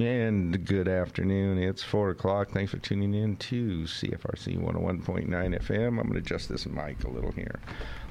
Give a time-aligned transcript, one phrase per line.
[0.00, 1.58] And good afternoon.
[1.58, 2.52] It's 4 o'clock.
[2.52, 5.88] Thanks for tuning in to CFRC 101.9 FM.
[5.88, 7.60] I'm going to adjust this mic a little here.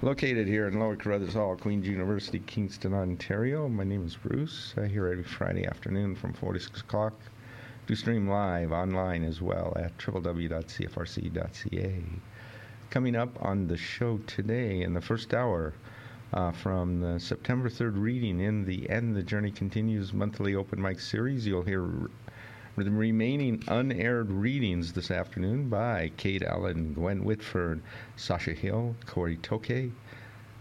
[0.04, 3.68] Located here in Lower Carruthers Hall, Queen's University, Kingston, Ontario.
[3.68, 4.76] My name is Bruce.
[4.78, 7.16] I here every Friday afternoon from 4 to 6 o'clock.
[7.88, 10.44] Do stream live online as well at www.cfrc.ca.
[12.92, 15.74] Coming up on the show today in the first hour,
[16.34, 21.00] uh, from the September 3rd reading in the And the Journey Continues monthly open mic
[21.00, 21.48] series.
[21.48, 22.10] You'll hear
[22.76, 27.82] the remaining unaired readings this afternoon by Kate Allen, Gwen Whitford,
[28.16, 29.92] Sasha Hill, Corey Toke,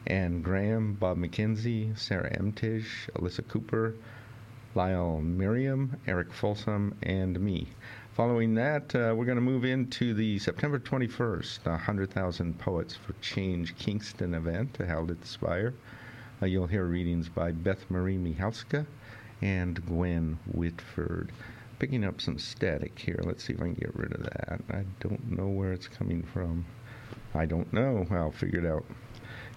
[0.06, 3.95] Anne Graham, Bob McKenzie, Sarah Emtish, Alyssa Cooper,
[4.75, 7.69] Lyle Miriam, Eric Folsom, and me.
[8.18, 13.77] Following that, uh, we're going to move into the September 21st 100,000 Poets for Change
[13.77, 15.72] Kingston event held at the Spire.
[16.42, 18.84] Uh, you'll hear readings by Beth Marie Michalska
[19.41, 21.30] and Gwen Whitford.
[21.78, 23.20] Picking up some static here.
[23.22, 24.62] Let's see if I can get rid of that.
[24.69, 26.64] I don't know where it's coming from.
[27.36, 28.05] I don't know.
[28.10, 28.84] I'll figure it out.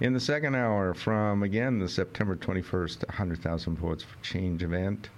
[0.02, 5.10] In the second hour, from again the September 21st 100,000 Poets for Change event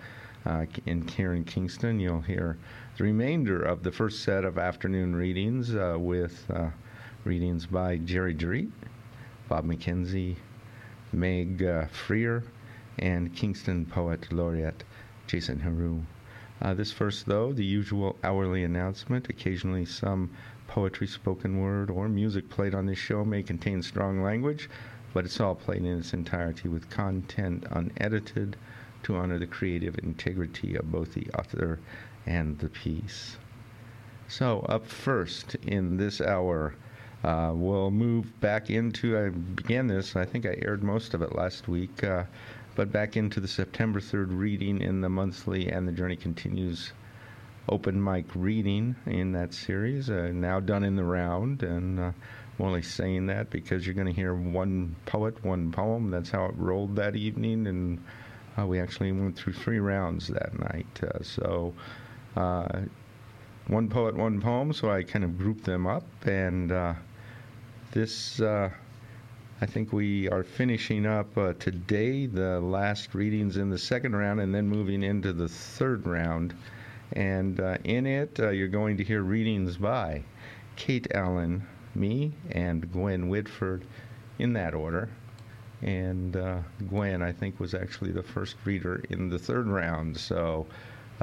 [0.46, 2.58] uh, in Karen Kingston, you'll hear
[2.96, 6.68] the remainder of the first set of afternoon readings uh, with uh,
[7.24, 8.70] readings by Jerry Dorit,
[9.50, 10.36] Bob McKenzie,
[11.12, 12.44] Meg uh, Freer,
[13.00, 14.84] and Kingston Poet Laureate
[15.26, 16.04] Jason Heroux.
[16.62, 19.28] Uh, this first, though, the usual hourly announcement.
[19.28, 20.30] Occasionally, some
[20.68, 24.70] poetry, spoken word, or music played on this show may contain strong language,
[25.16, 28.56] but it's all played in its entirety with content unedited
[29.02, 31.80] to honor the creative integrity of both the author
[32.26, 33.38] and the piece.
[34.28, 36.74] So, up first in this hour,
[37.24, 39.18] uh, we'll move back into.
[39.18, 42.24] I began this, I think I aired most of it last week, uh,
[42.76, 46.92] but back into the September 3rd reading in the monthly And the Journey Continues
[47.70, 51.64] open mic reading in that series, uh, now done in the round.
[51.64, 52.12] And uh,
[52.60, 56.12] I'm only saying that because you're going to hear one poet, one poem.
[56.12, 57.68] That's how it rolled that evening.
[57.68, 58.04] And
[58.58, 61.00] uh, we actually went through three rounds that night.
[61.02, 61.74] Uh, so
[62.36, 66.06] one poet, one poem, so I kind of grouped them up.
[66.26, 66.94] And uh,
[67.92, 68.70] this, uh,
[69.62, 74.42] I think we are finishing up uh, today the last readings in the second round
[74.42, 76.54] and then moving into the third round.
[77.14, 80.24] And uh, in it, uh, you're going to hear readings by
[80.76, 81.66] Kate Allen,
[81.96, 83.86] me, and Gwen Whitford
[84.40, 85.10] in that order.
[85.84, 86.34] And
[86.90, 90.18] Gwen, I think, was actually the first reader in the third round.
[90.18, 90.74] So uh,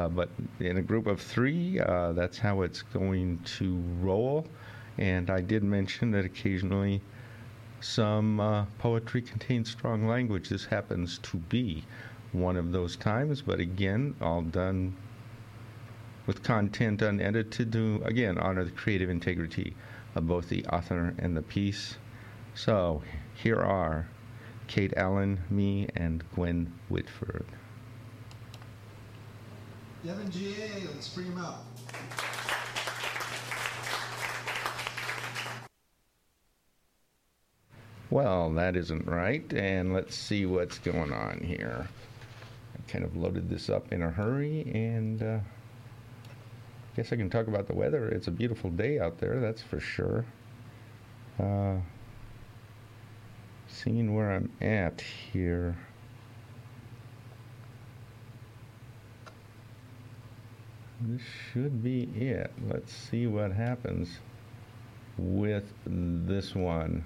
[0.09, 0.28] but
[0.59, 4.47] in a group of three, uh, that's how it's going to roll.
[4.99, 7.00] And I did mention that occasionally
[7.81, 10.49] some uh, poetry contains strong language.
[10.49, 11.84] This happens to be
[12.33, 14.94] one of those times, but again, all done
[16.27, 19.75] with content unedited to, again, honor the creative integrity
[20.15, 21.97] of both the author and the piece.
[22.55, 23.03] So
[23.34, 24.06] here are
[24.66, 27.47] Kate Allen, me, and Gwen Whitford.
[30.05, 31.66] Devin GA, let's bring him up.
[38.09, 39.53] Well, that isn't right.
[39.53, 41.87] And let's see what's going on here.
[42.75, 45.39] I kind of loaded this up in a hurry and uh,
[46.97, 48.09] guess I can talk about the weather.
[48.09, 50.25] It's a beautiful day out there, that's for sure.
[51.39, 51.77] Uh,
[53.69, 55.77] seeing where I'm at here.
[61.00, 61.22] This
[61.53, 62.53] should be it.
[62.69, 64.19] Let's see what happens
[65.16, 67.05] with this one.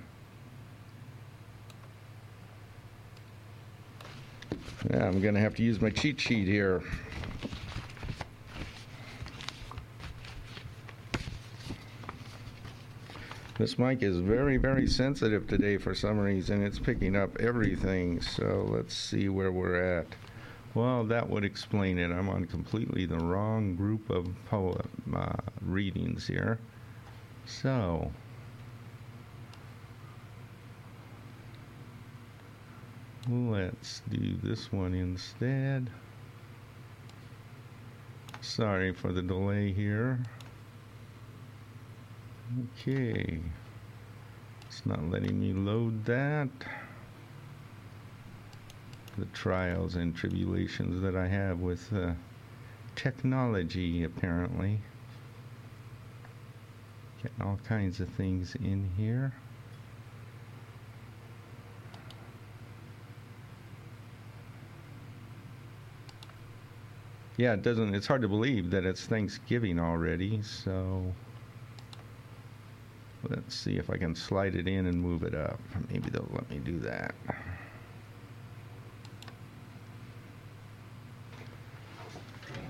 [4.90, 6.82] Yeah, I'm going to have to use my cheat sheet here.
[13.56, 16.62] This mic is very, very sensitive today for some reason.
[16.62, 18.20] It's picking up everything.
[18.20, 20.06] So let's see where we're at.
[20.74, 22.10] Well, that would explain it.
[22.10, 26.58] I'm on completely the wrong group of poem uh, readings here.
[27.46, 28.10] So,
[33.28, 35.90] let's do this one instead.
[38.40, 40.24] Sorry for the delay here.
[42.80, 43.40] Okay.
[44.66, 46.48] It's not letting me load that
[49.16, 52.12] the trials and tribulations that I have with uh,
[52.96, 54.80] technology, apparently.
[57.22, 59.32] Getting all kinds of things in here.
[67.36, 67.94] Yeah, it doesn't.
[67.94, 70.40] It's hard to believe that it's Thanksgiving already.
[70.42, 71.12] So
[73.28, 75.58] let's see if I can slide it in and move it up.
[75.90, 77.14] Maybe they'll let me do that.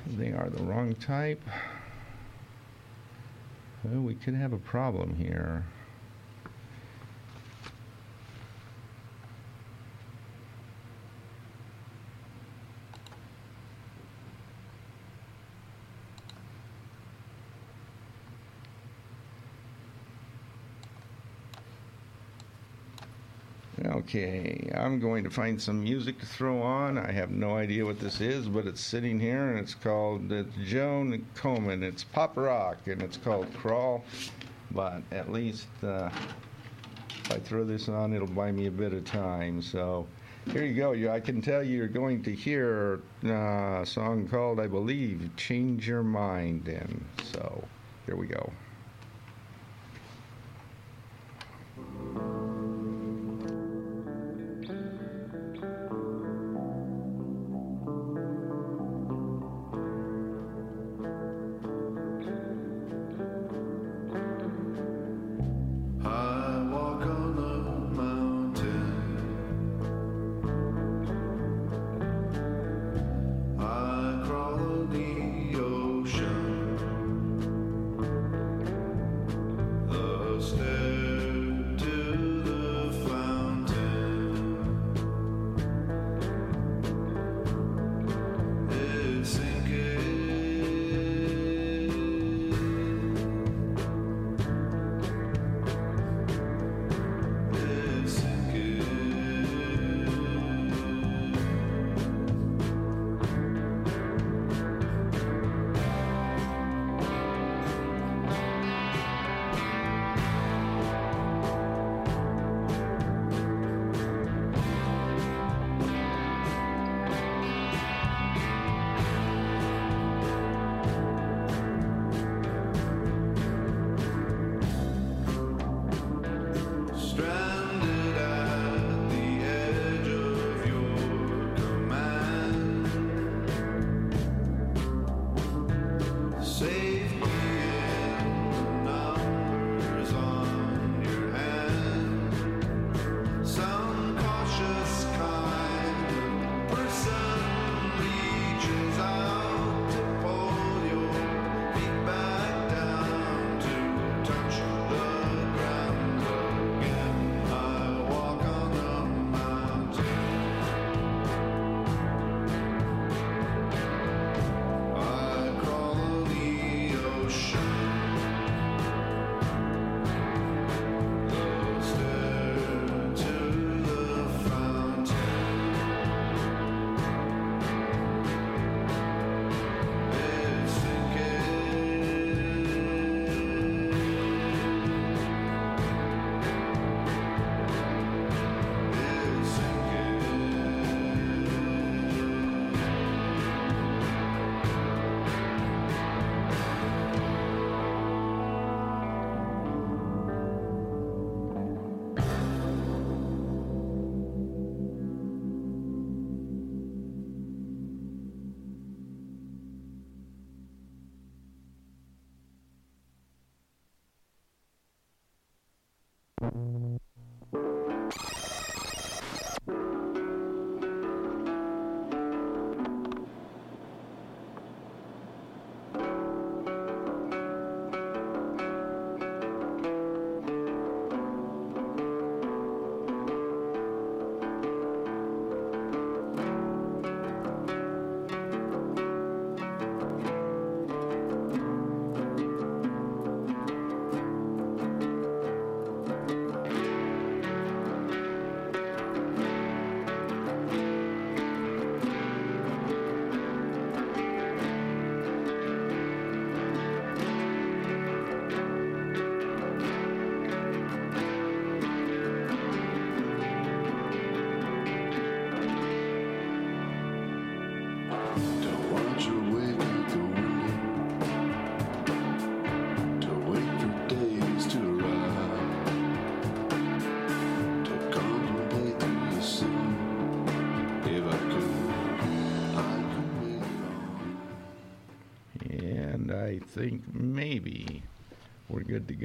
[0.06, 1.42] They are the wrong type.
[3.82, 5.64] Well, we could have a problem here.
[24.04, 26.98] Okay, I'm going to find some music to throw on.
[26.98, 30.54] I have no idea what this is, but it's sitting here and it's called it's
[30.62, 31.82] Joan Coleman.
[31.82, 34.04] It's pop rock and it's called Crawl.
[34.72, 36.10] But at least uh,
[37.08, 39.62] if I throw this on, it'll buy me a bit of time.
[39.62, 40.06] So
[40.50, 40.92] here you go.
[40.92, 45.30] You, I can tell you you're going to hear uh, a song called, I believe,
[45.38, 46.68] Change Your Mind.
[46.68, 47.02] And
[47.32, 47.64] so
[48.04, 48.52] here we go.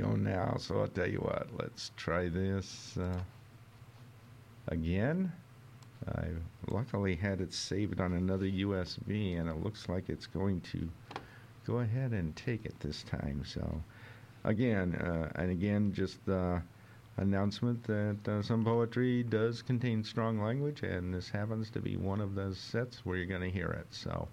[0.02, 0.56] Go now.
[0.58, 3.20] So I'll tell you what, let's try this uh,
[4.68, 5.32] again.
[6.08, 6.28] I
[6.68, 10.90] luckily had it saved on another USB, and it looks like it's going to
[11.68, 13.44] go ahead and take it this time.
[13.46, 13.84] So,
[14.44, 16.62] again, uh, and again, just the
[17.18, 22.22] announcement that uh, some poetry does contain strong language, and this happens to be one
[22.22, 23.88] of those sets where you're going to hear it.
[23.92, 24.28] So,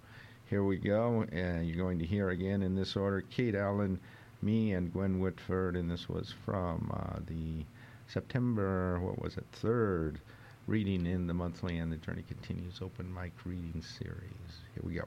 [0.49, 3.99] here we go, and you're going to hear again in this order Kate Allen,
[4.41, 7.65] me, and Gwen Whitford, and this was from uh, the
[8.07, 10.17] September, what was it, 3rd
[10.67, 14.61] reading in the monthly and the Journey Continues open mic reading series.
[14.73, 15.05] Here we go.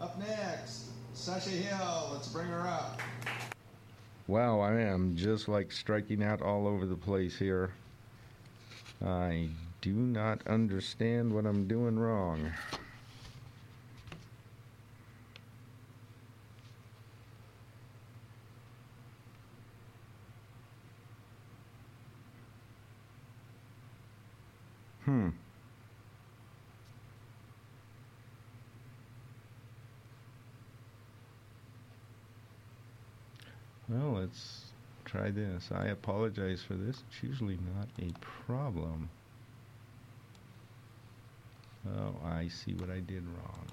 [0.00, 2.10] Up next, Sasha Hill.
[2.12, 3.00] Let's bring her up.
[4.26, 7.70] Wow, I am just like striking out all over the place here.
[9.04, 9.48] I
[9.80, 12.52] do not understand what I'm doing wrong.
[25.04, 25.30] Hmm.
[33.88, 34.72] Well, let's
[35.04, 35.70] try this.
[35.74, 37.02] I apologize for this.
[37.08, 38.12] It's usually not a
[38.46, 39.10] problem.
[41.86, 43.66] Oh, I see what I did wrong.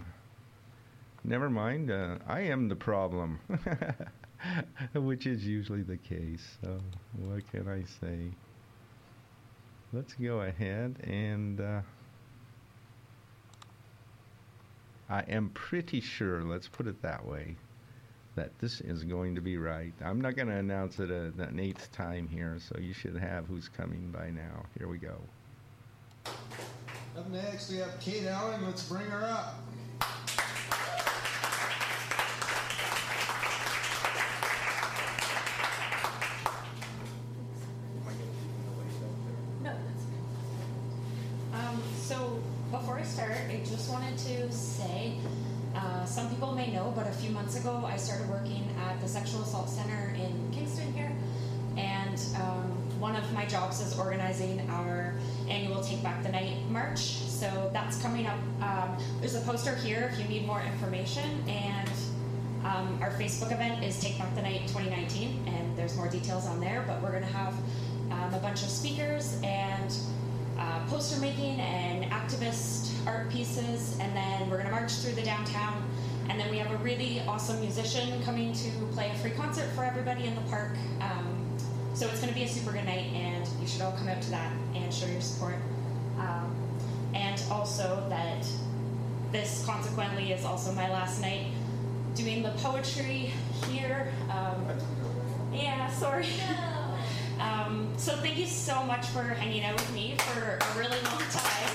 [1.24, 1.92] Never mind.
[1.92, 3.40] Uh, I am the problem,
[4.96, 6.58] which is usually the case.
[6.64, 6.80] So,
[7.18, 8.32] what can I say?
[9.91, 11.60] Let's go ahead and.
[11.60, 11.81] Uh,
[15.12, 17.55] I am pretty sure, let's put it that way,
[18.36, 19.91] that this is going to be right.
[20.05, 23.48] I'm not going to announce it a, an eighth time here, so you should have
[23.48, 24.67] who's coming by now.
[24.77, 25.17] Here we go.
[27.17, 28.63] Up next, we have Kate Allen.
[28.63, 29.55] Let's bring her up.
[39.63, 40.03] No, that's
[41.51, 41.65] fine.
[41.67, 42.39] Um, so
[42.72, 45.15] before I start, I just wanted to say,
[45.75, 48.69] uh, some people may know, but a few months ago I started working
[49.01, 51.12] the Sexual Assault Center in Kingston here,
[51.77, 55.13] and um, one of my jobs is organizing our
[55.48, 57.00] annual Take Back the Night march.
[57.00, 58.39] So that's coming up.
[58.62, 61.89] Um, there's a poster here if you need more information, and
[62.65, 66.60] um, our Facebook event is Take Back the Night 2019, and there's more details on
[66.60, 66.84] there.
[66.86, 67.53] But we're going to have
[68.12, 69.96] um, a bunch of speakers and
[70.58, 75.24] uh, poster making and activist art pieces, and then we're going to march through the
[75.24, 75.89] downtown.
[76.30, 79.84] And then we have a really awesome musician coming to play a free concert for
[79.84, 80.78] everybody in the park.
[81.02, 81.58] Um,
[81.94, 84.22] so it's going to be a super good night, and you should all come out
[84.22, 85.56] to that and show your support.
[86.20, 86.56] Um,
[87.14, 88.48] and also that
[89.32, 91.48] this consequently is also my last night
[92.16, 93.32] doing the poetry
[93.68, 94.12] here.
[94.30, 94.66] Um,
[95.52, 96.28] yeah, sorry.
[97.40, 101.22] Um, so thank you so much for hanging out with me for a really long
[101.32, 101.70] time.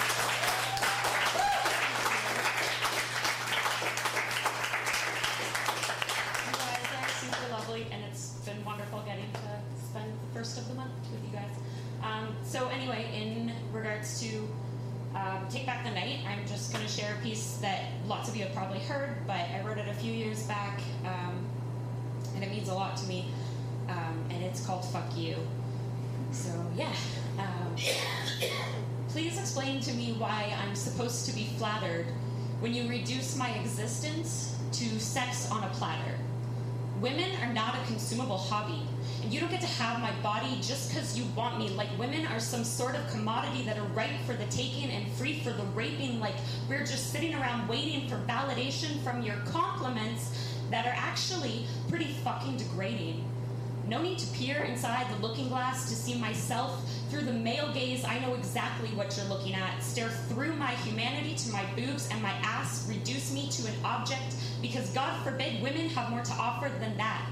[6.45, 10.69] You guys are super lovely, and it's been wonderful getting to spend the first of
[10.69, 11.51] the month with you guys.
[12.03, 14.47] Um, so anyway, in regards to
[15.25, 18.37] um, Take Back the Night, I'm just going to share a piece that lots of
[18.37, 21.47] you have probably heard, but I wrote it a few years back, um,
[22.35, 23.27] and it means a lot to me.
[23.89, 25.37] Um, and it's called Fuck You.
[26.31, 26.93] So, yeah.
[27.39, 27.77] Um,
[29.09, 32.07] please explain to me why I'm supposed to be flattered
[32.61, 36.19] when you reduce my existence to sex on a platter.
[37.01, 38.83] Women are not a consumable hobby,
[39.31, 42.41] you don't get to have my body just because you want me, like women are
[42.41, 46.21] some sort of commodity that are ripe for the taking and free for the raping,
[46.21, 46.35] like
[46.69, 52.57] we're just sitting around waiting for validation from your compliments that are actually pretty fucking
[52.57, 53.25] degrading.
[53.87, 56.91] No need to peer inside the looking glass to see myself.
[57.11, 59.83] Through the male gaze, I know exactly what you're looking at.
[59.83, 62.89] Stare through my humanity to my boobs and my ass.
[62.89, 67.27] Reduce me to an object because, God forbid, women have more to offer than that.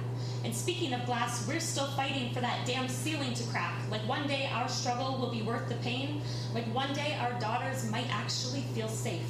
[0.45, 3.75] And speaking of glass, we're still fighting for that damn ceiling to crack.
[3.91, 6.21] Like one day our struggle will be worth the pain.
[6.55, 9.23] Like one day our daughters might actually feel safe.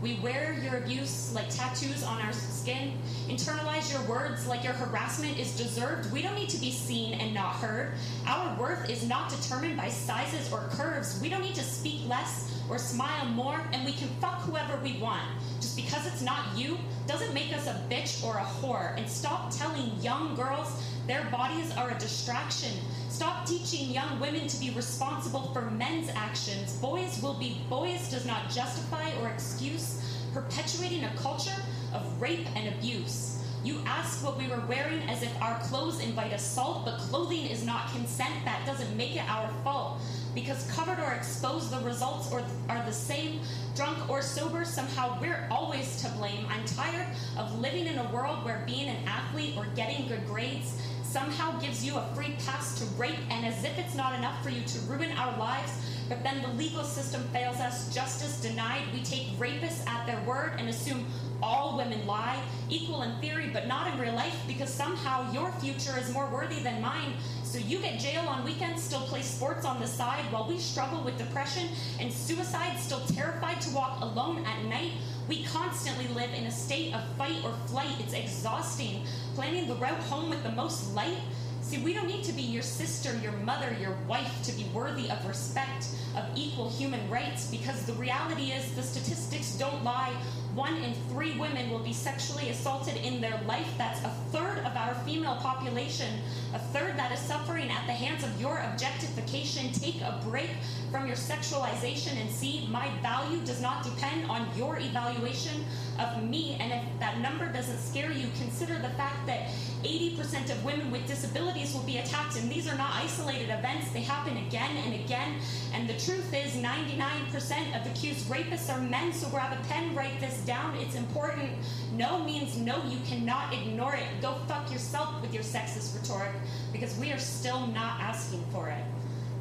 [0.00, 2.98] We wear your abuse like tattoos on our skin.
[3.28, 6.12] Internalize your words like your harassment is deserved.
[6.12, 7.92] We don't need to be seen and not heard.
[8.26, 11.20] Our worth is not determined by sizes or curves.
[11.22, 14.96] We don't need to speak less or smile more, and we can fuck whoever we
[14.98, 15.22] want.
[15.60, 18.96] Just because it's not you doesn't make us a bitch or a whore.
[18.96, 22.72] And stop telling young girls their bodies are a distraction.
[23.10, 26.78] Stop teaching young women to be responsible for men's actions.
[26.78, 30.02] Boys will be boys does not justify or excuse
[30.32, 31.60] perpetuating a culture
[31.92, 33.44] of rape and abuse.
[33.62, 37.64] You ask what we were wearing as if our clothes invite assault, but clothing is
[37.64, 38.32] not consent.
[38.44, 40.00] That doesn't make it our fault.
[40.34, 43.40] Because covered or exposed, the results or are the same.
[43.74, 46.46] Drunk or sober, somehow we're always to blame.
[46.48, 47.06] I'm tired
[47.38, 50.80] of living in a world where being an athlete or getting good grades
[51.12, 54.48] somehow gives you a free pass to rape, and as if it's not enough for
[54.48, 55.72] you to ruin our lives,
[56.08, 58.82] but then the legal system fails us, justice denied.
[58.94, 61.06] We take rapists at their word and assume
[61.42, 62.40] all women lie,
[62.70, 66.60] equal in theory, but not in real life, because somehow your future is more worthy
[66.62, 67.12] than mine.
[67.44, 71.02] So you get jail on weekends, still play sports on the side, while we struggle
[71.02, 71.68] with depression
[72.00, 74.92] and suicide, still terrified to walk alone at night.
[75.32, 77.94] We constantly live in a state of fight or flight.
[78.00, 79.06] It's exhausting.
[79.34, 81.20] Planning the route home with the most light.
[81.62, 85.10] See, we don't need to be your sister, your mother, your wife to be worthy
[85.10, 85.86] of respect,
[86.18, 90.12] of equal human rights, because the reality is the statistics don't lie.
[90.54, 93.68] One in three women will be sexually assaulted in their life.
[93.78, 96.18] That's a third of our female population,
[96.52, 99.72] a third that is suffering at the hands of your objectification.
[99.72, 100.50] Take a break
[100.90, 105.64] from your sexualization and see my value does not depend on your evaluation
[105.98, 106.58] of me.
[106.60, 109.48] And if that number doesn't scare you, consider the fact that
[109.84, 113.90] 80% of women with disabilities will be attacked, and these are not isolated events.
[113.90, 115.36] They happen again and again.
[115.72, 119.12] And the truth is, 99% of accused rapists are men.
[119.12, 120.76] So grab a pen, write this down.
[120.76, 121.50] It's important.
[121.96, 122.82] No means no.
[122.84, 124.04] You cannot ignore it.
[124.20, 126.32] Go fuck yourself with your sexist rhetoric
[126.72, 128.84] because we are still not asking for it.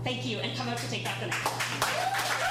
[0.04, 2.42] Thank you, and come out to take back the night.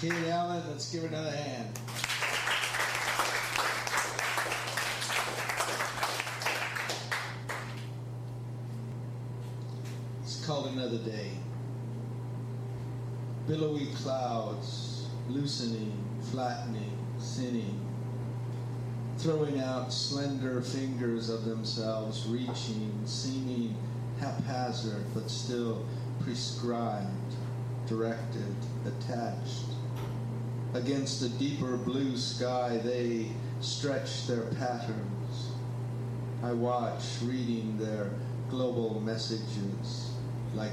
[0.00, 1.78] Kate Allen, let's give her another hand.
[10.22, 11.30] It's called Another Day.
[13.46, 15.92] Billowy clouds, loosening,
[16.30, 17.80] flattening, sinning,
[19.18, 23.74] throwing out slender fingers of themselves, reaching, seeming
[24.18, 25.84] haphazard, but still
[26.20, 27.08] prescribed,
[27.86, 29.64] directed, attached.
[30.74, 33.28] Against the deeper blue sky, they
[33.60, 35.52] stretch their patterns.
[36.42, 38.10] I watch, reading their
[38.50, 40.09] global messages
[40.54, 40.72] like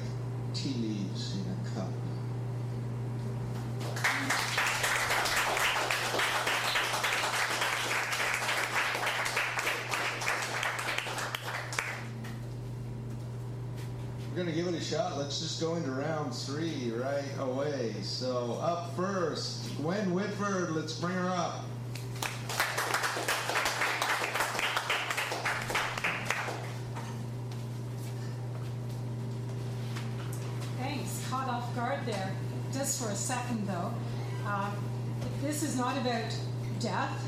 [0.54, 1.92] tea leaves in a cup.
[14.38, 15.18] We're gonna give it a shot.
[15.18, 17.96] Let's just go into round three right away.
[18.04, 20.76] So up first, Gwen Whitford.
[20.76, 21.64] Let's bring her up.
[30.78, 31.28] Thanks.
[31.32, 32.32] Caught off guard there.
[32.88, 33.92] Just for a second, though.
[34.50, 34.72] Um,
[35.42, 36.34] this is not about
[36.80, 37.22] death.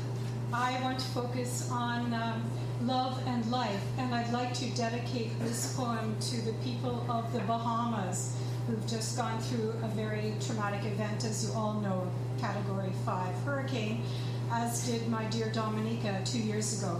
[0.54, 5.74] I want to focus on um, love and life, and I'd like to dedicate this
[5.76, 8.34] poem to the people of the Bahamas
[8.66, 14.02] who've just gone through a very traumatic event, as you all know, Category 5 hurricane,
[14.50, 16.98] as did my dear Dominica two years ago.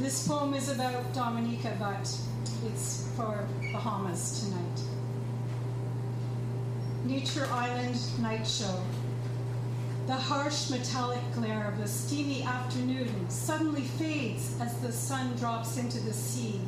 [0.00, 2.12] This poem is about Dominica, but
[2.66, 4.87] it's for Bahamas tonight.
[7.08, 8.82] Nature Island Night Show.
[10.06, 16.00] The harsh metallic glare of a steamy afternoon suddenly fades as the sun drops into
[16.00, 16.60] the sea.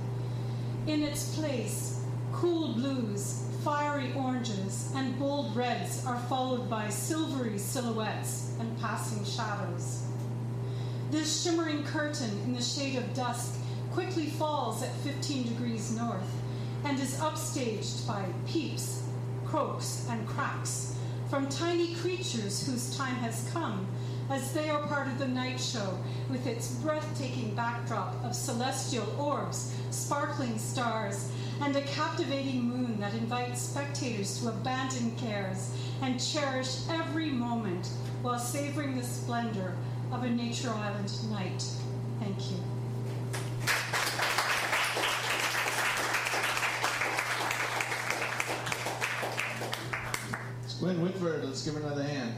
[0.86, 8.54] In its place, cool blues, fiery oranges, and bold reds are followed by silvery silhouettes
[8.60, 10.04] and passing shadows.
[11.10, 13.56] This shimmering curtain in the shade of dusk
[13.92, 16.32] quickly falls at 15 degrees north
[16.84, 19.02] and is upstaged by peeps,
[19.50, 20.94] croaks, and cracks
[21.28, 23.86] from tiny creatures whose time has come
[24.30, 29.74] as they are part of the night show with its breathtaking backdrop of celestial orbs,
[29.90, 31.32] sparkling stars,
[31.62, 37.88] and a captivating moon that invites spectators to abandon cares and cherish every moment
[38.22, 39.76] while savoring the splendor
[40.12, 41.64] of a nature island night.
[42.20, 42.69] Thank you.
[50.80, 51.44] Gwen Whitford.
[51.44, 52.32] Let's give her another hand.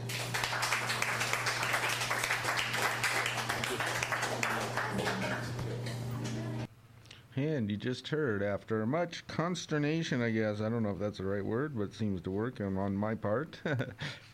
[7.37, 11.25] And you just heard, after much consternation, I guess, I don't know if that's the
[11.25, 13.75] right word, but seems to work on, on my part, uh,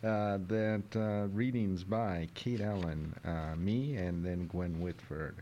[0.02, 5.36] that uh, readings by Kate Allen, uh, me, and then Gwen Whitford.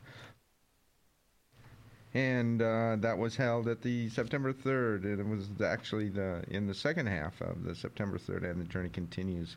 [2.19, 6.67] And uh, that was held at the September 3rd, and it was actually the in
[6.67, 9.55] the second half of the September 3rd, and the journey continues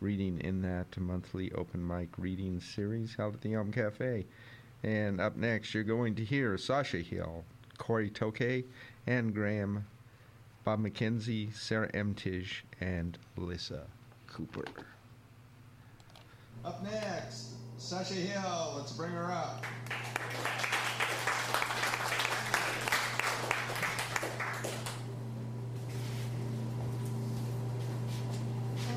[0.00, 4.24] reading in that monthly open mic reading series held at the Elm Cafe.
[4.82, 7.44] And up next, you're going to hear Sasha Hill,
[7.76, 8.64] Corey Tokay,
[9.06, 9.84] Ann Graham,
[10.64, 13.82] Bob McKenzie, Sarah Emtige, and Lissa
[14.28, 14.64] Cooper.
[16.64, 18.74] Up next, Sasha Hill.
[18.78, 19.62] Let's bring her up.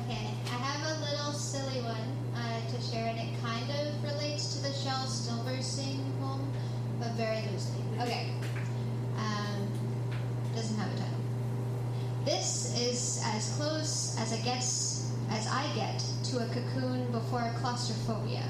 [0.04, 1.96] Okay, I have a little silly one
[2.34, 6.50] uh, to share, and it kind of relates to the Shell Stillbursting poem,
[6.98, 7.82] but very loosely.
[8.00, 8.30] Okay,
[9.16, 9.68] um,
[10.54, 11.14] doesn't have a title.
[12.24, 18.44] This is as close as it gets, as I get, to a cocoon before claustrophobia.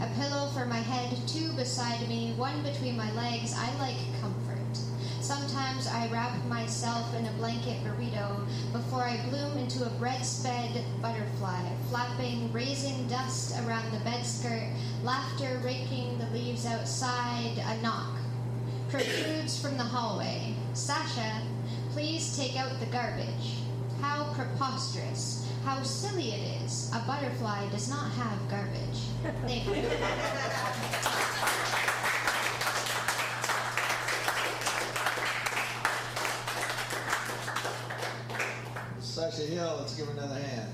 [0.00, 3.54] A pillow for my head, two beside me, one between my legs.
[3.56, 4.58] I like comfort.
[5.20, 11.62] Sometimes I wrap myself in a blanket burrito before I bloom into a bread-sped butterfly,
[11.90, 14.68] flapping, raising dust around the bed skirt,
[15.02, 18.16] laughter raking the leaves outside, a knock.
[18.90, 20.54] Protrudes from the hallway.
[20.72, 21.42] Sasha,
[21.90, 23.56] please take out the garbage.
[24.00, 25.46] How preposterous.
[25.64, 26.90] How silly it is.
[26.94, 28.78] A butterfly does not have garbage.
[29.46, 29.84] Thank you.
[39.00, 39.76] Sasha Hill.
[39.80, 40.70] Let's give her another hand.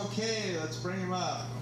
[0.00, 1.46] Tokay, uh, let's bring him up.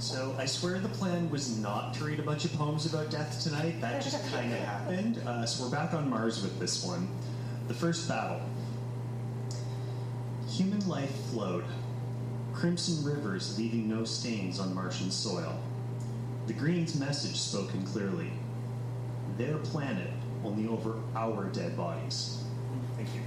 [0.00, 3.42] So I swear the plan was not to read a bunch of poems about death
[3.44, 3.82] tonight.
[3.82, 5.18] That just kind of happened.
[5.18, 7.06] Uh, so we're back on Mars with this one.
[7.68, 8.40] The first battle.
[10.48, 11.64] Human life flowed.
[12.54, 15.60] Crimson rivers leaving no stains on Martian soil.
[16.46, 18.32] The Greens' message spoken clearly.
[19.38, 20.10] Their planet
[20.44, 22.44] only over our dead bodies.
[22.96, 23.20] Thank you.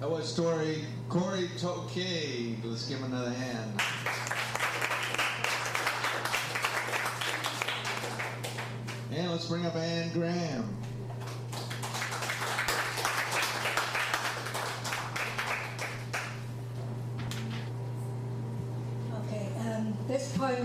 [0.00, 2.56] That was Tori Corey Tokay.
[2.62, 3.80] Let's give him another hand.
[9.10, 10.68] And let's bring up Ann Graham.
[19.24, 19.96] Okay, um,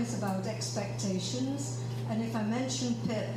[0.02, 3.28] is about expectations, and if I mention Pip,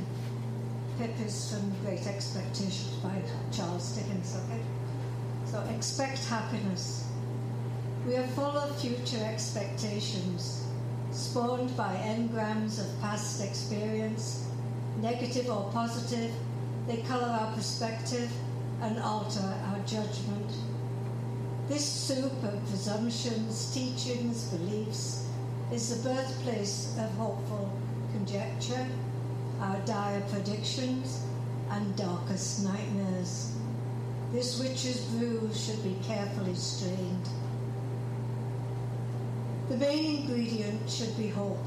[0.97, 4.62] Pip is from Great Expectations by Charles Dickens, okay?
[5.45, 7.08] So expect happiness.
[8.08, 10.65] We are full of future expectations,
[11.12, 14.47] spawned by engrams of past experience,
[14.97, 16.32] negative or positive,
[16.88, 18.32] they colour our perspective
[18.82, 20.51] and alter our judgment.
[21.67, 25.25] This soup of presumptions, teachings, beliefs
[25.71, 27.71] is the birthplace of hopeful
[28.12, 28.88] conjecture,
[29.60, 31.23] our dire predictions,
[31.71, 33.56] and darkest nightmares.
[34.32, 37.30] This witch's brew should be carefully strained.
[39.69, 41.63] The main ingredient should be hope.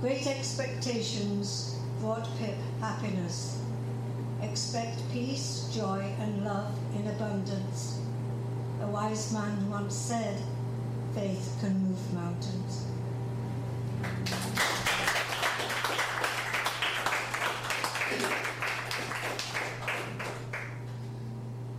[0.00, 3.58] Great expectations brought Pip happiness.
[4.42, 8.00] Expect peace, joy, and love in abundance.
[8.82, 10.40] A wise man once said,
[11.14, 12.86] faith can move mountains.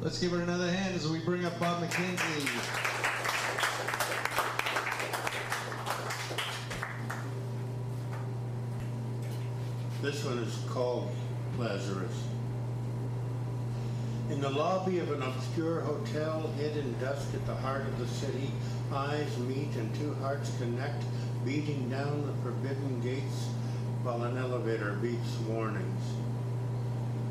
[0.02, 2.50] Let's give her another hand as we bring up Bob McKenzie.
[10.02, 11.16] This one is called
[11.58, 12.24] Lazarus.
[14.32, 18.08] In the lobby of an obscure hotel hid in dusk at the heart of the
[18.08, 18.52] city,
[18.94, 21.04] eyes meet and two hearts connect,
[21.46, 23.48] beating down the forbidden gates
[24.04, 26.04] while an elevator beeps warnings.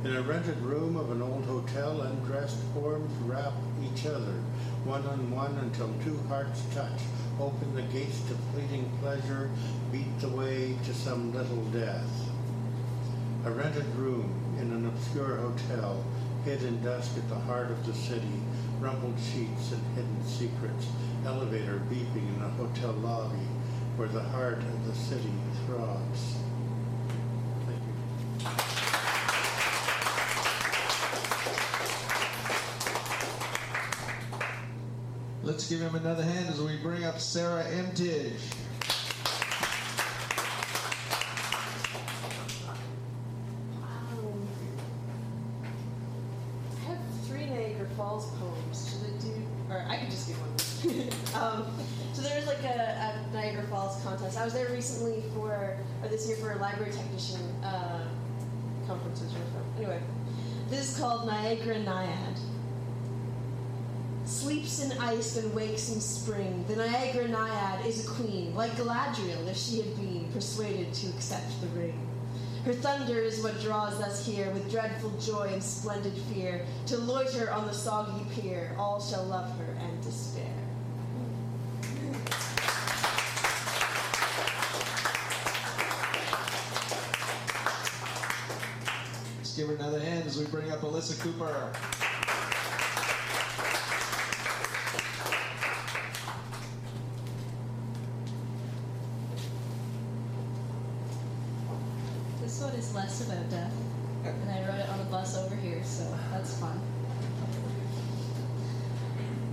[0.05, 4.33] In a rented room of an old hotel, undressed forms wrap each other,
[4.85, 7.01] one on one until two hearts touch,
[7.39, 9.51] open the gates to fleeting pleasure,
[9.93, 12.31] beat the way to some little death.
[13.45, 16.03] A rented room in an obscure hotel,
[16.45, 18.41] hid in dusk at the heart of the city,
[18.81, 20.89] rumpled sheets and hidden secrets,
[21.27, 23.37] elevator beeping in the hotel lobby
[23.97, 25.31] where the heart of the city
[25.67, 26.37] throbs.
[35.43, 38.60] Let's give him another hand as we bring up Sarah Emtige.
[54.81, 58.03] Recently for, or this year for a library technician uh,
[58.87, 59.31] conferences.
[59.77, 60.01] Anyway,
[60.71, 62.39] this is called Niagara Naiad.
[64.25, 66.65] Sleeps in ice and wakes in spring.
[66.67, 71.61] The Niagara Naiad is a queen, like Galadriel if she had been persuaded to accept
[71.61, 72.01] the ring.
[72.65, 76.65] Her thunder is what draws us here with dreadful joy and splendid fear.
[76.87, 80.47] To loiter on the soggy pier, all shall love her and despair.
[89.39, 91.71] Let's give her another hand as we bring up Alyssa Cooper.
[102.41, 103.75] This one is less about death,
[104.25, 106.81] and I wrote it on a bus over here, so that's fun.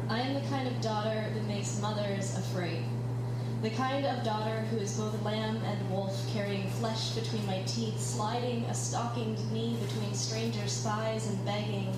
[0.08, 2.86] I am the kind of daughter that makes mothers afraid.
[3.64, 8.00] The kind of daughter who is both lamb and wolf, carrying flesh between my teeth,
[8.00, 11.92] sliding a stockinged knee between strangers' thighs, and begging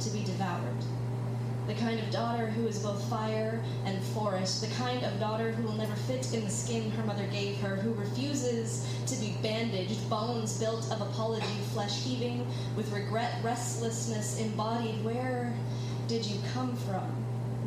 [0.00, 0.82] to be devoured.
[1.66, 4.62] The kind of daughter who is both fire and forest.
[4.62, 7.76] The kind of daughter who will never fit in the skin her mother gave her,
[7.76, 11.44] who refuses to be bandaged, bones built of apology,
[11.74, 15.04] flesh heaving with regret, restlessness embodied.
[15.04, 15.52] Where
[16.08, 17.06] did you come from?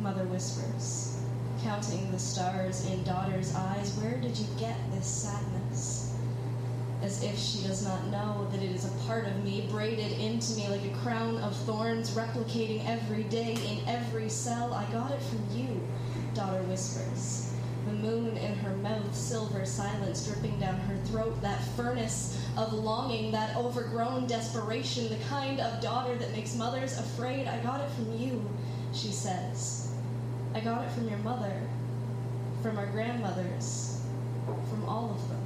[0.00, 1.15] Mother whispers,
[1.62, 3.96] counting the stars in daughter's eyes.
[3.98, 6.06] Where did you get this sadness?
[7.02, 10.54] as if she does not know that it is a part of me, braided into
[10.56, 14.72] me like a crown of thorns, replicating every day in every cell.
[14.72, 15.80] I got it from you,
[16.34, 17.52] daughter whispers.
[17.86, 23.30] The moon in her mouth, silver silence dripping down her throat, that furnace of longing,
[23.30, 27.46] that overgrown desperation, the kind of daughter that makes mothers afraid.
[27.46, 28.44] I got it from you,
[28.92, 29.85] she says.
[30.56, 31.52] I got it from your mother,
[32.62, 34.00] from our grandmothers,
[34.70, 35.42] from all of them.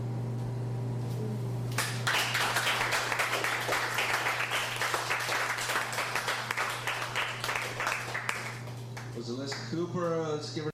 [9.16, 10.14] Was Alyssa Cooper.
[10.14, 10.70] Uh, let's give her.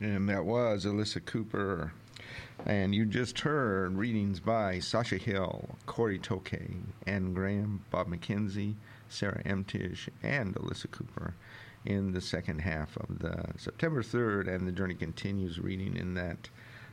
[0.00, 1.92] And that was Alyssa Cooper.
[2.66, 8.74] And you just heard readings by Sasha Hill, Corey Tokay, Ann Graham, Bob McKenzie,
[9.08, 11.34] Sarah Emtish, and Alyssa Cooper
[11.84, 16.48] in the second half of the September 3rd and the Journey Continues reading in that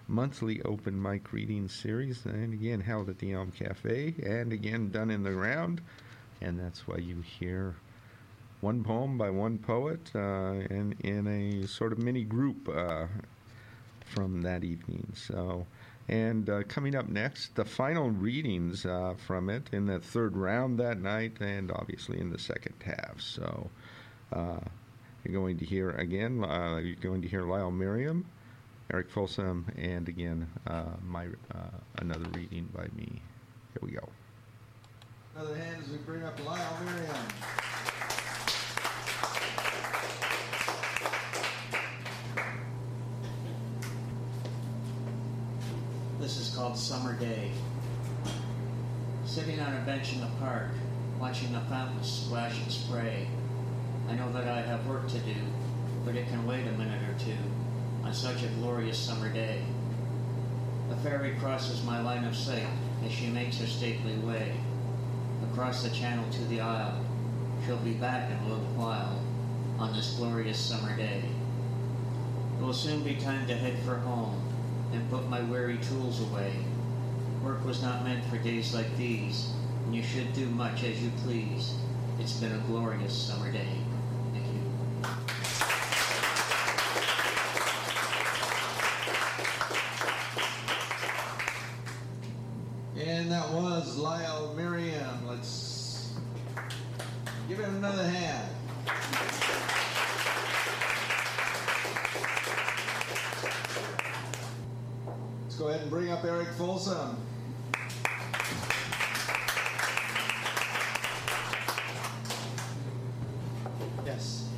[0.08, 2.26] monthly open mic reading series.
[2.26, 5.82] And again, held at the Elm Cafe and again done in the round.
[6.42, 7.76] And that's why you hear
[8.62, 13.06] one poem by one poet uh, in, in a sort of mini group uh,
[14.06, 15.12] from that evening.
[15.14, 15.66] So,
[16.08, 20.80] and uh, coming up next, the final readings uh, from it in the third round
[20.80, 23.22] that night, and obviously in the second half.
[23.22, 23.70] So,
[24.34, 24.60] uh,
[25.24, 26.44] you're going to hear again.
[26.44, 28.26] Uh, you're going to hear Lyle Merriam,
[28.92, 33.22] Eric Folsom, and again uh, my uh, another reading by me.
[33.74, 34.10] Here we go.
[35.36, 37.26] Another hand as we bring up Lyle Miriam.
[46.20, 47.52] This is called Summer Day.
[49.26, 50.70] Sitting on a bench in the park,
[51.20, 53.28] watching the fountains splash and spray.
[54.10, 55.36] I know that I have work to do,
[56.04, 57.38] but it can wait a minute or two
[58.04, 59.62] on such a glorious summer day.
[60.92, 62.66] A ferry crosses my line of sight
[63.06, 64.54] as she makes her stately way
[65.52, 67.06] across the channel to the isle.
[67.66, 69.22] She'll be back in a little while
[69.78, 71.24] on this glorious summer day.
[72.60, 74.42] It will soon be time to head for home
[74.92, 76.54] and put my weary tools away.
[77.44, 79.52] Work was not meant for days like these,
[79.86, 81.76] and you should do much as you please.
[82.20, 83.68] It's been a glorious summer day.
[84.34, 84.62] Thank you.
[93.02, 95.26] And that was Lyle Miriam.
[95.26, 96.14] Let's
[97.48, 98.50] give him another hand.
[105.46, 107.16] Let's go ahead and bring up Eric Folsom.
[114.06, 114.50] Yes.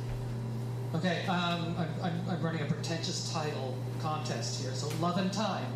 [0.94, 4.62] Okay, um, I'm, I'm, I'm running a pretentious title contest
[5.22, 5.72] and Time.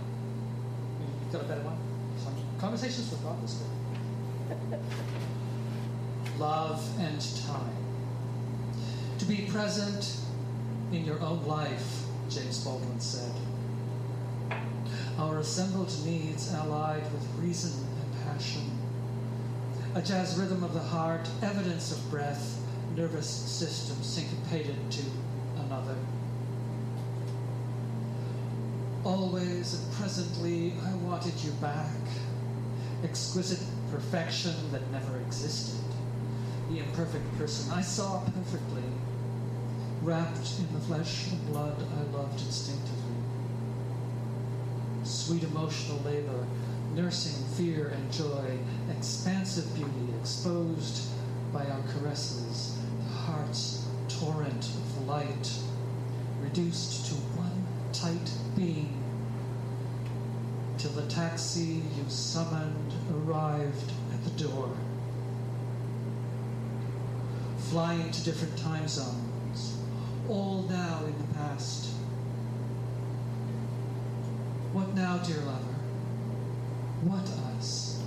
[1.27, 1.79] You got a better one?
[2.23, 4.81] Some conversations with God this good.
[6.39, 7.77] Love and Time.
[9.19, 10.17] To be present
[10.93, 13.33] in your own life, James Baldwin said.
[15.19, 18.79] Our assembled needs allied with reason and passion.
[19.95, 22.59] A jazz rhythm of the heart, evidence of breath,
[22.97, 25.03] nervous system syncopated to
[25.59, 25.97] another.
[29.07, 31.95] Always and presently, I wanted you back.
[33.05, 35.79] Exquisite perfection that never existed.
[36.69, 38.83] The imperfect person I saw perfectly.
[40.03, 43.15] Wrapped in the flesh and blood I loved instinctively.
[45.05, 46.45] Sweet emotional labor,
[46.97, 48.59] nursing fear and joy,
[48.91, 51.07] expansive beauty exposed
[51.53, 55.49] by our caresses, the heart's torrent of light,
[56.43, 57.36] reduced to
[58.01, 59.03] tight being,
[60.77, 64.71] till the taxi you summoned arrived at the door.
[67.71, 69.79] Flying to different time zones,
[70.29, 71.87] all now in the past.
[74.73, 75.75] What now, dear lover?
[77.03, 78.03] What us?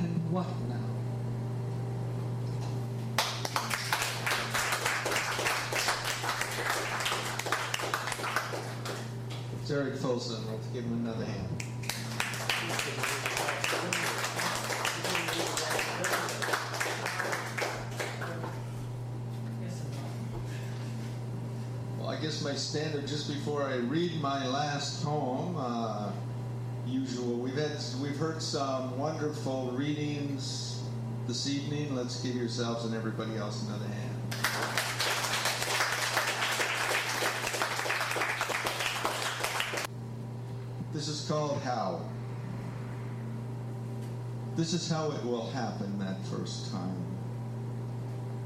[0.00, 0.76] And what now?
[9.62, 10.44] It's Eric Folsom.
[10.52, 11.64] Let's give him another hand.
[21.98, 26.12] Well, I guess my standard just before I read my last poem, uh,
[26.86, 27.36] usual.
[27.36, 27.70] We've had
[28.02, 30.82] we've heard some wonderful readings
[31.26, 31.96] this evening.
[31.96, 34.10] Let's give yourselves and everybody else another hand.
[41.00, 42.02] This is called How.
[44.60, 47.02] This is how it will happen that first time.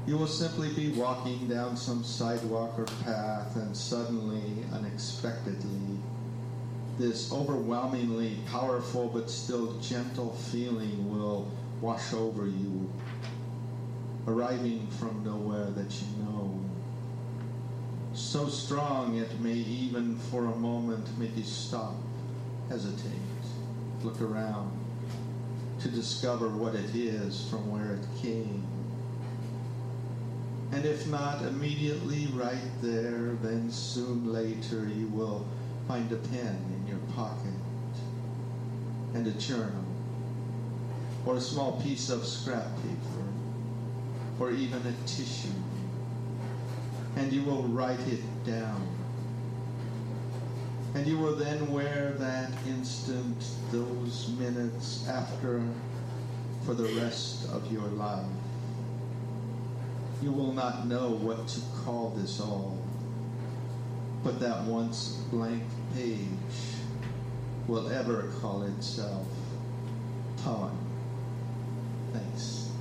[0.07, 5.99] You will simply be walking down some sidewalk or path, and suddenly, unexpectedly,
[6.97, 11.51] this overwhelmingly powerful but still gentle feeling will
[11.81, 12.89] wash over you,
[14.25, 16.61] arriving from nowhere that you know.
[18.13, 21.95] So strong it may even for a moment make you stop,
[22.69, 23.19] hesitate,
[24.01, 24.84] look around
[25.85, 28.65] to discover what it is from where it came.
[30.71, 35.45] And if not immediately right there, then soon later you will
[35.87, 37.53] find a pen in your pocket
[39.13, 39.85] and a journal
[41.23, 43.23] or a small piece of scrap paper
[44.39, 45.49] or even a tissue.
[47.15, 48.94] And you will write it down.
[50.95, 55.61] And you will then wear that instant, those minutes after,
[56.65, 58.25] for the rest of your life.
[60.21, 62.79] You will not know what to call this all,
[64.23, 66.17] but that once blank page
[67.67, 69.27] will ever call itself
[70.43, 70.77] poem.
[72.13, 72.71] Thanks.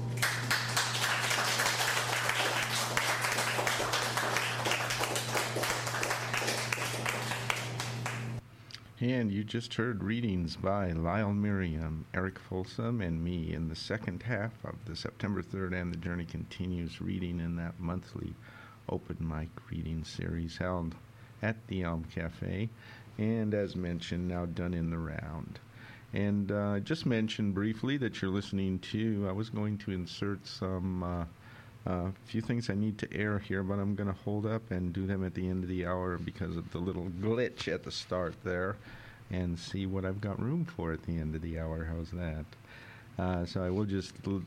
[9.05, 14.23] And you just heard readings by Lyle Miriam, Eric Folsom, and me in the second
[14.23, 18.33] half of the September 3rd and the Journey Continues reading in that monthly
[18.89, 20.95] open mic reading series held
[21.43, 22.71] at the Elm Cafe,
[23.19, 25.59] and as mentioned, now done in the round.
[26.15, 31.03] And uh, just mentioned briefly that you're listening to, I was going to insert some.
[31.03, 31.25] Uh,
[31.87, 34.93] a few things I need to air here, but I'm going to hold up and
[34.93, 37.91] do them at the end of the hour because of the little glitch at the
[37.91, 38.77] start there
[39.31, 41.85] and see what I've got room for at the end of the hour.
[41.85, 42.45] How's that?
[43.19, 44.43] Uh, so I will just l-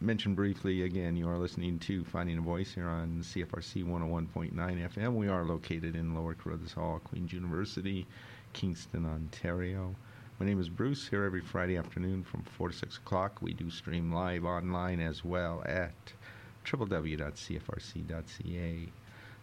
[0.00, 5.14] mention briefly again, you are listening to Finding a Voice here on CFRC 101.9 FM.
[5.14, 8.06] We are located in Lower Carruthers Hall, Queen's University,
[8.52, 9.94] Kingston, Ontario.
[10.38, 13.42] My name is Bruce, here every Friday afternoon from 4 to 6 o'clock.
[13.42, 15.92] We do stream live online as well at
[16.66, 18.08] www.cfrc.ca.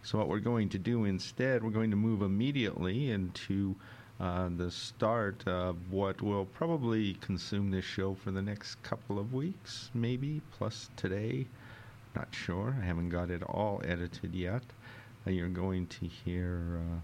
[0.02, 3.74] So, what we're going to do instead, we're going to move immediately into
[4.20, 9.32] uh, the start of what will probably consume this show for the next couple of
[9.32, 11.46] weeks, maybe, plus today.
[12.14, 12.76] Not sure.
[12.80, 14.62] I haven't got it all edited yet.
[15.26, 16.78] Uh, you're going to hear.
[16.78, 17.00] Uh,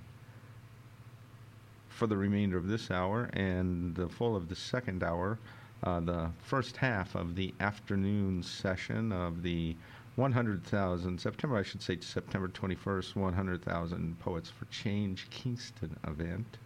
[2.00, 5.38] for the remainder of this hour and the full of the second hour,
[5.82, 9.76] uh, the first half of the afternoon session of the
[10.20, 16.58] 100,000, September, I should say, September 21st, 100,000 Poets for Change Kingston event.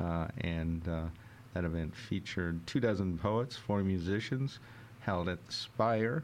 [0.00, 1.06] Uh, and uh,
[1.52, 4.60] that event featured two dozen poets, four musicians,
[5.00, 6.22] held at the Spire.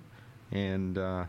[0.52, 1.24] And uh,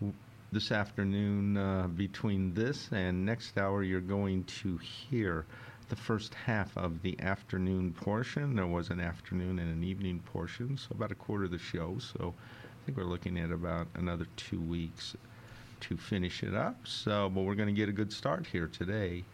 [0.00, 0.14] w-
[0.50, 5.46] this afternoon, uh, between this and next hour, you're going to hear
[5.90, 8.56] the first half of the afternoon portion.
[8.56, 11.98] There was an afternoon and an evening portion, so about a quarter of the show.
[12.00, 12.34] So
[12.84, 15.16] I think we're looking at about another two weeks
[15.80, 16.76] to finish it up.
[16.86, 19.24] So, but we're going to get a good start here today.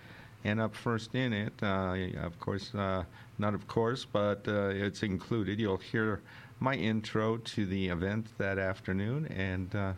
[0.44, 3.02] And up first in it, uh, of course, uh,
[3.38, 5.58] not of course, but uh, it's included.
[5.58, 6.20] You'll hear
[6.60, 9.94] my intro to the event that afternoon, and uh,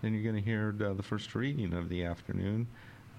[0.00, 2.66] then you're going to hear the, the first reading of the afternoon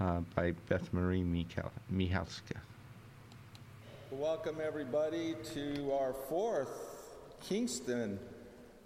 [0.01, 2.57] uh, by Beth Marie Michal- Michalska.
[4.09, 6.71] Welcome, everybody, to our fourth
[7.47, 8.17] Kingston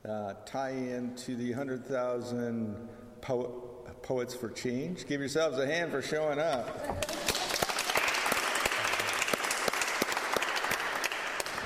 [0.07, 2.89] uh, tie in to the 100,000
[3.21, 3.67] po-
[4.01, 5.05] Poets for Change.
[5.07, 6.67] Give yourselves a hand for showing up.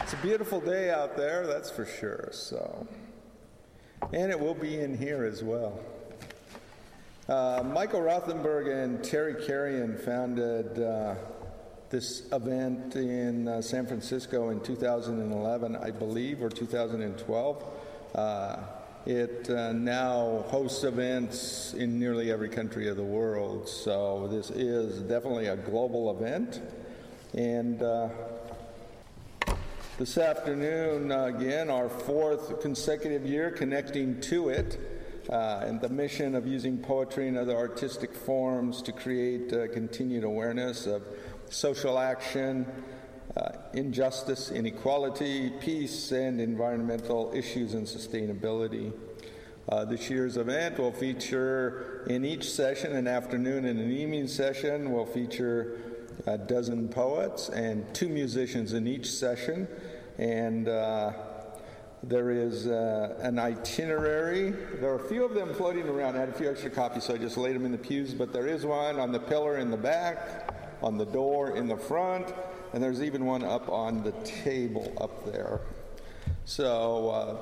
[0.03, 2.29] It's a beautiful day out there, that's for sure.
[2.31, 2.85] So,
[4.13, 5.79] and it will be in here as well.
[7.27, 11.15] Uh, Michael Rothenberg and Terri Carrion founded uh,
[11.89, 17.63] this event in uh, San Francisco in 2011, I believe, or 2012.
[18.15, 18.63] Uh,
[19.05, 25.01] it uh, now hosts events in nearly every country of the world, so this is
[25.01, 26.61] definitely a global event.
[27.33, 28.07] And uh,
[29.97, 34.79] this afternoon, again, our fourth consecutive year connecting to it,
[35.29, 40.23] uh, and the mission of using poetry and other artistic forms to create uh, continued
[40.23, 41.03] awareness of
[41.49, 42.65] social action,
[43.37, 48.93] uh, injustice, inequality, peace, and environmental issues and sustainability.
[49.67, 54.91] Uh, this year's event will feature in each session, an afternoon and an evening session,
[54.91, 55.77] will feature
[56.27, 59.67] a dozen poets and two musicians in each session.
[60.17, 61.11] And uh,
[62.03, 64.51] there is uh, an itinerary.
[64.51, 66.15] There are a few of them floating around.
[66.15, 68.13] I had a few extra copies, so I just laid them in the pews.
[68.13, 71.77] But there is one on the pillar in the back, on the door in the
[71.77, 72.31] front,
[72.75, 75.61] and there's even one up on the table up there.
[76.43, 77.35] So uh,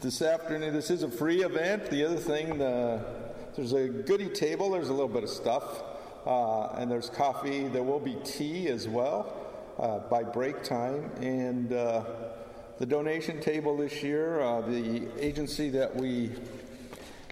[0.00, 1.90] this afternoon, this is a free event.
[1.90, 3.04] The other thing, the,
[3.54, 4.70] there's a goodie table.
[4.70, 5.82] There's a little bit of stuff,
[6.24, 7.68] uh, and there's coffee.
[7.68, 9.36] There will be tea as well
[9.78, 12.04] uh, by break time, and uh,
[12.78, 14.40] the donation table this year.
[14.40, 16.30] Uh, the agency that we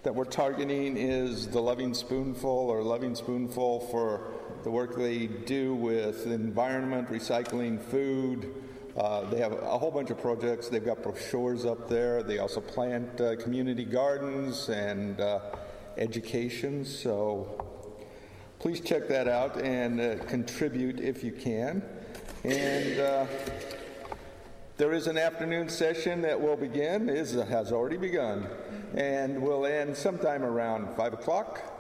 [0.03, 4.36] that we're targeting is the Loving Spoonful or Loving Spoonful for
[4.67, 8.53] the work they do with environment, recycling, food.
[8.97, 10.69] Uh, they have a whole bunch of projects.
[10.69, 12.25] They've got brochures up there.
[12.25, 15.39] They also plant uh, community gardens and uh,
[15.97, 16.85] education.
[16.85, 17.65] So
[18.59, 21.81] please check that out and uh, contribute if you can.
[22.43, 23.27] And uh,
[24.79, 28.49] there is an afternoon session that will begin, is, has already begun,
[28.95, 31.76] and will end sometime around 5 o'clock.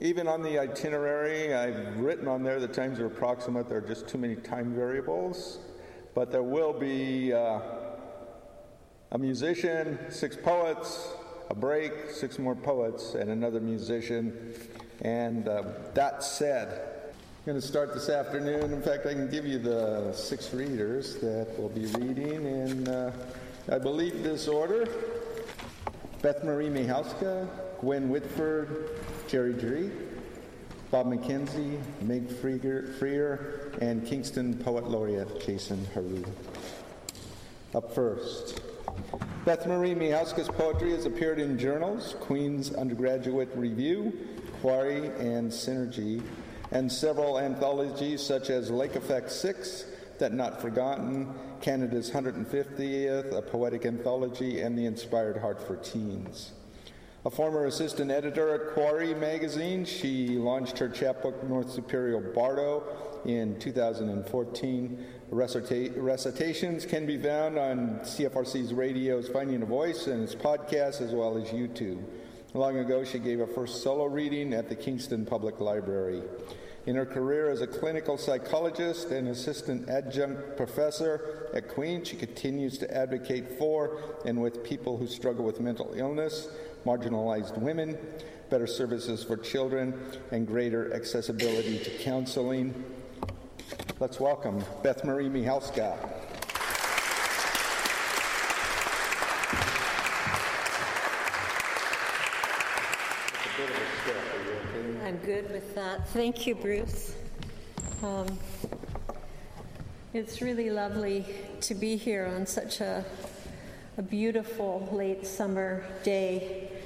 [0.00, 3.68] Even on the itinerary, I've written on there the times are approximate.
[3.68, 5.58] There are just too many time variables.
[6.14, 7.58] But there will be uh,
[9.10, 11.08] a musician, six poets,
[11.50, 14.54] a break, six more poets, and another musician.
[15.00, 18.72] And uh, that said, I'm going to start this afternoon.
[18.72, 23.12] In fact, I can give you the six readers that will be reading in, uh,
[23.68, 24.88] I believe, this order
[26.22, 27.48] Beth Marie Michalska,
[27.80, 28.90] Gwen Whitford,
[29.28, 29.90] Jerry Dree,
[30.90, 36.24] Bob McKenzie, Meg Freer, and Kingston Poet Laureate Jason Heroux.
[37.74, 38.62] Up first,
[39.44, 44.14] Beth Marie Michalska's poetry has appeared in journals, Queen's Undergraduate Review,
[44.62, 46.22] Quarry, and Synergy,
[46.70, 49.84] and several anthologies such as Lake Effect 6,
[50.18, 56.52] That Not Forgotten, Canada's 150th, a poetic anthology, and The Inspired Heart for Teens.
[57.24, 62.84] A former assistant editor at Quarry magazine, she launched her chapbook North Superior Bardo
[63.24, 65.04] in 2014.
[65.32, 71.10] Recita- recitations can be found on CFRC's radio's Finding a Voice and its podcast, as
[71.10, 72.04] well as YouTube.
[72.54, 76.22] Long ago, she gave her first solo reading at the Kingston Public Library.
[76.86, 82.78] In her career as a clinical psychologist and assistant adjunct professor at Queen, she continues
[82.78, 86.48] to advocate for and with people who struggle with mental illness,
[86.88, 87.98] marginalized women,
[88.48, 89.92] better services for children,
[90.30, 92.72] and greater accessibility to counseling.
[94.00, 95.98] Let's welcome Beth Marie Michalska.
[105.04, 106.08] I'm good with that.
[106.08, 107.14] Thank you, Bruce.
[108.02, 108.38] Um,
[110.14, 111.26] it's really lovely
[111.60, 113.04] to be here on such a,
[113.98, 116.77] a beautiful late summer day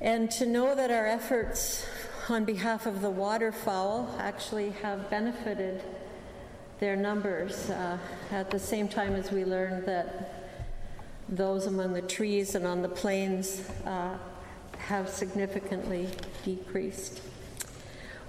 [0.00, 1.86] and to know that our efforts
[2.28, 5.82] on behalf of the waterfowl actually have benefited
[6.78, 7.98] their numbers uh,
[8.30, 10.48] at the same time as we learned that
[11.28, 14.16] those among the trees and on the plains uh,
[14.78, 16.08] have significantly
[16.44, 17.20] decreased.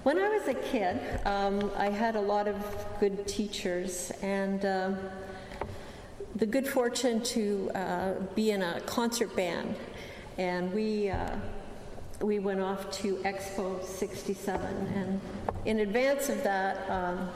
[0.02, 2.56] When I was a kid, um, I had a lot of
[2.98, 4.98] good teachers and um,
[6.36, 9.76] the good fortune to uh, be in a concert band.
[10.38, 11.36] And we, uh,
[12.20, 14.86] we went off to Expo 67.
[14.94, 15.20] And
[15.64, 17.30] in advance of that, um,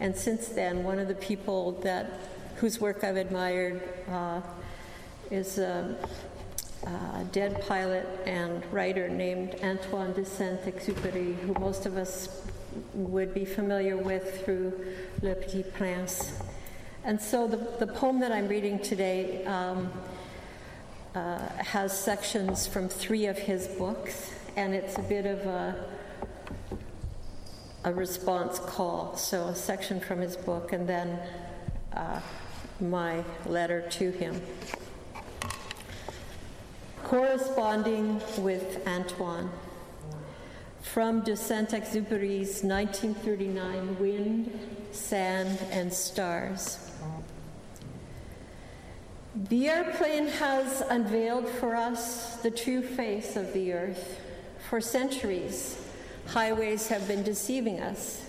[0.00, 2.20] and since then, one of the people that
[2.56, 4.42] whose work I've admired uh,
[5.30, 5.96] is a,
[6.86, 12.46] a dead pilot and writer named Antoine de Saint-Exupéry, who most of us
[12.94, 14.72] would be familiar with through
[15.22, 16.38] Le Petit Prince.
[17.04, 19.90] And so the, the poem that I'm reading today um,
[21.14, 25.84] uh, has sections from three of his books, and it's a bit of a,
[27.84, 29.16] a response call.
[29.16, 31.18] So a section from his book, and then
[31.94, 32.20] uh,
[32.80, 34.40] my letter to him.
[37.04, 39.50] Corresponding with Antoine.
[40.80, 46.91] From de Saint-Exupéry's 1939 Wind, Sand, and Stars.
[49.34, 54.20] The airplane has unveiled for us the true face of the earth.
[54.68, 55.82] For centuries,
[56.26, 58.26] highways have been deceiving us.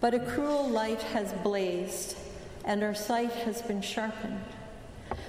[0.00, 2.18] But a cruel light has blazed,
[2.66, 4.44] and our sight has been sharpened.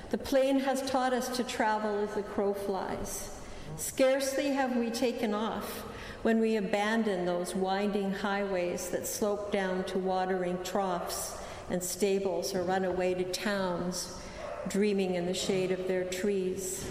[0.09, 3.29] The plane has taught us to travel as the crow flies.
[3.77, 5.83] Scarcely have we taken off
[6.23, 11.37] when we abandon those winding highways that slope down to watering troughs
[11.69, 14.17] and stables or run away to towns,
[14.69, 16.85] dreaming in the shade of their trees.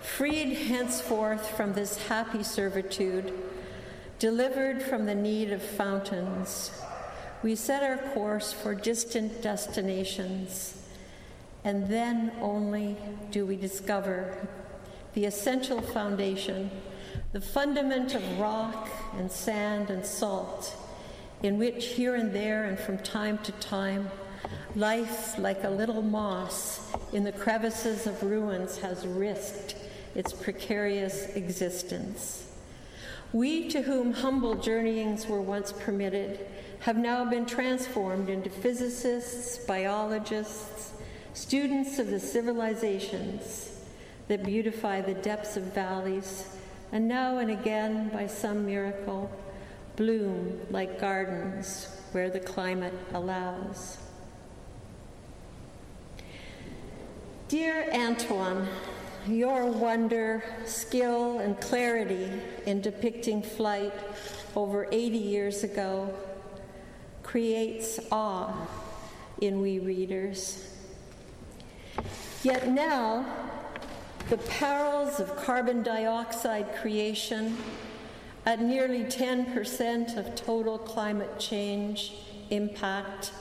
[0.00, 3.32] Freed henceforth from this happy servitude,
[4.18, 6.70] delivered from the need of fountains,
[7.42, 10.80] we set our course for distant destinations,
[11.64, 12.96] and then only
[13.30, 14.48] do we discover
[15.14, 16.70] the essential foundation,
[17.32, 18.88] the fundament of rock
[19.18, 20.76] and sand and salt,
[21.42, 24.08] in which here and there and from time to time,
[24.74, 29.76] life, like a little moss in the crevices of ruins, has risked
[30.14, 32.48] its precarious existence.
[33.32, 36.46] We, to whom humble journeyings were once permitted,
[36.80, 40.92] have now been transformed into physicists, biologists,
[41.32, 43.80] students of the civilizations
[44.28, 46.48] that beautify the depths of valleys,
[46.90, 49.30] and now and again, by some miracle,
[49.96, 53.98] bloom like gardens where the climate allows.
[57.52, 58.66] Dear Antoine,
[59.28, 62.30] your wonder, skill, and clarity
[62.64, 63.92] in depicting flight
[64.56, 66.14] over 80 years ago
[67.22, 68.56] creates awe
[69.42, 70.74] in we readers.
[72.42, 73.26] Yet now,
[74.30, 77.58] the perils of carbon dioxide creation
[78.46, 82.14] at nearly 10% of total climate change
[82.48, 83.32] impact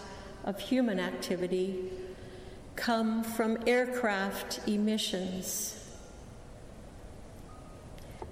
[0.43, 1.91] of human activity
[2.82, 5.78] come from aircraft emissions.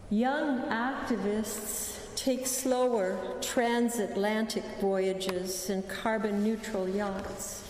[0.10, 7.64] Young activists take slower transatlantic voyages in carbon neutral yachts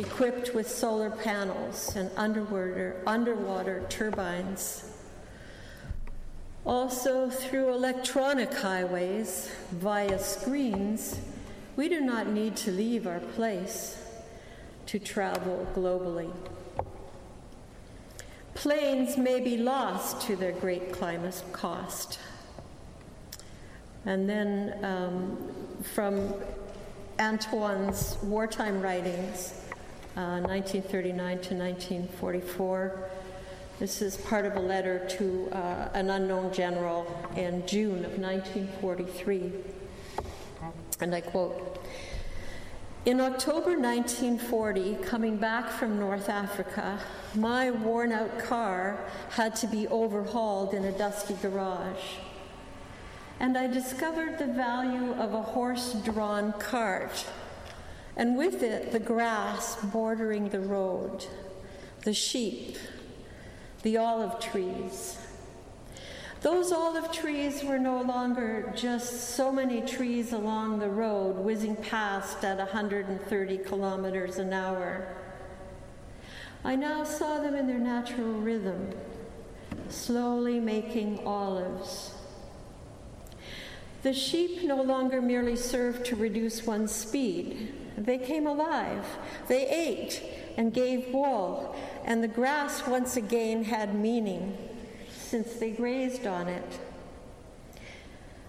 [0.00, 4.90] equipped with solar panels and underwater, underwater turbines.
[6.64, 11.20] Also, through electronic highways via screens,
[11.76, 13.98] we do not need to leave our place
[14.86, 16.30] to travel globally.
[18.54, 22.18] Planes may be lost to their great climate cost.
[24.06, 25.52] And then um,
[25.94, 26.34] from
[27.18, 29.54] Antoine's wartime writings,
[30.16, 33.10] uh, 1939 to 1944,
[33.80, 39.52] this is part of a letter to uh, an unknown general in June of 1943.
[41.00, 41.84] And I quote
[43.06, 46.98] In October 1940, coming back from North Africa,
[47.34, 48.98] my worn out car
[49.28, 52.16] had to be overhauled in a dusty garage.
[53.38, 57.26] And I discovered the value of a horse drawn cart,
[58.16, 61.26] and with it, the grass bordering the road,
[62.04, 62.78] the sheep,
[63.82, 65.18] the olive trees.
[66.44, 72.44] Those olive trees were no longer just so many trees along the road whizzing past
[72.44, 75.08] at 130 kilometers an hour.
[76.62, 78.90] I now saw them in their natural rhythm,
[79.88, 82.12] slowly making olives.
[84.02, 87.72] The sheep no longer merely served to reduce one's speed.
[87.96, 89.06] They came alive.
[89.48, 90.22] They ate
[90.58, 91.74] and gave wool,
[92.04, 94.73] and the grass once again had meaning
[95.34, 96.78] since they grazed on it.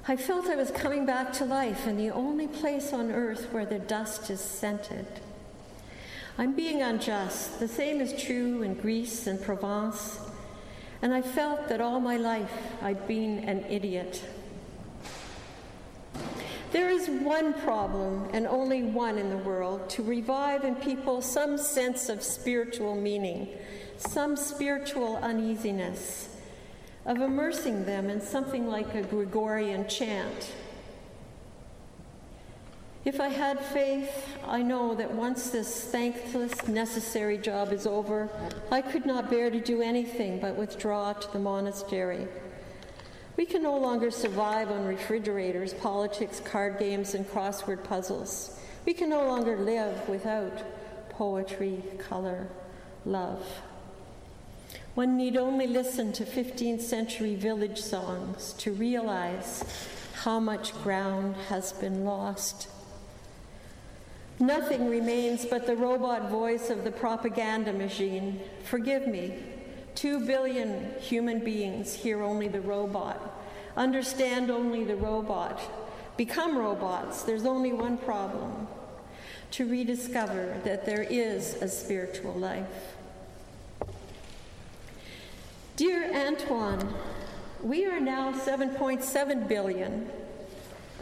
[0.07, 3.65] I felt I was coming back to life in the only place on earth where
[3.65, 5.07] the dust is scented.
[6.37, 7.59] I'm being unjust.
[7.59, 10.19] The same is true in Greece and Provence.
[11.01, 14.23] And I felt that all my life I'd been an idiot.
[16.71, 21.57] There is one problem, and only one in the world, to revive in people some
[21.57, 23.47] sense of spiritual meaning,
[23.97, 26.29] some spiritual uneasiness,
[27.05, 30.53] of immersing them in something like a Gregorian chant.
[33.05, 38.29] If I had faith, I know that once this thankless, necessary job is over,
[38.71, 42.27] I could not bear to do anything but withdraw to the monastery.
[43.37, 48.59] We can no longer survive on refrigerators, politics, card games, and crossword puzzles.
[48.87, 50.63] We can no longer live without
[51.09, 52.47] poetry, color,
[53.05, 53.45] love.
[54.95, 59.61] One need only listen to 15th century village songs to realize
[60.13, 62.69] how much ground has been lost.
[64.39, 68.39] Nothing remains but the robot voice of the propaganda machine.
[68.63, 69.37] Forgive me.
[69.95, 73.19] Two billion human beings hear only the robot,
[73.75, 75.59] understand only the robot,
[76.15, 77.23] become robots.
[77.23, 78.69] There's only one problem
[79.51, 82.94] to rediscover that there is a spiritual life.
[85.75, 86.93] Dear Antoine,
[87.61, 90.09] we are now 7.7 billion.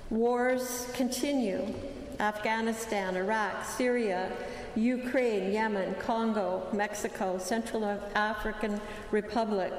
[0.09, 1.71] Wars continue.
[2.19, 4.31] Afghanistan, Iraq, Syria,
[4.75, 7.83] Ukraine, Yemen, Congo, Mexico, Central
[8.15, 9.71] African Republic.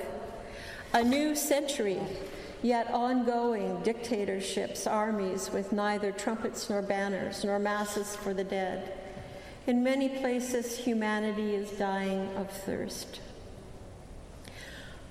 [0.92, 1.98] A new century,
[2.62, 8.92] yet ongoing dictatorships, armies with neither trumpets nor banners, nor masses for the dead.
[9.66, 13.18] In many places, humanity is dying of thirst.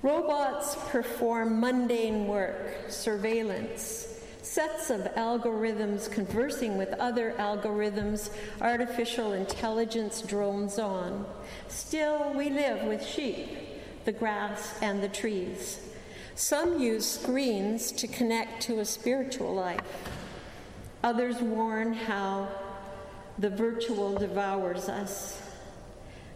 [0.04, 8.28] Robots perform mundane work, surveillance, sets of algorithms conversing with other algorithms,
[8.60, 11.24] artificial intelligence drones on.
[11.68, 13.48] Still, we live with sheep,
[14.04, 15.80] the grass, and the trees.
[16.34, 19.80] Some use screens to connect to a spiritual life.
[21.02, 22.48] Others warn how
[23.38, 25.40] the virtual devours us.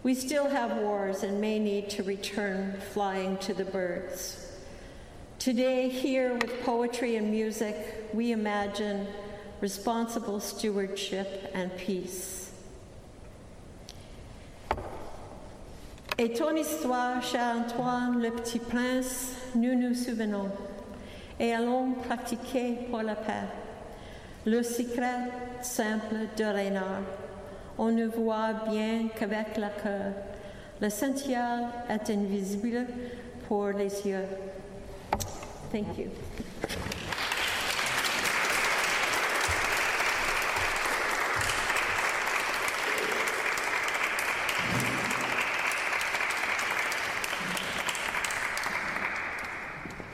[0.02, 4.56] We still have wars and may need to return flying to the birds.
[5.38, 7.76] Today, here with poetry and music,
[8.12, 9.06] we imagine
[9.60, 12.52] responsible stewardship and peace.
[16.16, 20.50] Et ton histoire, cher Antoine, le petit prince, nous nous souvenons
[21.38, 23.46] et allons pratiquer pour la paix.
[24.44, 25.30] Le secret
[25.62, 27.02] simple de Renard,
[27.78, 30.12] on ne voit bien qu'avec le cœur.
[30.80, 32.86] L'essentiel est invisible
[33.46, 34.26] pour les yeux.
[35.70, 36.10] Thank you.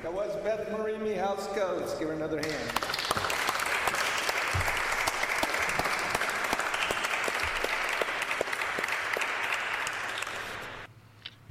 [0.02, 1.78] That was Beth Marie Michalska.
[1.78, 2.93] Let's give her another hand.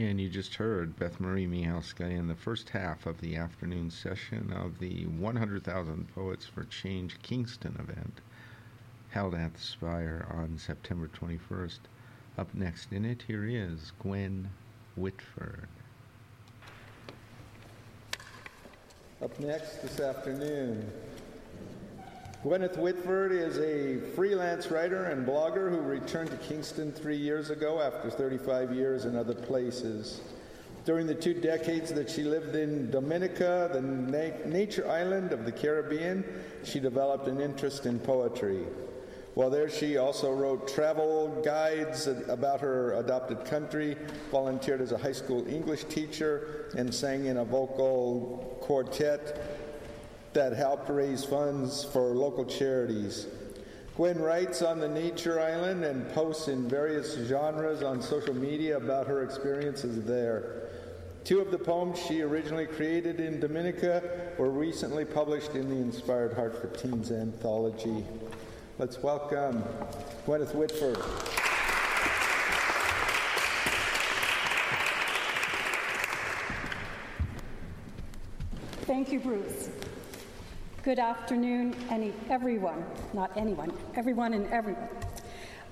[0.03, 4.51] And you just heard Beth Marie Michalska in the first half of the afternoon session
[4.51, 8.19] of the 100,000 Poets for Change Kingston event
[9.11, 11.79] held at the Spire on September 21st.
[12.37, 14.49] Up next in it, here is Gwen
[14.97, 15.69] Whitford.
[19.21, 20.91] Up next this afternoon,
[22.43, 27.81] Gwyneth Whitford is a freelance writer and blogger who returned to Kingston three years ago
[27.81, 30.19] after 35 years in other places.
[30.83, 35.53] During the two decades that she lived in Dominica, the na- nature island of the
[35.53, 36.25] Caribbean,
[36.65, 38.65] she developed an interest in poetry.
[39.35, 43.95] While there, she also wrote travel guides about her adopted country,
[44.31, 49.62] volunteered as a high school English teacher, and sang in a vocal quartet
[50.33, 53.27] that helped raise funds for local charities.
[53.95, 59.05] Gwen writes on the Nature Island and posts in various genres on social media about
[59.05, 60.63] her experiences there.
[61.23, 66.33] Two of the poems she originally created in Dominica were recently published in the Inspired
[66.33, 68.03] Heart for Teens anthology.
[68.79, 69.63] Let's welcome
[70.25, 70.97] Gwyneth Whitford.
[78.85, 79.69] Thank you, Bruce.
[80.83, 84.89] Good afternoon, any, everyone, not anyone, everyone and everyone.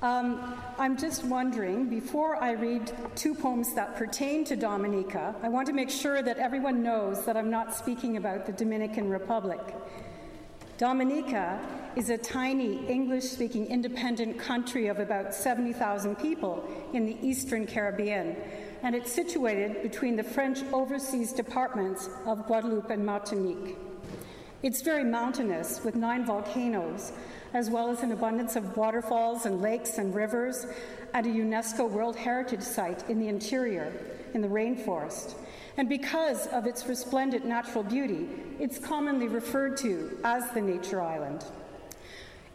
[0.02, 5.68] Um, I'm just wondering, before I read two poems that pertain to Dominica, I want
[5.68, 9.60] to make sure that everyone knows that I'm not speaking about the Dominican Republic.
[10.78, 11.60] Dominica
[11.98, 18.38] is a tiny English speaking independent country of about 70,000 people in the eastern Caribbean,
[18.82, 23.76] and it's situated between the French overseas departments of Guadeloupe and Martinique.
[24.64, 27.14] It's very mountainous with nine volcanoes,
[27.52, 30.68] as well as an abundance of waterfalls and lakes and rivers,
[31.16, 33.92] and a UNESCO World Heritage Site in the interior,
[34.36, 35.34] in the rainforest.
[35.78, 41.44] And because of its resplendent natural beauty, it's commonly referred to as the Nature Island.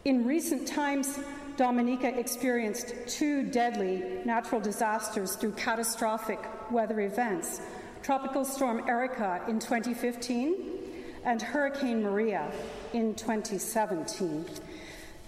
[0.05, 1.19] In recent times,
[1.57, 6.39] Dominica experienced two deadly natural disasters through catastrophic
[6.71, 7.59] weather events
[8.01, 10.86] Tropical Storm Erika in 2015
[11.27, 12.49] and Hurricane Maria
[12.93, 14.45] in 2017.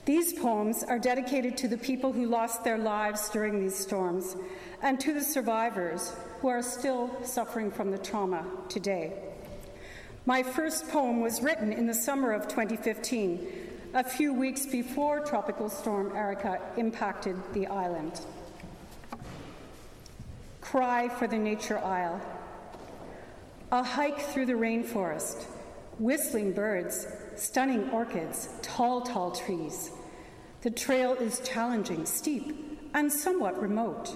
[0.05, 4.37] These poems are dedicated to the people who lost their lives during these storms
[4.81, 9.11] and to the survivors who are still suffering from the trauma today.
[10.25, 13.45] My first poem was written in the summer of 2015,
[13.93, 18.21] a few weeks before Tropical Storm Erika impacted the island.
[20.61, 22.21] Cry for the Nature Isle.
[23.73, 25.45] A hike through the rainforest,
[25.99, 29.91] whistling birds, stunning orchids, tall, tall trees.
[30.61, 34.15] The trail is challenging, steep, and somewhat remote.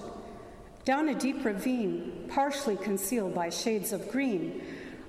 [0.84, 4.62] Down a deep ravine, partially concealed by shades of green,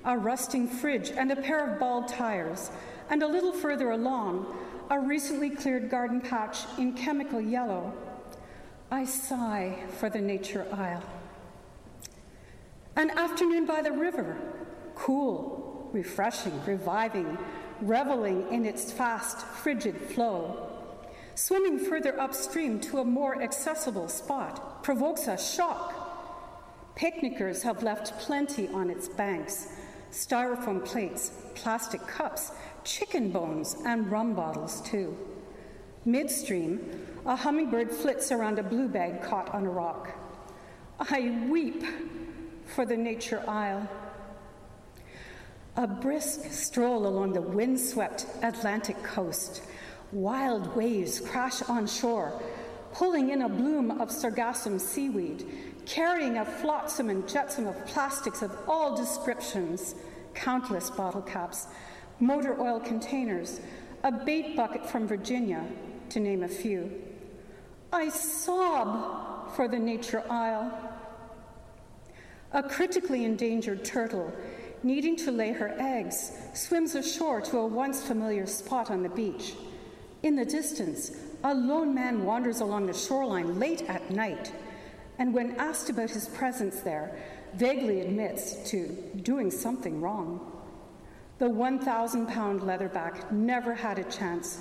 [0.04, 2.70] a rusting fridge and a pair of bald tires,
[3.10, 4.56] and a little further along,
[4.90, 7.92] a recently cleared garden patch in chemical yellow.
[8.90, 11.02] I sigh for the nature isle.
[12.94, 14.38] An afternoon by the river,
[14.94, 15.65] cool,
[15.96, 17.38] refreshing, reviving,
[17.80, 20.70] reveling in its fast, frigid flow.
[21.34, 25.86] Swimming further upstream to a more accessible spot provokes a shock.
[26.94, 29.68] Picnickers have left plenty on its banks
[30.12, 32.52] styrofoam plates, plastic cups,
[32.84, 35.14] chicken bones, and rum bottles, too.
[36.06, 36.78] Midstream,
[37.26, 40.16] a hummingbird flits around a blue bag caught on a rock.
[41.00, 41.82] I weep
[42.64, 43.86] for the nature isle.
[45.78, 49.62] A brisk stroll along the windswept Atlantic coast.
[50.10, 52.40] Wild waves crash on shore,
[52.94, 55.44] pulling in a bloom of sargassum seaweed,
[55.84, 59.94] carrying a flotsam and jetsam of plastics of all descriptions,
[60.32, 61.66] countless bottle caps,
[62.20, 63.60] motor oil containers,
[64.02, 65.62] a bait bucket from Virginia,
[66.08, 66.90] to name a few.
[67.92, 70.72] I sob for the nature isle.
[72.52, 74.32] A critically endangered turtle,
[74.82, 79.54] needing to lay her eggs, swims ashore to a once familiar spot on the beach.
[80.22, 81.12] In the distance,
[81.44, 84.52] a lone man wanders along the shoreline late at night,
[85.18, 87.16] and when asked about his presence there,
[87.54, 88.88] vaguely admits to
[89.22, 90.52] doing something wrong.
[91.38, 94.60] The 1,000 pound leatherback never had a chance.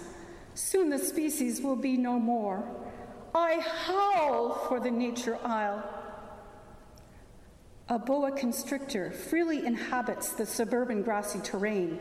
[0.53, 2.63] Soon the species will be no more.
[3.33, 5.83] I howl for the nature isle.
[7.87, 11.99] A boa constrictor freely inhabits the suburban grassy terrain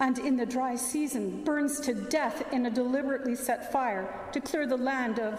[0.00, 4.66] and in the dry season burns to death in a deliberately set fire to clear
[4.66, 5.38] the land of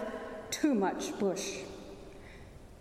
[0.52, 1.62] too much bush.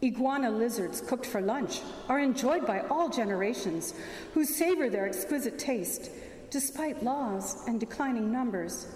[0.02, 3.94] Iguana lizards cooked for lunch are enjoyed by all generations
[4.34, 6.10] who savor their exquisite taste
[6.50, 8.88] despite laws and declining numbers.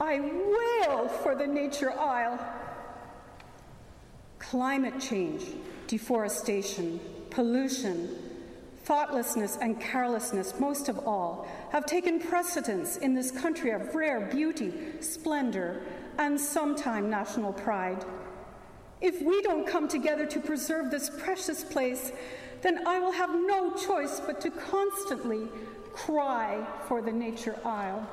[0.00, 2.38] I wail for the nature isle.
[4.38, 5.44] Climate change,
[5.88, 7.00] deforestation,
[7.34, 8.08] pollution,
[8.84, 14.72] thoughtlessness, and carelessness, most of all, have taken precedence in this country of rare beauty,
[15.00, 15.82] splendor,
[16.18, 18.04] and sometime national pride.
[19.00, 22.12] If we don't come together to preserve this precious place,
[22.62, 25.48] then I will have no choice but to constantly
[25.92, 28.08] cry for the nature isle.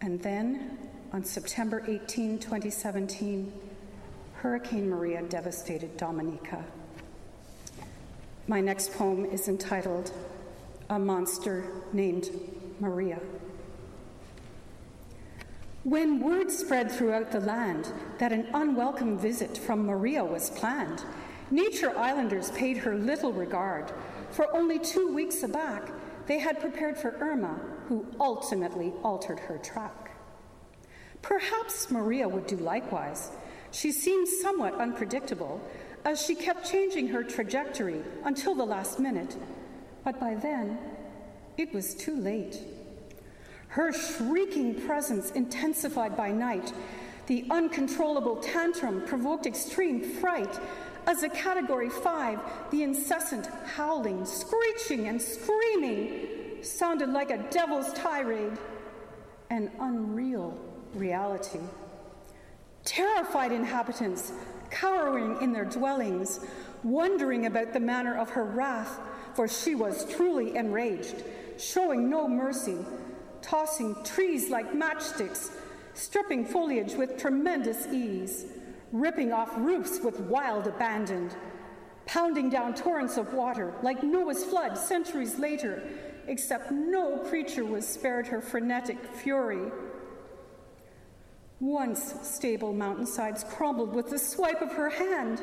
[0.00, 0.78] And then,
[1.12, 3.52] on September 18, 2017,
[4.38, 6.64] Hurricane Maria devastated Dominica.
[8.46, 10.12] My next poem is entitled
[10.90, 12.30] A Monster Named
[12.78, 13.18] Maria.
[15.82, 21.02] When word spread throughout the land that an unwelcome visit from Maria was planned,
[21.50, 23.90] Nature Islanders paid her little regard,
[24.30, 25.90] for only two weeks back
[26.28, 27.58] they had prepared for Irma,
[27.88, 30.12] who ultimately altered her track.
[31.22, 33.32] Perhaps Maria would do likewise.
[33.70, 35.60] She seemed somewhat unpredictable,
[36.04, 39.36] as she kept changing her trajectory until the last minute.
[40.04, 40.78] But by then,
[41.56, 42.58] it was too late.
[43.68, 46.72] Her shrieking presence intensified by night,
[47.26, 50.58] the uncontrollable tantrum provoked extreme fright.
[51.06, 52.40] As a category five,
[52.70, 58.56] the incessant howling, screeching, and screaming sounded like a devil's tirade,
[59.50, 60.58] an unreal
[60.94, 61.60] reality.
[62.88, 64.32] Terrified inhabitants,
[64.70, 66.40] cowering in their dwellings,
[66.82, 68.98] wondering about the manner of her wrath,
[69.34, 71.22] for she was truly enraged,
[71.58, 72.78] showing no mercy,
[73.42, 75.50] tossing trees like matchsticks,
[75.92, 78.46] stripping foliage with tremendous ease,
[78.90, 81.30] ripping off roofs with wild abandon,
[82.06, 85.82] pounding down torrents of water like Noah's flood centuries later,
[86.26, 89.70] except no creature was spared her frenetic fury.
[91.60, 95.42] Once stable mountainsides crumbled with the swipe of her hand.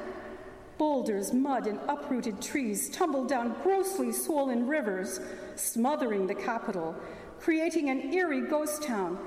[0.78, 5.20] Boulders, mud, and uprooted trees tumbled down grossly swollen rivers,
[5.55, 6.95] smothering the capital,
[7.39, 9.18] creating an eerie ghost town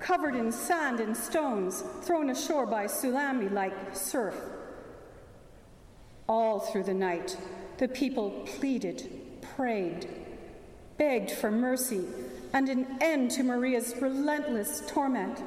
[0.00, 4.34] covered in sand and stones thrown ashore by tsunami like surf.
[6.28, 7.36] All through the night,
[7.78, 9.10] the people pleaded,
[9.56, 10.08] prayed,
[10.98, 12.04] begged for mercy
[12.52, 15.42] and an end to Maria's relentless torment.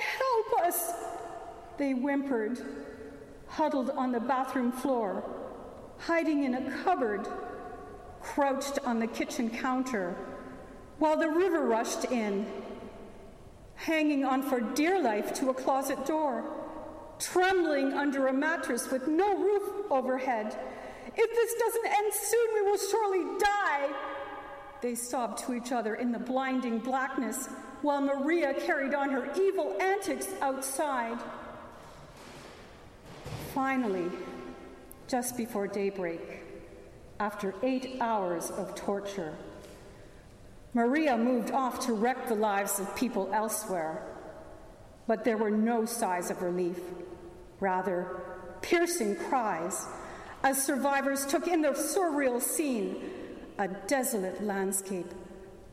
[0.00, 0.92] Help us!
[1.76, 2.60] They whimpered,
[3.46, 5.22] huddled on the bathroom floor,
[5.98, 7.26] hiding in a cupboard,
[8.20, 10.14] crouched on the kitchen counter,
[10.98, 12.46] while the river rushed in,
[13.76, 16.44] hanging on for dear life to a closet door,
[17.18, 20.58] trembling under a mattress with no roof overhead.
[21.16, 23.90] If this doesn't end soon, we will surely die.
[24.80, 27.48] They sobbed to each other in the blinding blackness
[27.82, 31.18] while Maria carried on her evil antics outside.
[33.54, 34.10] Finally,
[35.06, 36.20] just before daybreak,
[37.20, 39.34] after eight hours of torture,
[40.74, 44.02] Maria moved off to wreck the lives of people elsewhere.
[45.06, 46.78] But there were no sighs of relief,
[47.60, 48.20] rather,
[48.60, 49.86] piercing cries
[50.44, 52.96] as survivors took in the surreal scene
[53.58, 55.10] a desolate landscape,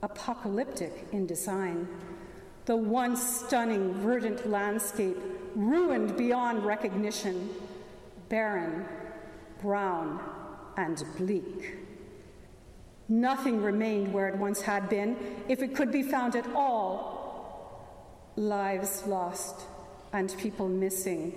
[0.06, 1.88] apocalyptic in design.
[2.66, 5.18] The once stunning, verdant landscape
[5.56, 7.50] ruined beyond recognition,
[8.30, 8.86] barren,
[9.62, 10.20] brown,
[10.78, 11.78] and bleak.
[13.08, 18.32] Nothing remained where it once had been, if it could be found at all.
[18.36, 19.66] Lives lost
[20.14, 21.34] and people missing,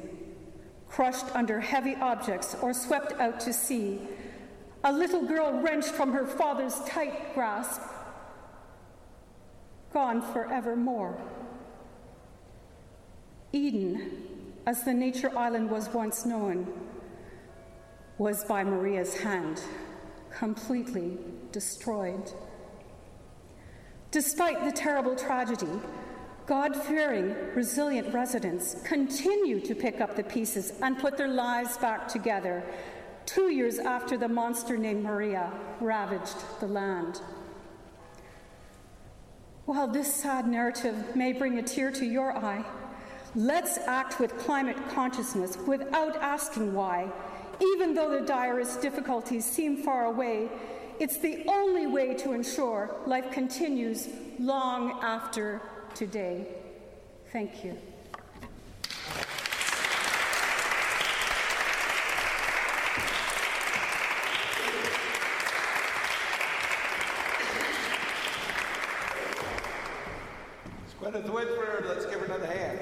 [0.89, 4.01] crushed under heavy objects or swept out to sea.
[4.85, 7.83] A little girl wrenched from her father's tight grasp,
[9.99, 11.21] gone forevermore.
[13.53, 14.13] Eden,
[14.65, 16.73] as the nature island was once known,
[18.17, 19.61] was by Maria's hand
[20.31, 21.19] completely
[21.51, 22.33] destroyed.
[24.13, 25.75] Despite the terrible tragedy,
[26.47, 32.07] God fearing, resilient residents continue to pick up the pieces and put their lives back
[32.07, 32.63] together
[33.27, 37.21] two years after the monster named Maria ravaged the land.
[39.69, 42.65] While this sad narrative may bring a tear to your eye,
[43.35, 47.13] let's act with climate consciousness without asking why.
[47.75, 50.49] Even though the direst difficulties seem far away,
[50.99, 54.09] it's the only way to ensure life continues
[54.39, 55.61] long after
[55.95, 56.47] today.
[57.31, 57.77] Thank you.
[71.09, 72.79] Gwyneth Whitford, let's give her another hand.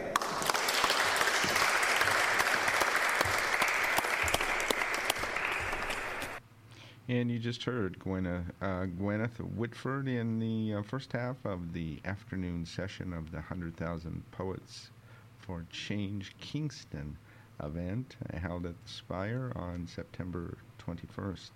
[7.08, 12.00] And you just heard Gwyneth, uh, Gwyneth Whitford in the uh, first half of the
[12.04, 14.90] afternoon session of the 100,000 Poets
[15.38, 17.16] for Change Kingston
[17.62, 21.50] event held at the Spire on September 21st.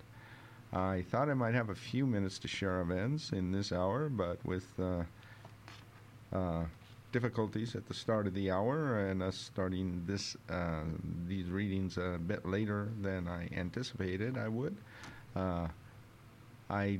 [0.71, 4.37] I thought I might have a few minutes to share events in this hour, but
[4.45, 5.03] with uh,
[6.33, 6.63] uh,
[7.11, 10.83] difficulties at the start of the hour and us starting this uh,
[11.27, 14.77] these readings a bit later than I anticipated I would.
[15.35, 15.67] Uh,
[16.69, 16.99] I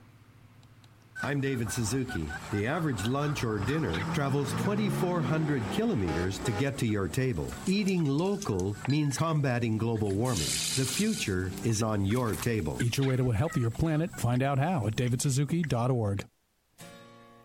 [1.25, 2.25] I'm David Suzuki.
[2.51, 7.47] The average lunch or dinner travels 2,400 kilometers to get to your table.
[7.65, 10.39] Eating local means combating global warming.
[10.41, 12.77] The future is on your table.
[12.83, 14.11] Eat your way to a healthier planet.
[14.11, 16.25] Find out how at davidsuzuki.org.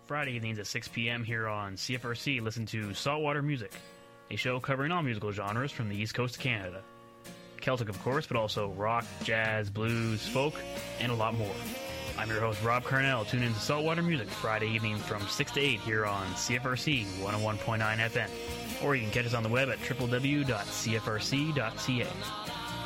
[0.06, 1.22] Friday evenings at 6 p.m.
[1.22, 3.70] here on CFRC, listen to Saltwater Music,
[4.32, 6.82] a show covering all musical genres from the East Coast of Canada.
[7.60, 10.54] Celtic, of course, but also rock, jazz, blues, folk,
[10.98, 11.54] and a lot more.
[12.18, 13.26] I'm your host, Rob Carnell.
[13.28, 17.78] Tune in to Saltwater Music Friday evenings from 6 to 8 here on CFRC 101.9
[17.78, 18.28] FM.
[18.82, 20.46] Or you can catch us on the web at www.cfrc.ca.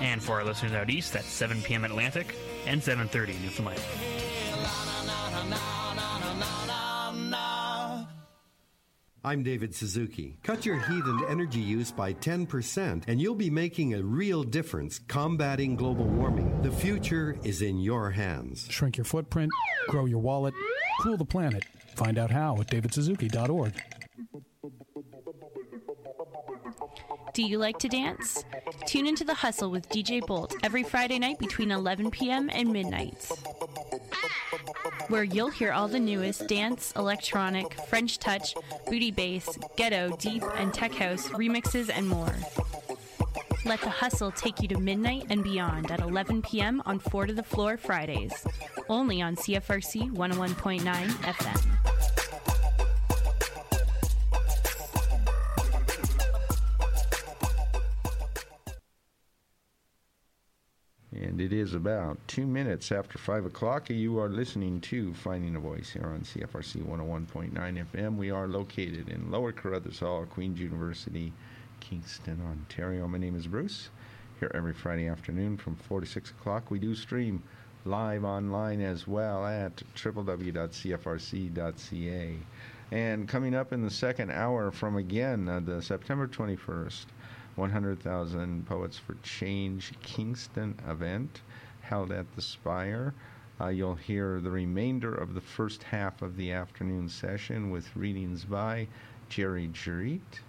[0.01, 1.87] And for our listeners out east, that's 7 p.m.
[1.87, 3.80] Atlantic and 7.30 Newfoundland.
[9.25, 10.37] I'm David Suzuki.
[10.43, 14.99] Cut your heat and energy use by 10%, and you'll be making a real difference
[14.99, 16.61] combating global warming.
[16.62, 18.66] The future is in your hands.
[18.68, 19.53] Shrink your footprint,
[19.87, 20.55] grow your wallet,
[21.03, 21.64] cool the planet.
[21.95, 24.01] Find out how at davidsuzuki.org.
[27.33, 28.45] Do you like to dance?
[28.87, 32.51] Tune into The Hustle with DJ Bolt every Friday night between 11 p.m.
[32.53, 33.26] and midnight,
[35.09, 38.55] where you'll hear all the newest dance, electronic, French touch,
[38.87, 42.35] booty bass, ghetto, deep, and tech house remixes and more.
[43.64, 46.83] Let The Hustle take you to midnight and beyond at 11 p.m.
[46.85, 48.47] on Four to the Floor Fridays,
[48.91, 52.22] only on CFRC 101.9 FM.
[61.23, 63.89] And it is about two minutes after 5 o'clock.
[63.89, 67.53] You are listening to Finding a Voice here on CFRC 101.9
[67.95, 68.16] FM.
[68.16, 71.33] We are located in Lower Carruthers Hall, Queen's University,
[71.79, 73.07] Kingston, Ontario.
[73.07, 73.91] My name is Bruce.
[74.41, 76.73] Here every Friday afternoon from 4 to 6 o'clock.
[76.73, 77.41] We do stream
[77.85, 80.49] live online as well at www.cfrc.ca.
[82.91, 87.05] And coming up in the second hour from again uh, the September 21st
[87.57, 91.42] 100,000 Poets for Change Kingston event
[91.82, 93.12] held at the Spire.
[93.61, 98.44] Uh, you'll hear the remainder of the first half of the afternoon session with readings
[98.44, 98.86] by
[99.30, 100.40] Jerri Jerreat,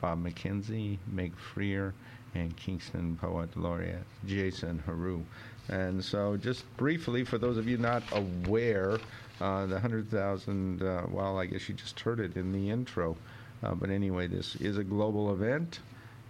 [0.00, 1.94] Bob McKenzie, Meg Freer,
[2.34, 5.24] and Kingston Poet Laureate Jason Heroux.
[5.68, 8.98] And so, just briefly, for those of you not aware,
[9.40, 13.16] uh, the 100,000, uh, well, I guess you just heard it in the intro.
[13.62, 15.80] Uh, but anyway, this is a global event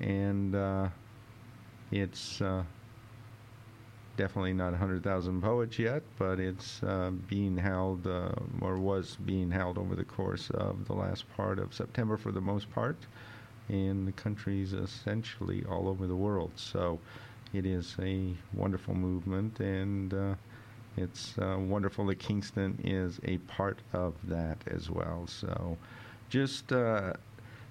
[0.00, 0.88] and uh,
[1.90, 2.62] it's uh,
[4.16, 8.30] definitely not 100,000 poets yet, but it's uh, being held uh,
[8.60, 12.40] or was being held over the course of the last part of September for the
[12.40, 12.96] most part
[13.68, 16.50] in the countries essentially all over the world.
[16.56, 16.98] So
[17.52, 20.34] it is a wonderful movement, and uh,
[20.96, 25.26] it's uh, wonderful that Kingston is a part of that as well.
[25.26, 25.78] So
[26.28, 27.14] just uh,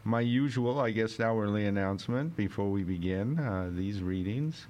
[0.03, 4.67] my usual, I guess, hourly announcement before we begin uh, these readings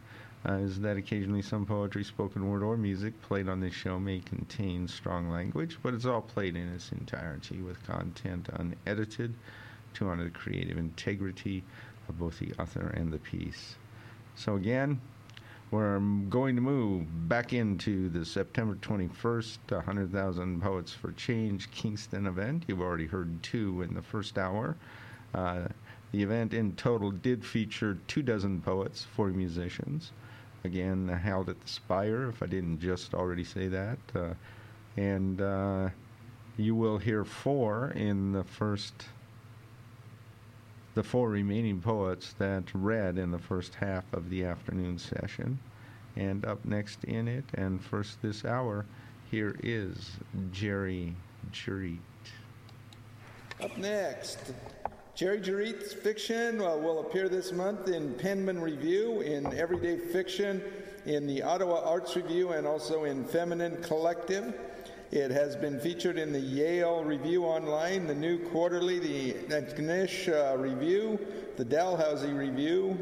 [0.48, 4.20] uh, is that occasionally some poetry, spoken word, or music played on this show may
[4.20, 9.34] contain strong language, but it's all played in its entirety with content unedited
[9.94, 11.64] to honor the creative integrity
[12.08, 13.76] of both the author and the piece.
[14.36, 15.02] So, again,
[15.72, 22.64] we're going to move back into the September 21st 100,000 Poets for Change Kingston event.
[22.68, 24.76] You've already heard two in the first hour.
[25.34, 25.68] Uh,
[26.12, 30.12] the event in total did feature two dozen poets, four musicians.
[30.64, 34.00] Again, held at the Spire, if I didn't just already say that.
[34.14, 34.34] Uh,
[34.98, 35.90] and uh,
[36.58, 39.06] you will hear four in the first,
[40.96, 45.60] the four remaining poets that read in the first half of the afternoon session.
[46.16, 48.86] And up next in it, and first this hour,
[49.32, 50.18] here is
[50.52, 51.14] Jerri
[51.54, 52.00] Jerreat.
[53.62, 54.54] Up next,
[55.20, 60.64] Jerri Jerreat's fiction uh, will appear this month in Penman Review, in Everyday Fiction,
[61.06, 64.58] in the Ottawa Arts Review, and also in Feminine Collective.
[65.12, 69.34] It has been featured in the Yale Review Online, the New Quarterly, the
[69.78, 71.20] Knish uh, Review,
[71.58, 72.98] the Dalhousie Review,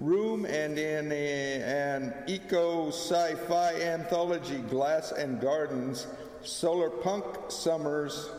[0.00, 6.08] Room, and in a, an eco sci fi anthology, Glass and Gardens,
[6.42, 8.30] Solar Punk Summers.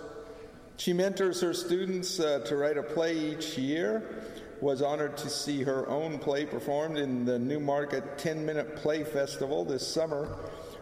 [0.77, 4.25] She mentors her students uh, to write a play each year.
[4.59, 9.63] was honored to see her own play performed in the Newmarket 10 Minute Play Festival
[9.65, 10.37] this summer.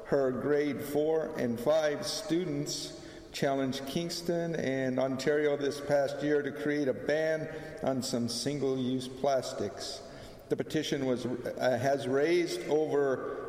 [0.06, 2.94] Her grade 4 and 5 students
[3.32, 7.48] challenged Kingston and Ontario this past year to create a ban
[7.84, 10.02] on some single use plastics.
[10.50, 13.42] The petition was, uh, has raised over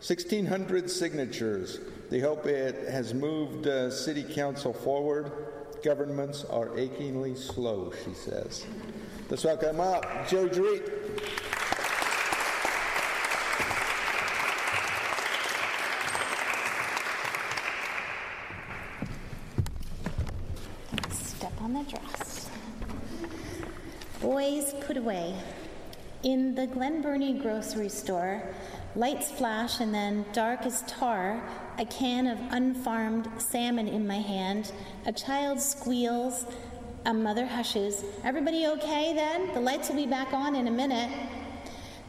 [0.00, 1.80] 1,600 signatures.
[2.10, 5.32] They hope it has moved uh, City Council forward.
[5.82, 8.66] Governments are achingly slow, she says.
[9.30, 10.84] Let's welcome up Joe Dreet.
[21.12, 22.50] Step on the dress.
[24.20, 25.34] Boys put away.
[26.24, 28.42] In the Glen Burnie grocery store,
[28.96, 31.42] lights flash and then, dark as tar,
[31.78, 34.72] a can of unfarmed salmon in my hand.
[35.06, 36.44] A child squeals,
[37.04, 38.04] a mother hushes.
[38.24, 39.52] Everybody okay then?
[39.54, 41.10] The lights will be back on in a minute.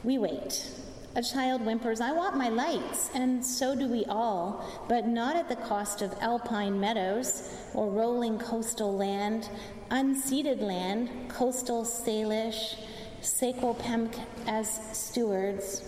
[0.03, 0.71] We wait.
[1.15, 5.49] A child whimpers, I want my lights, and so do we all, but not at
[5.49, 9.49] the cost of alpine meadows or rolling coastal land,
[9.89, 12.75] unceded land, coastal Salish,
[13.21, 14.17] Secwepemc
[14.47, 15.83] as stewards.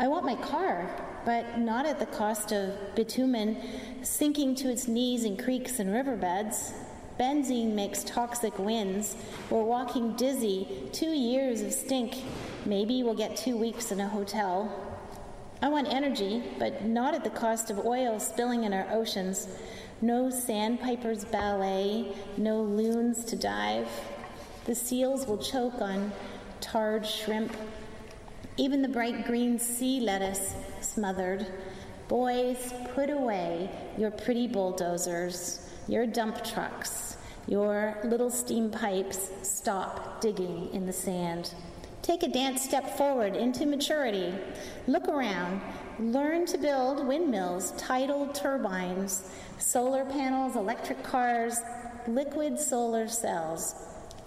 [0.00, 0.88] I want my car,
[1.24, 3.56] but not at the cost of bitumen
[4.02, 6.72] sinking to its knees in creeks and riverbeds.
[7.18, 9.16] Benzene makes toxic winds.
[9.50, 10.88] We're walking dizzy.
[10.92, 12.22] Two years of stink.
[12.64, 14.72] Maybe we'll get two weeks in a hotel.
[15.60, 19.48] I want energy, but not at the cost of oil spilling in our oceans.
[20.00, 23.88] No sandpipers ballet, no loons to dive.
[24.66, 26.12] The seals will choke on
[26.60, 27.56] tarred shrimp.
[28.60, 31.46] Even the bright green sea lettuce smothered.
[32.08, 39.30] Boys, put away your pretty bulldozers, your dump trucks, your little steam pipes.
[39.42, 41.54] Stop digging in the sand.
[42.02, 44.34] Take a dance step forward into maturity.
[44.88, 45.60] Look around.
[46.00, 51.60] Learn to build windmills, tidal turbines, solar panels, electric cars,
[52.08, 53.76] liquid solar cells.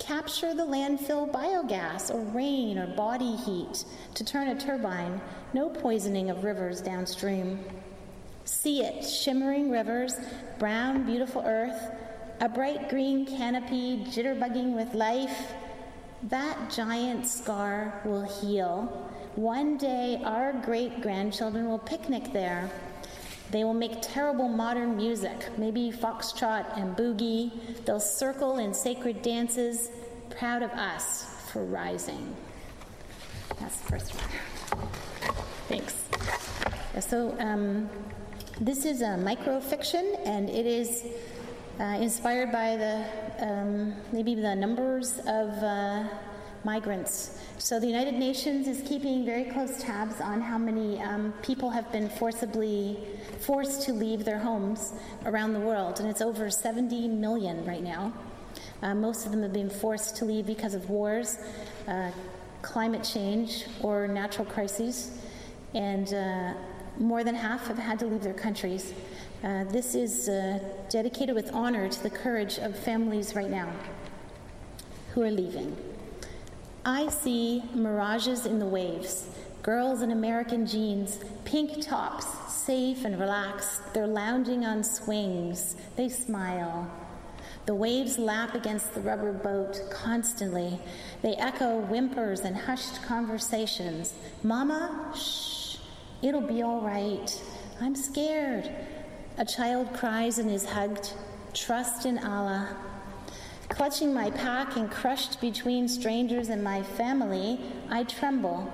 [0.02, 3.86] Capture the landfill biogas or rain or body heat
[4.16, 5.22] to turn a turbine.
[5.54, 7.60] No poisoning of rivers downstream.
[8.43, 10.16] See it, shimmering rivers,
[10.58, 11.91] brown, beautiful earth,
[12.39, 15.54] a bright green canopy jitterbugging with life.
[16.24, 19.08] That giant scar will heal.
[19.36, 22.72] One day our great grandchildren will picnic there.
[23.52, 27.52] They will make terrible modern music, maybe foxtrot and boogie.
[27.86, 29.89] They'll circle in sacred dances,
[30.30, 32.34] proud of us for rising.
[33.60, 34.88] That's the first one.
[35.68, 35.95] Thanks.
[37.06, 37.89] So, um,
[38.60, 41.06] this is a microfiction, and it is
[41.80, 43.04] uh, inspired by the
[43.45, 46.04] um, maybe the numbers of uh,
[46.64, 47.39] migrants.
[47.57, 51.91] So the United Nations is keeping very close tabs on how many um, people have
[51.91, 52.99] been forcibly
[53.39, 54.93] forced to leave their homes
[55.26, 58.14] around the world, and it's over 70 million right now.
[58.82, 61.38] Uh, most of them have been forced to leave because of wars,
[61.88, 62.12] uh,
[62.62, 65.20] climate change, or natural crises,
[65.74, 66.54] and uh,
[66.97, 68.93] more than half have had to leave their countries.
[69.43, 70.59] Uh, this is uh,
[70.89, 73.71] dedicated with honor to the courage of families right now
[75.13, 75.75] who are leaving.
[76.86, 79.29] I see mirages in the waves,
[79.62, 83.93] girls in American jeans, pink tops, safe and relaxed.
[83.93, 85.75] They're lounging on swings.
[85.95, 86.89] They smile.
[87.67, 90.79] The waves lap against the rubber boat constantly.
[91.21, 94.16] They echo whimpers and hushed conversations.
[94.41, 95.78] Mama, shh,
[96.24, 97.29] it'll be all right.
[97.79, 98.71] I'm scared.
[99.37, 101.13] A child cries and is hugged.
[101.53, 102.75] Trust in Allah.
[103.72, 107.58] Clutching my pack and crushed between strangers and my family,
[107.89, 108.70] I tremble.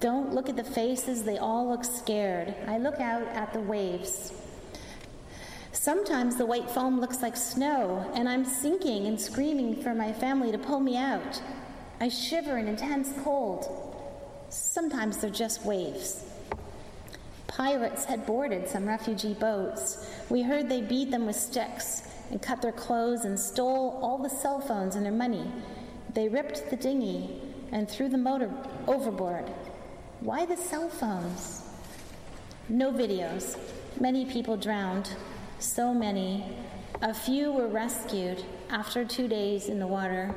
[0.00, 2.52] Don't look at the faces, they all look scared.
[2.66, 4.32] I look out at the waves.
[5.70, 10.50] Sometimes the white foam looks like snow, and I'm sinking and screaming for my family
[10.50, 11.40] to pull me out.
[12.00, 13.64] I shiver in intense cold.
[14.48, 16.24] Sometimes they're just waves.
[17.46, 20.10] Pirates had boarded some refugee boats.
[20.28, 24.28] We heard they beat them with sticks and cut their clothes and stole all the
[24.28, 25.50] cell phones and their money.
[26.14, 27.40] They ripped the dinghy
[27.72, 28.50] and threw the motor
[28.86, 29.50] overboard.
[30.20, 31.62] Why the cell phones?
[32.68, 33.58] No videos.
[34.00, 35.10] Many people drowned.
[35.58, 36.56] So many.
[37.02, 40.34] A few were rescued after two days in the water.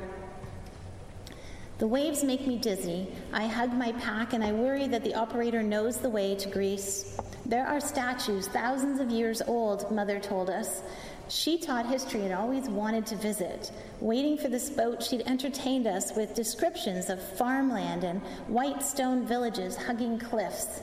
[1.78, 3.08] The waves make me dizzy.
[3.32, 7.18] I hug my pack and I worry that the operator knows the way to Greece.
[7.46, 10.82] There are statues thousands of years old, Mother told us.
[11.30, 13.70] She taught history and always wanted to visit.
[14.00, 19.76] Waiting for this boat, she'd entertained us with descriptions of farmland and white stone villages
[19.76, 20.82] hugging cliffs,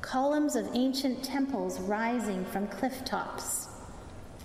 [0.00, 3.66] columns of ancient temples rising from cliff tops.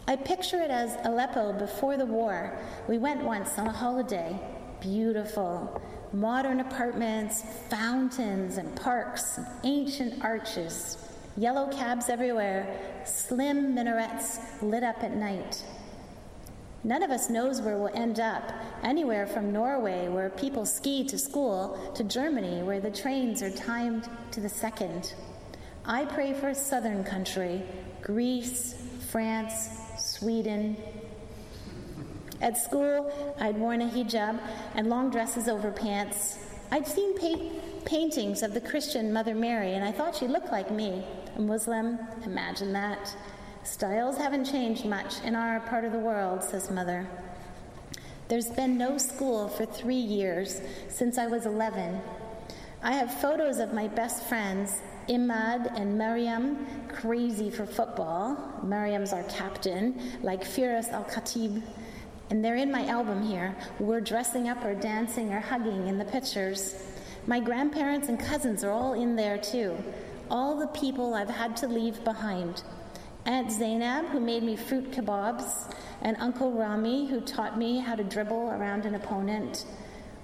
[0.08, 2.58] I picture it as Aleppo before the war.
[2.90, 4.36] We went once on a holiday.
[4.82, 5.80] Beautiful.
[6.14, 10.98] Modern apartments, fountains and parks, ancient arches,
[11.38, 15.64] yellow cabs everywhere, slim minarets lit up at night.
[16.86, 18.52] None of us knows where we'll end up.
[18.84, 24.10] Anywhere from Norway, where people ski to school, to Germany, where the trains are timed
[24.32, 25.14] to the second.
[25.86, 27.64] I pray for a southern country
[28.02, 28.76] Greece,
[29.12, 30.76] France, Sweden.
[32.42, 34.38] At school, I'd worn a hijab
[34.76, 36.38] and long dresses over pants.
[36.70, 40.70] I'd seen pa- paintings of the Christian Mother Mary, and I thought she looked like
[40.70, 41.06] me.
[41.36, 43.16] A Muslim, imagine that.
[43.64, 47.08] Styles haven't changed much in our part of the world, says Mother.
[48.28, 52.00] There's been no school for three years since I was 11.
[52.84, 58.38] I have photos of my best friends, Imad and Mariam, crazy for football.
[58.62, 61.64] Mariam's our captain, like Firas Al Khatib.
[62.30, 63.56] And they're in my album here.
[63.80, 66.76] We're dressing up or dancing or hugging in the pictures.
[67.26, 69.76] My grandparents and cousins are all in there too.
[70.34, 72.64] All the people I've had to leave behind.
[73.28, 78.04] Aunt Zainab, who made me fruit kebabs, and Uncle Rami, who taught me how to
[78.04, 79.66] dribble around an opponent.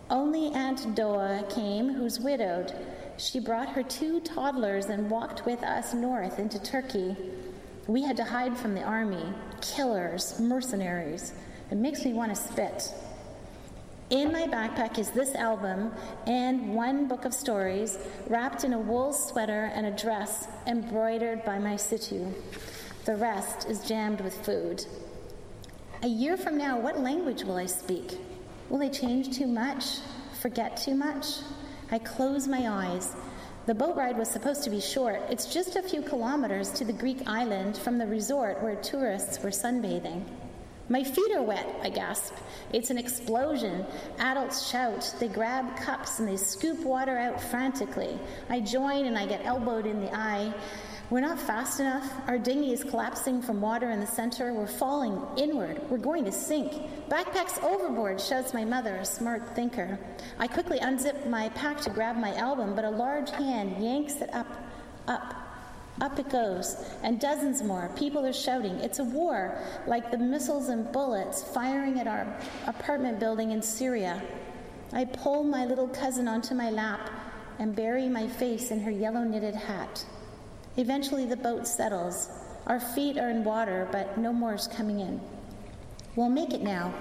[0.10, 2.74] Only Aunt Doa came, who's widowed.
[3.18, 7.16] She brought her two toddlers and walked with us north into Turkey.
[7.86, 9.32] We had to hide from the army,
[9.62, 11.34] killers, mercenaries.
[11.70, 12.92] It makes me want to spit.
[14.10, 15.92] In my backpack is this album
[16.26, 21.60] and one book of stories wrapped in a wool sweater and a dress embroidered by
[21.60, 22.34] my situ.
[23.06, 24.84] The rest is jammed with food.
[26.02, 28.18] A year from now, what language will I speak?
[28.70, 30.00] Will I change too much?
[30.42, 31.28] Forget too much?
[31.92, 33.16] I close my eyes.
[33.68, 35.22] The boat ride was supposed to be short.
[35.30, 39.52] It's just a few kilometers to the Greek island from the resort where tourists were
[39.52, 40.24] sunbathing.
[40.90, 42.34] My feet are wet, I gasp.
[42.74, 43.86] It's an explosion.
[44.18, 45.14] Adults shout.
[45.20, 48.18] They grab cups and they scoop water out frantically.
[48.50, 50.52] I join and I get elbowed in the eye.
[51.12, 52.12] We're not fast enough.
[52.28, 54.52] Our dinghy is collapsing from water in the center.
[54.52, 55.80] We're falling inward.
[55.92, 56.74] We're going to sink.
[57.08, 60.00] Backpack's overboard, shouts my mother, a smart thinker.
[60.40, 64.34] I quickly unzip my pack to grab my album, but a large hand yanks it
[64.34, 64.48] up,
[65.08, 65.49] up.
[66.02, 67.92] Up it goes, and dozens more.
[67.96, 68.76] People are shouting.
[68.80, 72.26] It's a war, like the missiles and bullets firing at our
[72.68, 74.22] apartment building in Syria.
[74.94, 77.10] I pull my little cousin onto my lap
[77.60, 80.06] and bury my face in her yellow knitted hat.
[80.78, 82.30] Eventually, the boat settles.
[82.66, 85.20] Our feet are in water, but no more is coming in.
[86.16, 86.94] We'll make it now,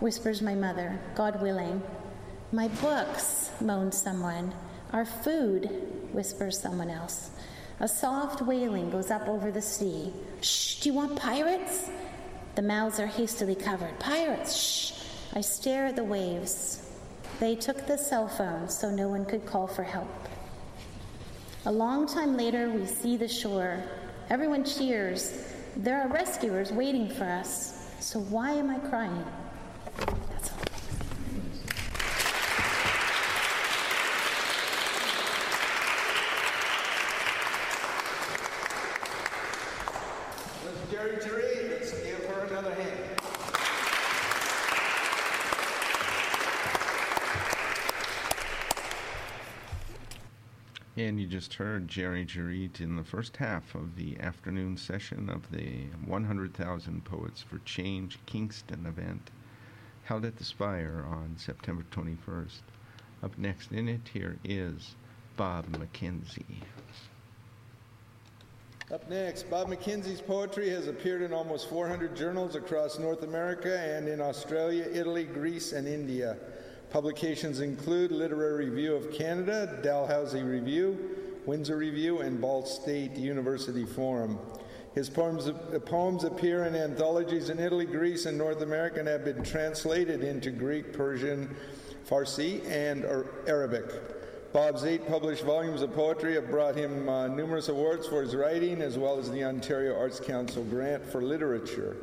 [0.00, 1.82] whispers my mother, God willing.
[2.52, 4.54] My books, moans someone.
[4.92, 5.66] Our food,
[6.12, 7.30] whispers someone else.
[7.78, 10.12] A soft wailing goes up over the sea.
[10.40, 11.90] Shh, do you want pirates?
[12.54, 13.98] The mouths are hastily covered.
[13.98, 14.92] Pirates, shh.
[15.34, 16.90] I stare at the waves.
[17.38, 20.08] They took the cell phone so no one could call for help.
[21.66, 23.82] A long time later, we see the shore.
[24.30, 25.44] Everyone cheers.
[25.76, 27.90] There are rescuers waiting for us.
[28.00, 29.24] So why am I crying?
[30.30, 30.56] That's all.
[40.64, 42.92] Miss Jerry Jerry, let's give her another hand.
[51.06, 55.48] And you just heard Jerri Jerreat in the first half of the afternoon session of
[55.52, 59.30] the 100,000 Poets for Change Kingston event
[60.02, 62.58] held at the Spire on September 21st.
[63.22, 64.96] Up next in it, here is
[65.36, 66.64] Bob McKenzie.
[68.92, 74.08] Up next, Bob McKenzie's poetry has appeared in almost 400 journals across North America and
[74.08, 76.36] in Australia, Italy, Greece, and India.
[76.90, 80.96] Publications include Literary Review of Canada, Dalhousie Review,
[81.44, 84.38] Windsor Review, and Ball State University Forum.
[84.94, 89.24] His poems, uh, poems appear in anthologies in Italy, Greece, and North America and have
[89.24, 91.54] been translated into Greek, Persian,
[92.08, 93.04] Farsi, and
[93.46, 93.84] Arabic.
[94.52, 98.80] Bob's eight published volumes of poetry have brought him uh, numerous awards for his writing,
[98.80, 101.96] as well as the Ontario Arts Council grant for literature,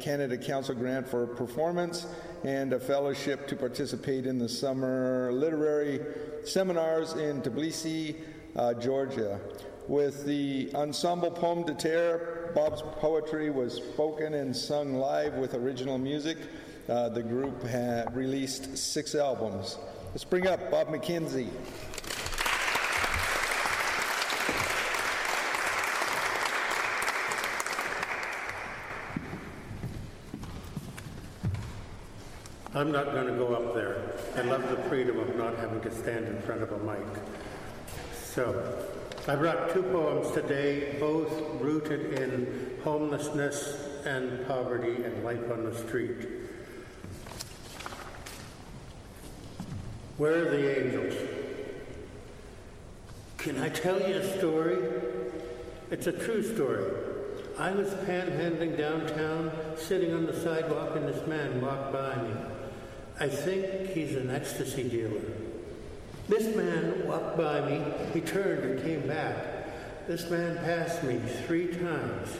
[0.00, 2.06] Canada Council grant for performance,
[2.44, 6.00] and a fellowship to participate in the summer literary
[6.44, 8.16] seminars in Tbilisi,
[8.54, 9.40] uh, Georgia.
[9.88, 15.98] With the Ensemble Pomme de Terre Bob's poetry was spoken and sung live with original
[15.98, 16.38] music.
[16.88, 19.76] Uh, the group had released six albums.
[20.10, 21.50] Let's bring up Bob McKenzie.
[32.76, 33.96] I'm not going to go up there.
[34.36, 37.06] I love the freedom of not having to stand in front of a mic.
[38.22, 38.86] So,
[39.26, 45.74] I brought two poems today, both rooted in homelessness and poverty and life on the
[45.74, 46.28] street.
[50.18, 51.14] Where are the angels?
[53.38, 54.76] Can I tell you a story?
[55.90, 56.92] It's a true story.
[57.58, 62.34] I was panhandling downtown, sitting on the sidewalk, and this man walked by me.
[63.18, 65.22] I think he's an ecstasy dealer.
[66.28, 67.82] This man walked by me,
[68.12, 70.06] he turned and came back.
[70.06, 72.36] This man passed me three times.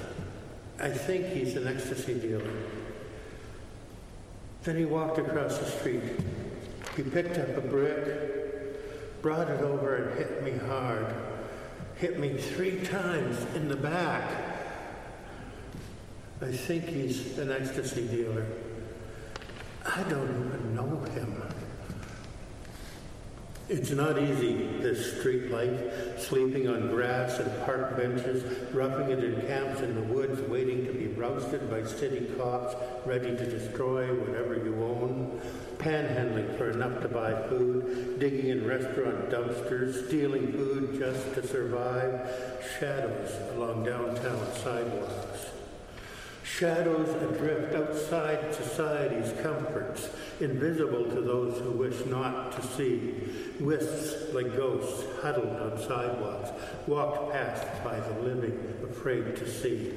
[0.79, 2.53] I think he's an ecstasy dealer.
[4.65, 6.03] Then he walked across the street.
[6.95, 11.07] He picked up a brick, brought it over and hit me hard.
[11.97, 14.31] Hit me three times in the back.
[16.43, 18.45] I think he's an ecstasy dealer.
[19.89, 21.43] I don't even know him.
[23.69, 29.41] It's not easy, this street life, sleeping on grass and park benches, roughing it in
[29.47, 34.55] camps in the woods, waiting to be rousted by city cops, ready to destroy whatever
[34.55, 35.41] you own,
[35.79, 42.31] panhandling for enough to buy food, digging in restaurant dumpsters, stealing food just to survive,
[42.79, 45.36] shadows along downtown sidewalks.
[46.47, 50.09] Shadows adrift outside society's comforts,
[50.41, 53.15] invisible to those who wish not to see.
[53.61, 56.51] Wisps like ghosts huddled on sidewalks,
[56.87, 59.93] walked past by the living, afraid to see.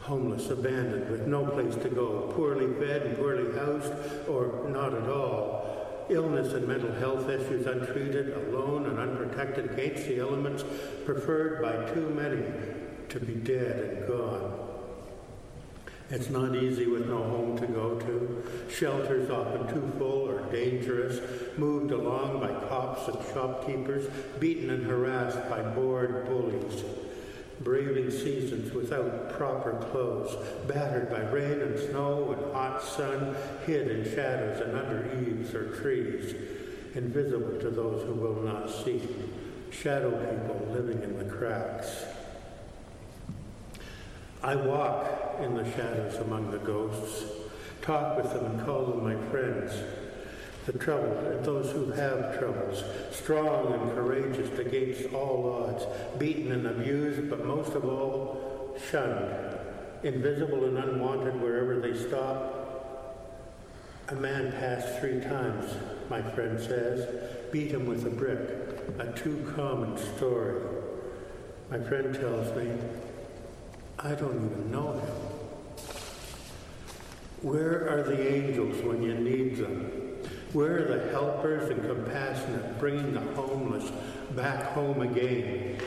[0.00, 3.92] Homeless, abandoned, with no place to go, poorly fed and poorly housed,
[4.28, 6.06] or not at all.
[6.08, 10.64] Illness and mental health issues untreated, alone and unprotected against the elements,
[11.04, 12.42] preferred by too many
[13.10, 14.51] to be dead and gone.
[16.12, 18.44] It's not easy with no home to go to.
[18.70, 21.18] Shelters often too full or dangerous,
[21.56, 24.08] moved along by cops and shopkeepers,
[24.38, 26.84] beaten and harassed by bored bullies.
[27.60, 30.36] Braving seasons without proper clothes,
[30.68, 33.34] battered by rain and snow and hot sun,
[33.64, 36.34] hid in shadows and under eaves or trees,
[36.94, 39.00] invisible to those who will not see.
[39.70, 42.04] Shadow people living in the cracks.
[44.44, 47.24] I walk in the shadows among the ghosts,
[47.80, 49.72] talk with them and call them my friends.
[50.66, 52.82] The troubled and those who have troubles,
[53.12, 55.84] strong and courageous against all odds,
[56.18, 59.58] beaten and abused, but most of all, shunned,
[60.02, 62.58] invisible and unwanted wherever they stop.
[64.08, 65.72] A man passed three times,
[66.10, 67.08] my friend says,
[67.52, 68.40] beat him with a brick,
[68.98, 70.62] a too common story.
[71.70, 72.70] My friend tells me,
[73.98, 75.32] I don't even know him.
[77.42, 79.90] Where are the angels when you need them?
[80.52, 83.90] Where are the helpers and compassionate, bringing the homeless
[84.36, 85.80] back home again?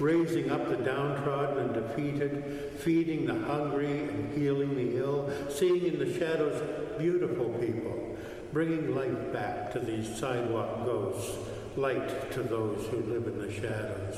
[0.00, 5.98] Raising up the downtrodden and defeated, feeding the hungry and healing the ill, seeing in
[5.98, 6.60] the shadows
[6.98, 8.16] beautiful people,
[8.52, 11.36] bringing light back to these sidewalk ghosts,
[11.76, 14.16] light to those who live in the shadows.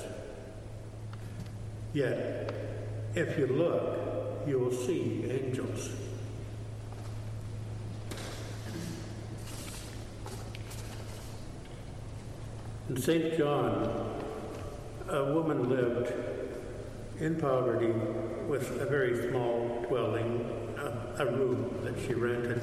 [1.93, 2.68] Yet,
[3.15, 5.91] if you look, you will see angels.
[12.89, 13.37] In St.
[13.37, 14.15] John,
[15.09, 16.13] a woman lived
[17.21, 17.93] in poverty
[18.47, 22.63] with a very small dwelling, a, a room that she rented.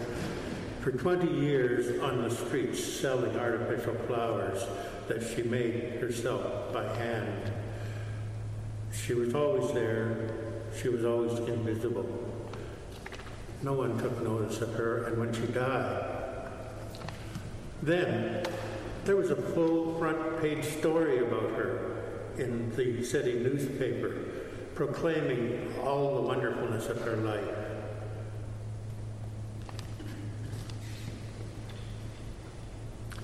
[0.81, 4.65] For 20 years on the streets selling artificial flowers
[5.07, 7.54] that she made herself by hand.
[9.03, 10.29] She was always there.
[10.81, 12.07] She was always invisible.
[13.61, 16.49] No one took notice of her, and when she died,
[17.81, 18.43] then
[19.05, 22.03] there was a full front page story about her
[22.37, 24.17] in the city newspaper,
[24.73, 27.43] proclaiming all the wonderfulness of her life.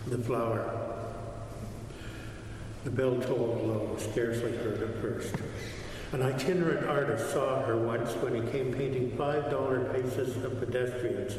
[0.07, 1.00] The flower.
[2.83, 5.35] The bell tolled low, scarcely heard at first.
[6.13, 11.37] An itinerant artist saw her once when he came painting $5 faces of pedestrians.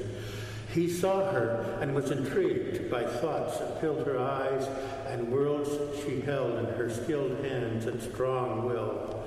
[0.73, 4.67] He saw her and was intrigued by thoughts that filled her eyes
[5.09, 5.69] and worlds
[6.05, 9.23] she held in her skilled hands and strong will.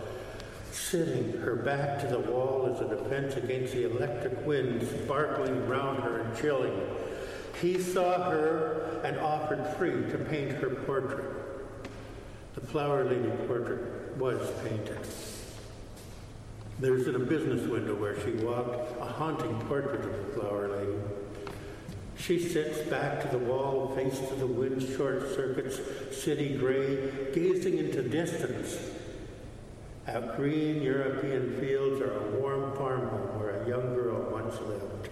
[0.71, 6.03] sitting, her back to the wall as a defense against the electric wind sparkling round
[6.03, 6.79] her and chilling.
[7.61, 11.34] He saw her and offered free to paint her portrait.
[12.55, 14.97] The Flower Lady portrait was painted.
[16.79, 20.97] There's in a business window where she walked a haunting portrait of the Flower Lady.
[22.17, 25.81] She sits back to the wall, face to the wind, short circuits,
[26.15, 28.77] city gray, gazing into distance.
[30.07, 35.09] Out green European fields are a warm farm home where a young girl once lived.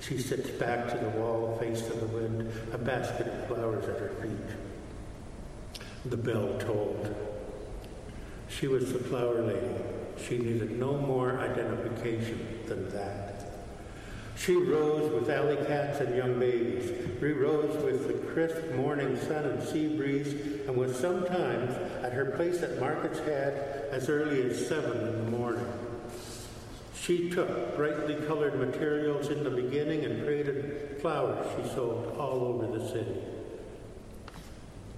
[0.00, 3.98] She sits back to the wall, face to the wind, a basket of flowers at
[3.98, 4.63] her feet.
[6.06, 7.14] The bell tolled.
[8.48, 9.74] She was the flower lady.
[10.28, 13.50] She needed no more identification than that.
[14.36, 16.90] She rose with alley cats and young babies.
[17.20, 20.34] She rose with the crisp morning sun and sea breeze,
[20.66, 21.74] and was sometimes
[22.04, 25.66] at her place at Market's Head as early as seven in the morning.
[26.94, 32.78] She took brightly colored materials in the beginning and created flowers she sold all over
[32.78, 33.33] the city.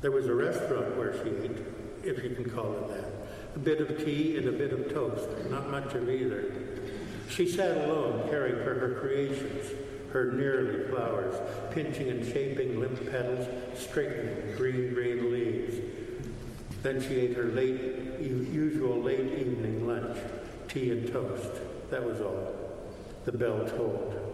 [0.07, 1.59] There was a restaurant where she ate,
[2.05, 3.11] if you can call it that.
[3.57, 6.45] A bit of tea and a bit of toast, not much of either.
[7.28, 9.73] She sat alone, caring for her creations,
[10.12, 11.35] her nearly flowers,
[11.73, 15.74] pinching and shaping limp petals, straightening green green leaves.
[16.85, 20.19] Then she ate her late, usual late evening lunch,
[20.69, 21.51] tea and toast.
[21.91, 22.55] That was all.
[23.24, 24.27] The bell tolled.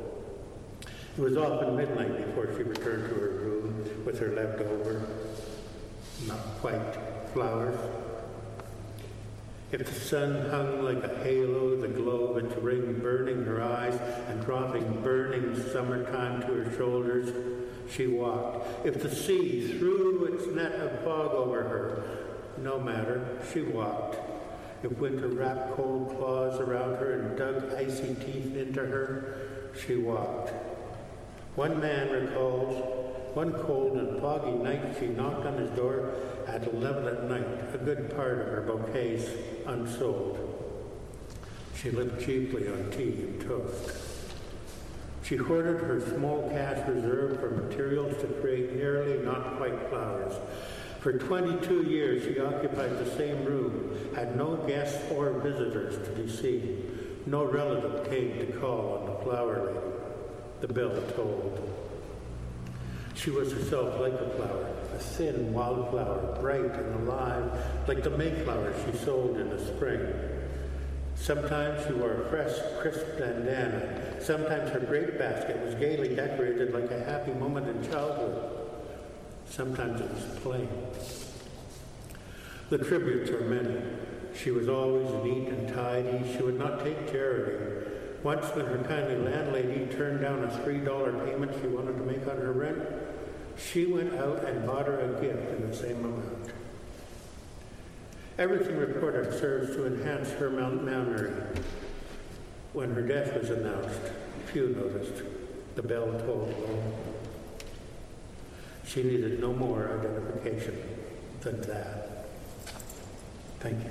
[1.16, 5.06] It was often midnight before she returned to her room with her leftover,
[6.28, 6.96] not quite,
[7.32, 7.78] flowers.
[9.72, 13.98] If the sun hung like a halo, the glow of its ring burning her eyes
[14.28, 17.32] and dropping burning summertime to her shoulders,
[17.90, 18.86] she walked.
[18.86, 22.04] If the sea threw its net of fog over her,
[22.58, 24.18] no matter, she walked.
[24.82, 30.52] If winter wrapped cold claws around her and dug icy teeth into her, she walked.
[31.54, 33.01] One man recalls
[33.34, 36.14] one cold and foggy night she knocked on his door
[36.46, 39.30] at 11 at night, a good part of her bouquets
[39.66, 40.38] unsold.
[41.74, 43.90] She lived cheaply on tea and toast.
[45.22, 50.34] She hoarded her small cash reserve for materials to create nearly not quite flowers.
[51.00, 56.28] For 22 years, she occupied the same room, had no guests or visitors to be
[56.28, 57.18] seen.
[57.26, 59.78] No relative came to call on the flower lady.
[60.60, 61.71] The bell tolled.
[63.14, 67.52] She was herself like a flower, a thin wildflower, bright and alive,
[67.86, 70.00] like the Mayflower she sold in the spring.
[71.14, 74.20] Sometimes she wore a fresh, crisp bandana.
[74.20, 78.58] Sometimes her grape basket was gaily decorated like a happy moment in childhood.
[79.46, 80.68] Sometimes it was plain.
[82.70, 83.82] The tributes are many.
[84.34, 86.34] She was always neat and tidy.
[86.34, 87.81] She would not take charity.
[88.22, 92.36] Once, when her kindly landlady turned down a $3 payment she wanted to make on
[92.36, 92.78] her rent,
[93.58, 96.52] she went out and bought her a gift in the same amount.
[98.38, 101.32] Everything reported serves to enhance her memory.
[102.72, 104.00] When her death was announced,
[104.46, 105.22] few noticed.
[105.74, 106.54] The bell tolled.
[108.86, 110.76] She needed no more identification
[111.40, 112.26] than that.
[113.60, 113.90] Thank you.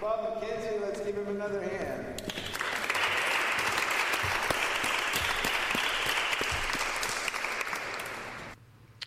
[0.00, 2.22] Bob McKenzie, let's give him another hand.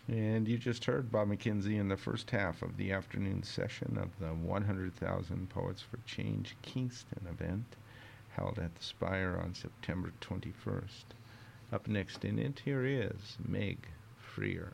[0.08, 4.08] And you just heard Bob McKenzie in the first half of the afternoon session of
[4.18, 7.76] the 100,000 Poets for Change Kingston event
[8.30, 11.04] held at the Spire on September 21st.
[11.72, 13.78] Up next in it, here is Meg
[14.18, 14.72] Freer.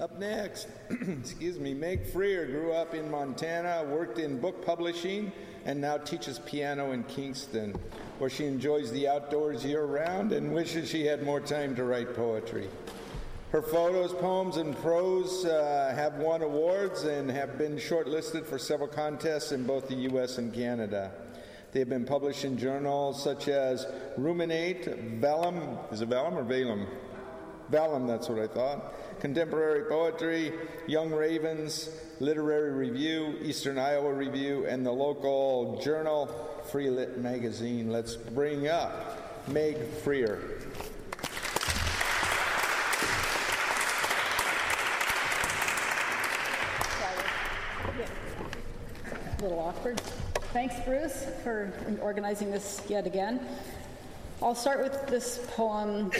[0.00, 5.30] Up next, excuse me, Meg Freer grew up in Montana, worked in book publishing,
[5.66, 7.76] and now teaches piano in Kingston,
[8.18, 12.16] where she enjoys the outdoors year round and wishes she had more time to write
[12.16, 12.68] poetry.
[13.54, 18.88] Her photos, poems, and prose uh, have won awards and have been shortlisted for several
[18.88, 20.38] contests in both the U.S.
[20.38, 21.12] and Canada.
[21.70, 23.86] They have been published in journals such as
[24.16, 26.88] Ruminate, Vellum, is it Vellum or Valum?
[27.70, 29.20] Vellum, that's what I thought.
[29.20, 30.52] Contemporary Poetry,
[30.88, 36.26] Young Ravens, Literary Review, Eastern Iowa Review, and the local journal
[36.72, 37.92] Free Lit Magazine.
[37.92, 40.40] Let's bring up Meg Freer.
[49.38, 50.00] A little awkward.
[50.52, 53.40] Thanks, Bruce, for organizing this yet again.
[54.40, 56.12] I'll start with this poem,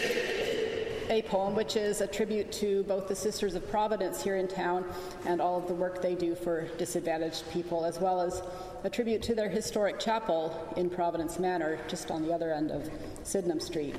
[1.08, 4.84] a poem which is a tribute to both the Sisters of Providence here in town
[5.26, 8.42] and all of the work they do for disadvantaged people, as well as
[8.82, 12.90] a tribute to their historic chapel in Providence Manor, just on the other end of
[13.22, 13.94] Sydenham Street.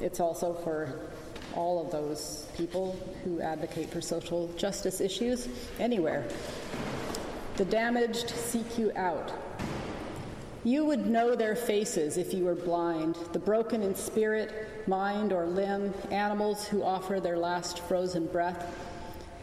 [0.00, 1.00] It's also for
[1.54, 6.26] all of those people who advocate for social justice issues anywhere.
[7.56, 9.32] The damaged seek you out.
[10.64, 15.46] You would know their faces if you were blind, the broken in spirit, mind, or
[15.46, 18.74] limb, animals who offer their last frozen breath.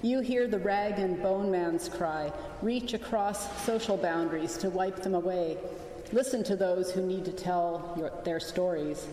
[0.02, 5.16] You hear the rag and bone man's cry, reach across social boundaries to wipe them
[5.16, 5.58] away.
[6.12, 9.08] Listen to those who need to tell your, their stories.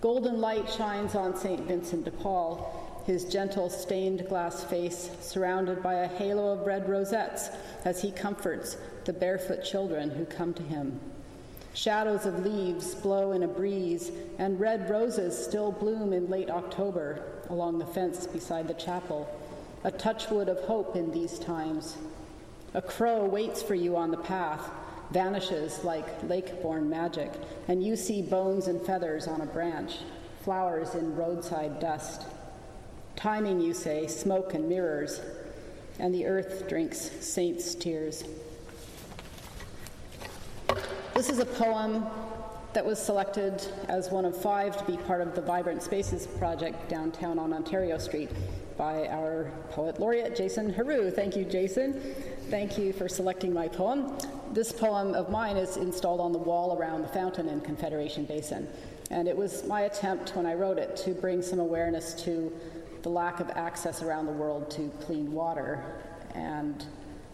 [0.00, 1.60] Golden light shines on St.
[1.60, 7.50] Vincent de Paul, his gentle stained glass face surrounded by a halo of red rosettes
[7.84, 10.98] as he comforts the barefoot children who come to him.
[11.72, 17.22] Shadows of leaves blow in a breeze, and red roses still bloom in late October
[17.48, 19.28] along the fence beside the chapel,
[19.84, 21.96] a touchwood of hope in these times.
[22.74, 24.68] A crow waits for you on the path,
[25.12, 27.30] vanishes like lake-born magic,
[27.68, 29.98] and you see bones and feathers on a branch,
[30.42, 32.22] flowers in roadside dust.
[33.16, 35.22] Timing, you say, smoke and mirrors,
[35.98, 38.24] and the earth drinks saints' tears.
[41.14, 42.04] This is a poem
[42.74, 46.90] that was selected as one of five to be part of the Vibrant Spaces project
[46.90, 48.28] downtown on Ontario Street
[48.76, 51.10] by our poet laureate, Jason Heroux.
[51.10, 51.98] Thank you, Jason.
[52.50, 54.18] Thank you for selecting my poem.
[54.52, 58.68] This poem of mine is installed on the wall around the fountain in Confederation Basin.
[59.10, 62.52] And it was my attempt when I wrote it to bring some awareness to
[63.06, 65.80] the lack of access around the world to clean water
[66.34, 66.86] and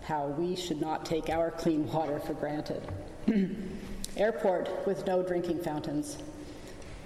[0.03, 2.87] how we should not take our clean water for granted.
[4.19, 6.19] Airport with no drinking fountains.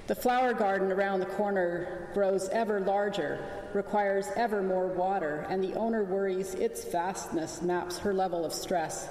[0.09, 3.39] The flower garden around the corner grows ever larger,
[3.73, 9.09] requires ever more water, and the owner worries its vastness maps her level of stress.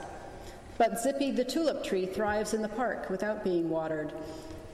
[0.78, 4.12] But Zippy the tulip tree thrives in the park without being watered.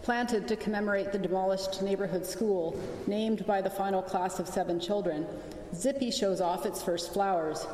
[0.03, 2.75] Planted to commemorate the demolished neighborhood school,
[3.05, 5.27] named by the final class of seven children,
[5.75, 7.67] Zippy shows off its first flowers.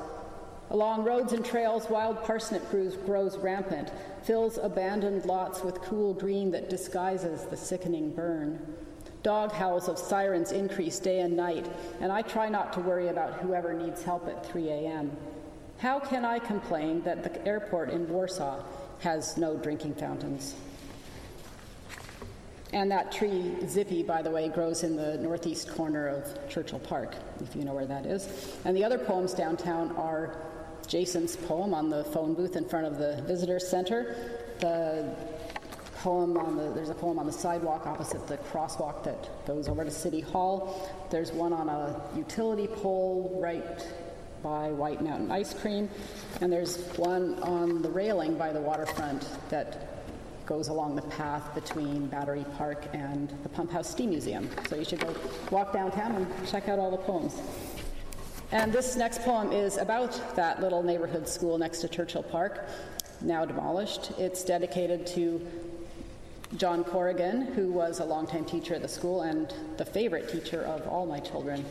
[0.70, 3.91] Along roads and trails, wild parsnip grows, grows rampant,
[4.24, 8.60] fills abandoned lots with cool green that disguises the sickening burn.
[9.24, 11.66] Dog howls of sirens increase day and night,
[12.02, 15.16] and I try not to worry about whoever needs help at 3 a.m.
[15.78, 18.64] How can I complain that the airport in Warsaw
[18.99, 20.56] has no drinking fountains?
[22.73, 27.15] And that tree, Zippy, by the way, grows in the northeast corner of Churchill Park,
[27.41, 28.57] if you know where that is.
[28.65, 30.35] And the other poems downtown are
[30.85, 34.15] Jason's poem on the phone booth in front of the visitor center,
[34.60, 35.15] the
[35.99, 39.84] poem on the there's a poem on the sidewalk opposite the crosswalk that goes over
[39.84, 40.89] to City Hall.
[41.10, 43.85] There's one on a utility pole right
[44.44, 45.89] by White Mountain Ice Cream,
[46.41, 49.87] and there's one on the railing by the waterfront that
[50.48, 54.49] goes along the path between Battery Park and the Pump House Steam Museum.
[54.69, 55.14] So you should go
[55.52, 57.36] walk downtown and check out all the poems.
[58.52, 62.69] And this next poem is about that little neighborhood school next to Churchill Park,
[63.22, 64.11] now demolished.
[64.18, 65.45] It's dedicated to
[66.56, 70.88] John Corrigan, who was a longtime teacher at the school and the favorite teacher of
[70.88, 71.65] all my children.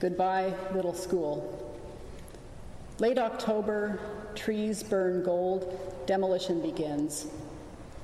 [0.00, 1.62] Goodbye, little school.
[2.98, 4.00] Late October,
[4.34, 7.26] trees burn gold, demolition begins.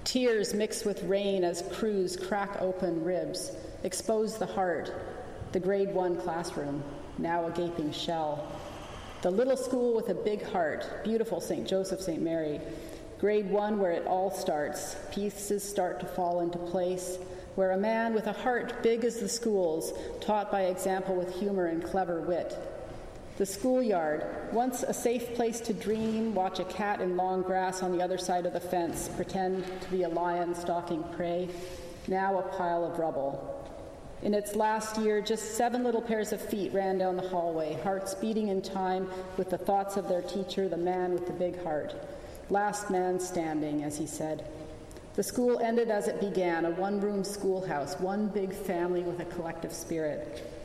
[0.04, 3.52] Tears mix with rain as crews crack open ribs,
[3.84, 4.92] expose the heart,
[5.52, 6.82] the grade one classroom,
[7.18, 8.50] now a gaping shell.
[9.22, 11.66] The little school with a big heart, beautiful St.
[11.66, 12.20] Joseph, St.
[12.20, 12.60] Mary.
[13.20, 14.96] Grade one, where it all starts.
[15.12, 17.18] Pieces start to fall into place,
[17.54, 21.66] where a man with a heart big as the school's, taught by example with humor
[21.66, 22.58] and clever wit.
[23.42, 27.90] The schoolyard, once a safe place to dream, watch a cat in long grass on
[27.90, 31.48] the other side of the fence, pretend to be a lion stalking prey,
[32.06, 33.68] now a pile of rubble.
[34.22, 38.14] In its last year, just seven little pairs of feet ran down the hallway, hearts
[38.14, 41.96] beating in time with the thoughts of their teacher, the man with the big heart.
[42.48, 44.46] Last man standing, as he said.
[45.16, 49.24] The school ended as it began a one room schoolhouse, one big family with a
[49.24, 50.61] collective spirit.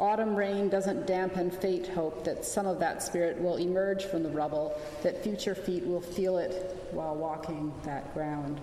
[0.00, 4.30] Autumn rain doesn't dampen fate hope that some of that spirit will emerge from the
[4.30, 8.58] rubble, that future feet will feel it while walking that ground.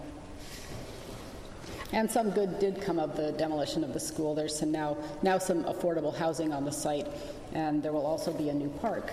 [1.94, 4.34] And some good did come of the demolition of the school.
[4.34, 7.08] There's some now, now some affordable housing on the site,
[7.54, 9.12] and there will also be a new park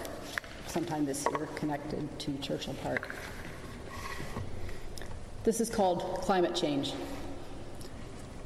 [0.67, 3.15] sometime this year connected to Churchill Park.
[5.45, 6.95] This is called climate change.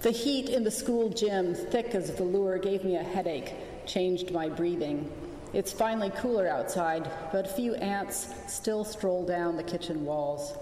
[0.01, 3.55] The heat in the school gym, thick as velour, gave me a headache,
[3.89, 5.11] changed my breathing.
[5.53, 10.53] It's finally cooler outside, but a few ants still stroll down the kitchen walls.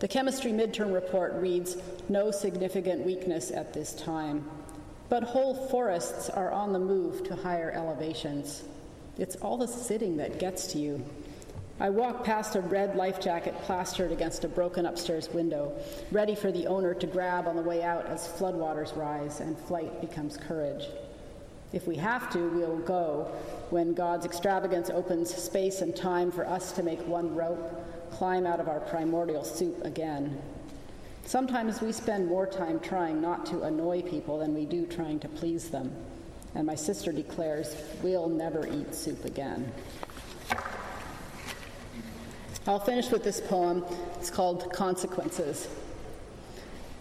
[0.00, 1.76] The chemistry midterm report reads
[2.08, 4.48] no significant weakness at this time,
[5.08, 8.64] but whole forests are on the move to higher elevations.
[9.18, 11.04] It's all the sitting that gets to you.
[11.80, 15.72] I walk past a red life jacket plastered against a broken upstairs window,
[16.12, 20.00] ready for the owner to grab on the way out as floodwaters rise and flight
[20.00, 20.84] becomes courage.
[21.74, 23.24] If we have to, we'll go
[23.70, 28.60] when God's extravagance opens space and time for us to make one rope, climb out
[28.60, 30.40] of our primordial soup again.
[31.24, 35.28] Sometimes we spend more time trying not to annoy people than we do trying to
[35.28, 35.90] please them.
[36.54, 37.74] And my sister declares,
[38.04, 39.72] we'll never eat soup again.
[42.68, 43.84] I'll finish with this poem.
[44.20, 45.66] It's called Consequences.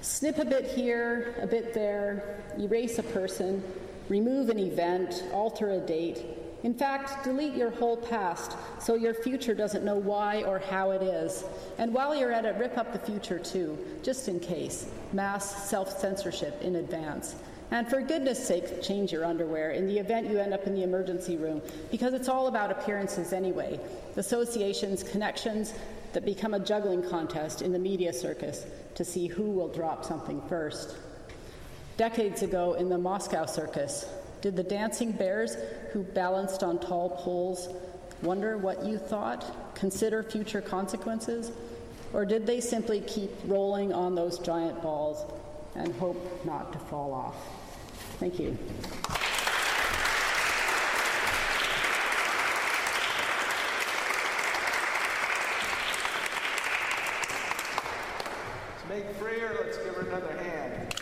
[0.01, 3.63] Snip a bit here, a bit there, erase a person,
[4.09, 6.25] remove an event, alter a date.
[6.63, 11.01] In fact, delete your whole past so your future doesn't know why or how it
[11.01, 11.43] is.
[11.77, 14.89] And while you're at it, rip up the future too, just in case.
[15.11, 17.35] Mass self censorship in advance.
[17.71, 20.83] And for goodness sake, change your underwear in the event you end up in the
[20.83, 21.61] emergency room,
[21.91, 23.79] because it's all about appearances anyway.
[24.15, 25.73] Associations, connections
[26.13, 28.65] that become a juggling contest in the media circus
[28.95, 30.95] to see who will drop something first.
[31.97, 34.05] Decades ago in the Moscow circus,
[34.41, 35.55] did the dancing bears
[35.91, 37.69] who balanced on tall poles
[38.23, 41.51] wonder what you thought, consider future consequences?
[42.11, 45.31] Or did they simply keep rolling on those giant balls
[45.75, 47.35] and hope not to fall off?
[48.19, 48.57] Thank you.
[58.89, 59.57] Meg Freer.
[59.63, 60.93] Let's give her another hand.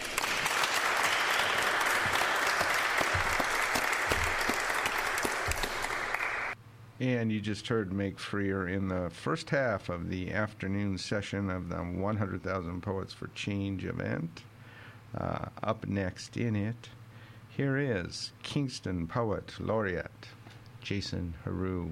[7.02, 11.68] And you just heard Meg Freer in the first half of the afternoon session of
[11.68, 14.44] the 100,000 Poets for Change event.
[15.18, 16.90] Uh, up next in it,
[17.50, 20.28] here is Kingston Poet Laureate
[20.84, 21.90] Jason Heroux.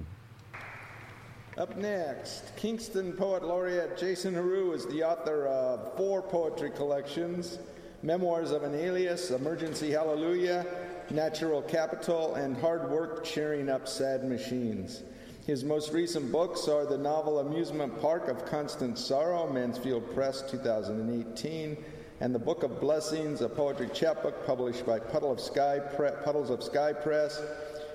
[1.58, 7.58] Up next, Kingston Poet Laureate Jason Heroux is the author of four poetry collections
[8.02, 10.64] Memoirs of an Alias, Emergency Hallelujah,
[11.10, 15.02] Natural Capital, and Hard Work Cheering Up Sad Machines.
[15.44, 21.76] His most recent books are the novel Amusement Park of Constant Sorrow, Mansfield Press, 2018,
[22.20, 26.50] and the Book of Blessings, a poetry chapbook published by Puddle of Sky Pre- Puddles
[26.50, 27.42] of Sky Press.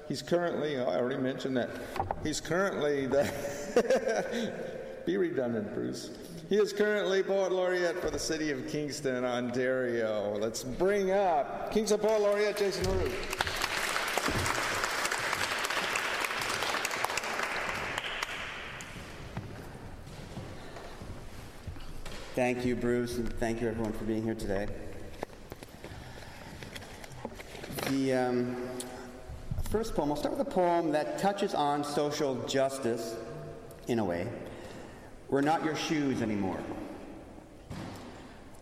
[0.10, 1.70] He's currently, oh, I already mentioned that.
[2.24, 4.52] He's currently the.
[5.06, 6.10] Be redundant, Bruce.
[6.50, 10.36] He is currently Poet Laureate for the city of Kingston, Ontario.
[10.40, 13.12] Let's bring up Kingston Poet Laureate Jason Heroux.
[22.34, 24.68] Thank you, Bruce, and thank you, everyone, for being here today.
[27.90, 28.56] The um,
[29.70, 33.16] first poem, I'll start with a poem that touches on social justice
[33.88, 34.28] in a way.
[35.30, 36.60] We're not your shoes anymore.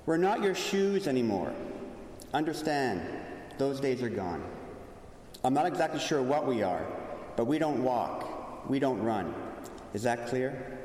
[0.06, 1.54] We're not your shoes anymore.
[2.34, 3.02] Understand,
[3.58, 4.44] those days are gone.
[5.44, 6.86] I'm not exactly sure what we are,
[7.36, 9.34] but we don't walk, we don't run.
[9.94, 10.80] Is that clear?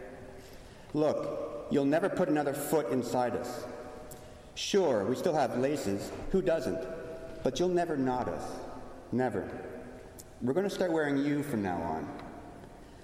[0.94, 3.64] Look, you'll never put another foot inside us.
[4.55, 6.10] Sure, we still have laces.
[6.32, 6.78] Who doesn't?
[7.44, 8.42] But you'll never knot us.
[9.12, 9.48] Never.
[10.42, 12.09] We're going to start wearing you from now on.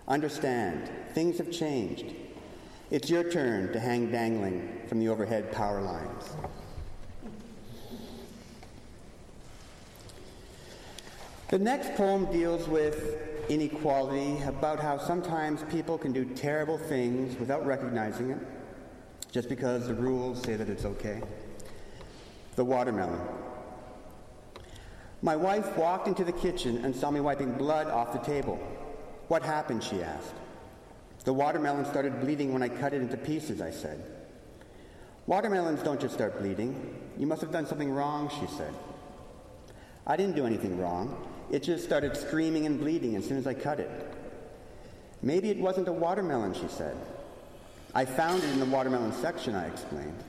[0.09, 2.15] Understand, things have changed.
[2.95, 6.37] It's your turn to hang dangling from the overhead power lines.
[11.49, 17.67] The next poem deals with inequality, about how sometimes people can do terrible things without
[17.67, 18.39] recognizing it,
[19.33, 21.21] just because the rules say that it's okay.
[22.55, 23.21] The watermelon.
[25.21, 28.55] My wife walked into the kitchen and saw me wiping blood off the table.
[29.27, 29.83] What happened?
[29.83, 30.35] she asked.
[31.25, 34.03] The watermelon started bleeding when I cut it into pieces, I said.
[35.27, 37.01] Watermelons don't just start bleeding.
[37.19, 38.75] You must have done something wrong, she said.
[40.07, 41.27] I didn't do anything wrong.
[41.51, 43.91] It just started screaming and bleeding as soon as I cut it.
[45.23, 46.97] Maybe it wasn't a watermelon, she said.
[47.95, 50.23] I found it in the watermelon section, I explained.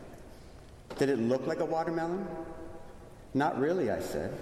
[0.97, 2.25] Did it look like a watermelon?
[3.33, 4.33] Not really, I said.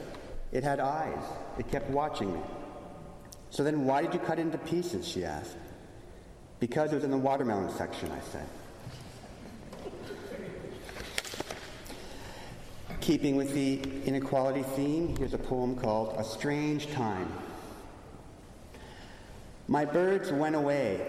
[0.52, 1.24] It had eyes.
[1.58, 2.40] It kept watching me.
[3.50, 5.08] So then why did you cut it into pieces?
[5.08, 5.58] she asked.
[6.64, 8.48] Because it was in the watermelon section, I said.
[13.02, 17.30] Keeping with the inequality theme, here's a poem called A Strange Time.
[19.68, 21.06] My birds went away.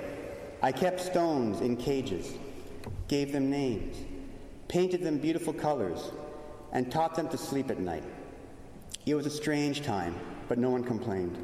[0.61, 2.33] I kept stones in cages,
[3.07, 3.97] gave them names,
[4.67, 6.11] painted them beautiful colors,
[6.73, 8.03] and taught them to sleep at night.
[9.07, 10.17] It was a strange time,
[10.49, 11.39] but no one complained.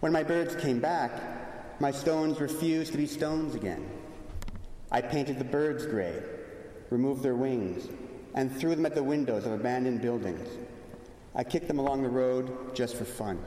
[0.00, 1.47] When my birds came back,
[1.80, 3.88] my stones refused to be stones again.
[4.90, 6.22] I painted the birds gray,
[6.90, 7.88] removed their wings,
[8.34, 10.48] and threw them at the windows of abandoned buildings.
[11.34, 13.38] I kicked them along the road just for fun.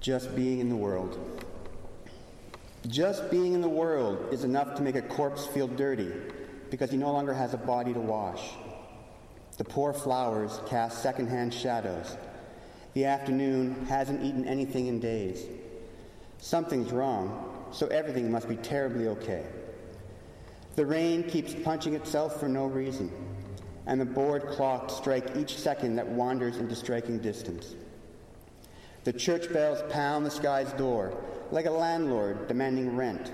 [0.00, 1.44] Just being in the world.
[2.86, 6.12] Just being in the world is enough to make a corpse feel dirty
[6.70, 8.52] because he no longer has a body to wash.
[9.58, 12.16] The poor flowers cast secondhand shadows.
[12.94, 15.44] The afternoon hasn't eaten anything in days.
[16.38, 19.44] Something's wrong, so everything must be terribly okay.
[20.76, 23.10] The rain keeps punching itself for no reason,
[23.86, 27.74] and the bored clocks strike each second that wanders into striking distance.
[29.02, 31.20] The church bells pound the sky's door
[31.50, 33.32] like a landlord demanding rent.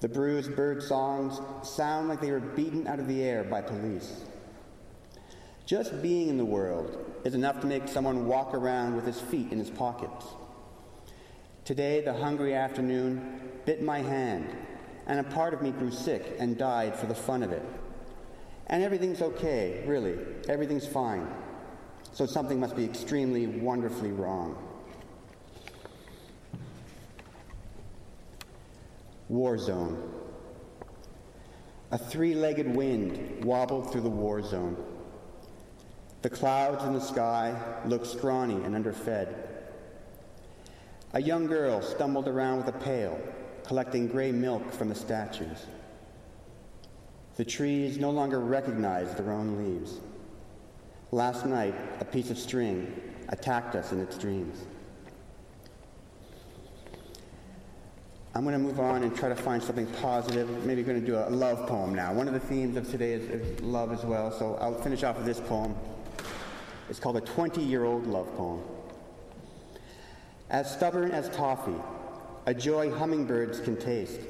[0.00, 4.24] The bruised bird songs sound like they were beaten out of the air by police.
[5.66, 9.50] Just being in the world is enough to make someone walk around with his feet
[9.50, 10.26] in his pockets.
[11.64, 14.54] Today, the hungry afternoon bit my hand,
[15.06, 17.64] and a part of me grew sick and died for the fun of it.
[18.66, 20.18] And everything's okay, really.
[20.50, 21.26] Everything's fine.
[22.12, 24.58] So something must be extremely, wonderfully wrong.
[29.30, 30.12] War zone.
[31.90, 34.76] A three legged wind wobbled through the war zone.
[36.24, 39.28] The clouds in the sky looked scrawny and underfed.
[41.12, 43.20] A young girl stumbled around with a pail,
[43.62, 45.66] collecting gray milk from the statues.
[47.36, 49.98] The trees no longer recognized their own leaves.
[51.12, 52.98] Last night, a piece of string
[53.28, 54.64] attacked us in its dreams.
[58.34, 60.64] I'm going to move on and try to find something positive.
[60.64, 62.14] Maybe going to do a love poem now.
[62.14, 65.18] One of the themes of today is, is love as well, so I'll finish off
[65.18, 65.76] with this poem.
[66.90, 68.62] It's called a 20 year old love poem.
[70.50, 71.80] As stubborn as toffee,
[72.46, 74.20] a joy hummingbirds can taste.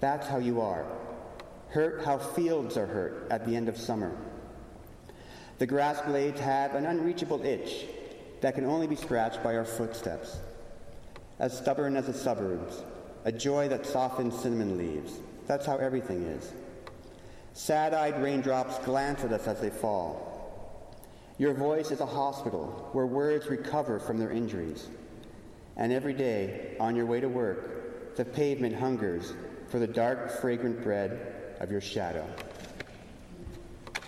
[0.00, 0.86] That's how you are.
[1.68, 4.16] Hurt how fields are hurt at the end of summer.
[5.58, 7.84] The grass blades have an unreachable itch
[8.40, 10.38] that can only be scratched by our footsteps.
[11.38, 12.82] As stubborn as the suburbs,
[13.24, 15.20] a joy that softens cinnamon leaves.
[15.46, 16.52] That's how everything is.
[17.52, 20.29] Sad eyed raindrops glance at us as they fall.
[21.40, 24.88] Your voice is a hospital where words recover from their injuries.
[25.78, 29.32] And every day, on your way to work, the pavement hungers
[29.68, 32.26] for the dark, fragrant bread of your shadow.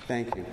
[0.06, 0.44] Thank you.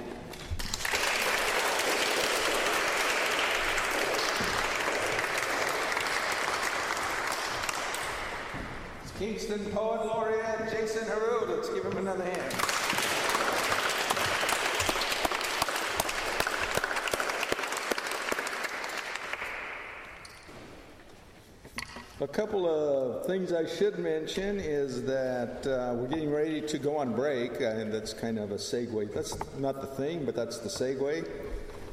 [9.18, 11.46] Kingston Poet Laureate Jason Heroux.
[11.50, 12.69] Let's give him another hand.
[22.22, 26.98] A couple of things I should mention is that uh, we're getting ready to go
[26.98, 29.14] on break, and that's kind of a segue.
[29.14, 31.26] That's not the thing, but that's the segue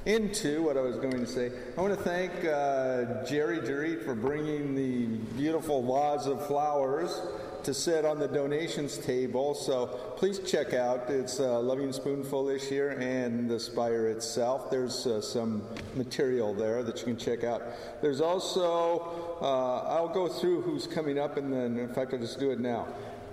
[0.04, 1.52] into what I was going to say.
[1.78, 7.20] I want to thank uh, Jerri Jerreat for bringing the beautiful vase of flowers
[7.66, 9.52] to sit on the donations table.
[9.52, 9.86] So
[10.16, 11.10] please check out.
[11.10, 14.70] It's uh, Loving Spoonful this year and the Spire itself.
[14.70, 15.62] There's uh, some
[15.96, 17.62] material there that you can check out.
[18.00, 22.38] There's also, uh, I'll go through who's coming up, and then, in fact, I'll just
[22.38, 22.86] do it now.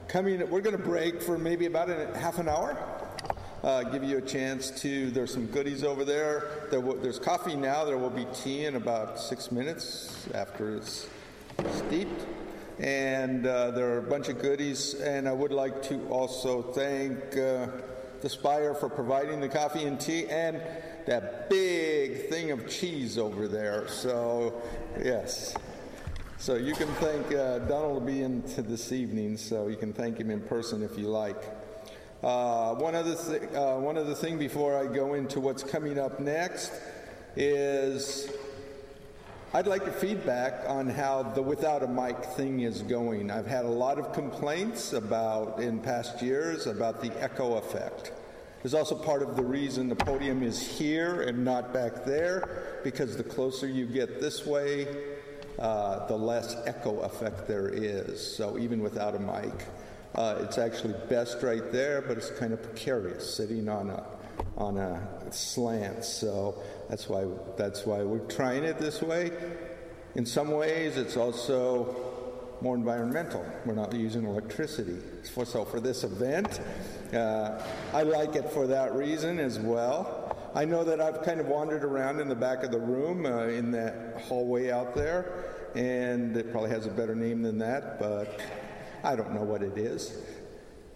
[0.07, 2.75] Coming, we're going to break for maybe about a half an hour
[3.63, 5.09] uh, give you a chance to.
[5.11, 6.67] There's some goodies over there.
[6.69, 7.85] there w- there's coffee now.
[7.85, 11.07] There will be tea in about six minutes after it's
[11.69, 12.25] steeped.
[12.79, 14.95] And uh, there are a bunch of goodies.
[14.95, 17.67] And I would like to also thank uh,
[18.21, 20.61] the Spire for providing the coffee and tea and
[21.05, 23.87] that big thing of cheese over there.
[23.87, 24.61] So,
[25.03, 25.55] yes.
[26.37, 30.29] So you can thank uh, Donald will be this evening, so you can thank him
[30.29, 31.41] in person if you like.
[32.21, 36.19] Uh, one other th- uh, one other thing before I go into what's coming up
[36.19, 36.73] next
[37.35, 38.29] is
[39.55, 43.29] I'd like your feedback on how the without a mic thing is going.
[43.29, 48.13] I've had a lot of complaints about in past years about the echo effect.
[48.63, 53.15] There's also part of the reason the podium is here and not back there because
[53.15, 54.87] the closer you get this way,
[55.59, 58.35] uh, the less echo effect there is.
[58.35, 59.67] So even without a mic.
[60.15, 64.03] Uh, it's actually best right there, but it's kind of precarious, sitting on a
[64.57, 66.03] on a slant.
[66.05, 67.25] So that's why
[67.57, 69.31] that's why we're trying it this way.
[70.15, 72.13] In some ways, it's also
[72.61, 73.45] more environmental.
[73.65, 74.97] We're not using electricity.
[75.23, 76.61] So, so for this event,
[77.13, 77.61] uh,
[77.93, 80.37] I like it for that reason as well.
[80.55, 83.47] I know that I've kind of wandered around in the back of the room uh,
[83.47, 85.45] in that hallway out there,
[85.75, 88.39] and it probably has a better name than that, but
[89.03, 90.15] I don't know what it is.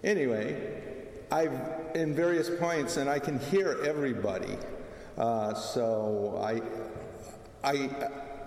[0.04, 1.02] Anyway,
[1.32, 1.60] I've
[1.96, 4.58] in various points, and I can hear everybody.
[5.18, 6.62] Uh, so I,
[7.68, 7.90] I,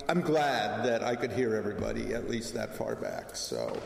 [0.08, 3.34] I'm glad that I could hear everybody at least that far back.
[3.34, 3.76] So,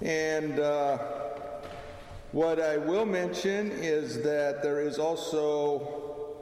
[0.00, 0.98] and uh,
[2.30, 6.36] what I will mention is that there is also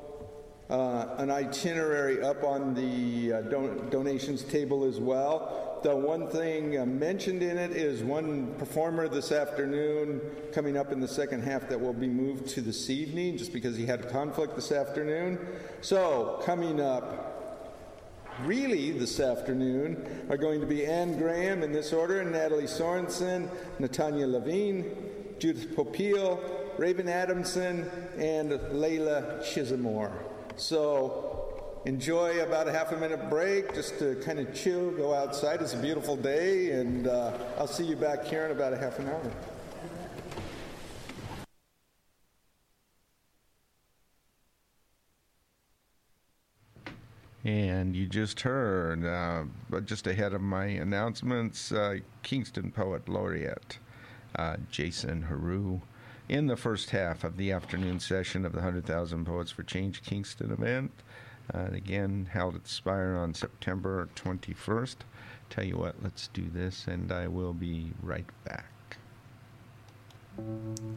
[0.68, 5.69] uh, an itinerary up on the uh, don- donations table as well.
[5.82, 10.20] The one thing mentioned in it is one performer this afternoon
[10.52, 13.78] coming up in the second half that will be moved to this evening just because
[13.78, 15.38] he had a conflict this afternoon.
[15.80, 17.30] So, coming up
[18.42, 23.48] really this afternoon are going to be Ann Graham in this order, Natalie Sorensen,
[23.78, 24.84] Natanya Levine,
[25.38, 26.40] Judith Popiel,
[26.76, 30.12] Raven Adamson, and Layla Chisholmore.
[30.56, 31.29] So
[31.84, 35.62] enjoy about a half a minute break just to kind of chill, go outside.
[35.62, 38.98] It's a beautiful day, and uh, I'll see you back here in about a half
[38.98, 39.30] an hour.
[47.42, 49.44] And you just heard, uh,
[49.80, 53.78] just ahead of my announcements, uh, Kingston Poet Laureate
[54.36, 55.80] uh, Jason Heroux
[56.28, 60.52] in the first half of the afternoon session of the 100,000 Poets for Change Kingston
[60.52, 60.92] event.
[61.52, 64.96] Again, held at Spire on September 21st.
[65.48, 68.66] Tell you what, let's do this, and I will be right back.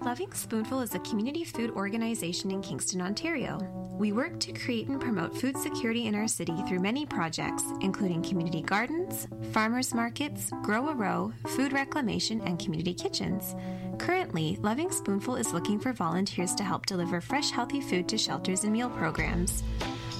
[0.01, 3.57] Loving Spoonful is a community food organization in Kingston, Ontario.
[3.97, 8.21] We work to create and promote food security in our city through many projects, including
[8.21, 13.55] community gardens, farmers markets, Grow a Row, food reclamation, and community kitchens.
[13.97, 18.63] Currently, Loving Spoonful is looking for volunteers to help deliver fresh, healthy food to shelters
[18.63, 19.63] and meal programs.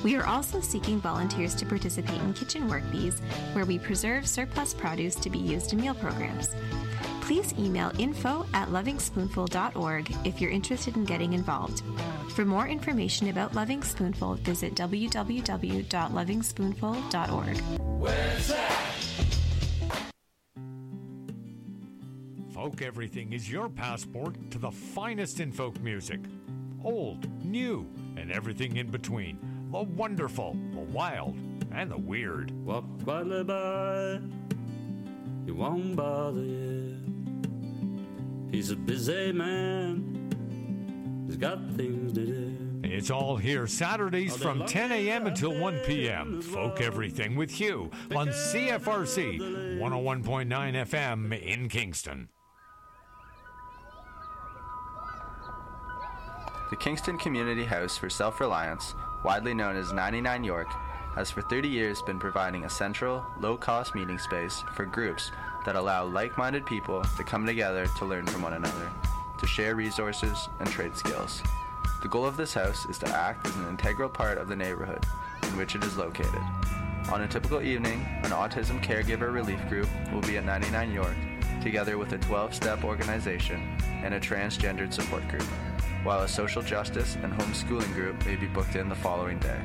[0.04, 3.22] We are also seeking volunteers to participate in Kitchen Work Bees,
[3.54, 6.50] where we preserve surplus produce to be used in meal programs.
[7.22, 11.84] Please email info at lovingspoonful.org if you're interested in getting involved.
[12.32, 17.58] For more information about Loving Spoonful, visit www.lovingspoonful.org.
[18.02, 18.82] Where's that?
[22.52, 26.20] Folk Everything is your passport to the finest in folk music.
[26.84, 29.53] Old, new, and everything in between.
[29.74, 31.36] The wonderful, the wild,
[31.74, 32.52] and the weird.
[32.64, 34.20] Walk quietly by,
[35.45, 36.95] he won't bother you.
[38.52, 42.58] He's a busy man, he's got things to do.
[42.84, 45.26] It's all here Saturdays from 10 a.m.
[45.26, 46.44] until 1 p.m.
[46.44, 50.48] Folk Everything with Hugh on CFRC 101.9
[50.86, 52.30] FM in Kingston.
[56.70, 58.94] The Kingston Community House for Self Reliance,
[59.24, 60.68] widely known as 99 York,
[61.16, 65.32] has for 30 years been providing a central, low cost meeting space for groups
[65.66, 68.90] that allow like minded people to come together to learn from one another,
[69.38, 71.41] to share resources and trade skills.
[72.02, 75.06] The goal of this house is to act as an integral part of the neighborhood
[75.44, 76.41] in which it is located.
[77.12, 81.16] On a typical evening, an autism caregiver relief group will be at 99 York,
[81.64, 85.41] together with a 12 step organization and a transgendered support group,
[86.03, 89.61] while a social justice and homeschooling group may be booked in the following day.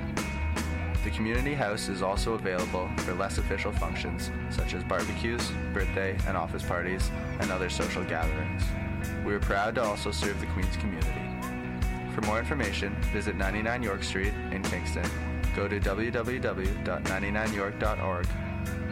[1.02, 6.36] The community house is also available for less official functions, such as barbecues, birthday and
[6.36, 7.10] office parties,
[7.40, 8.62] and other social gatherings.
[9.26, 11.10] We are proud to also serve the Queen's community.
[12.14, 15.10] For more information, visit 99 York Street in Kingston.
[15.56, 18.26] Go to www.99york.org,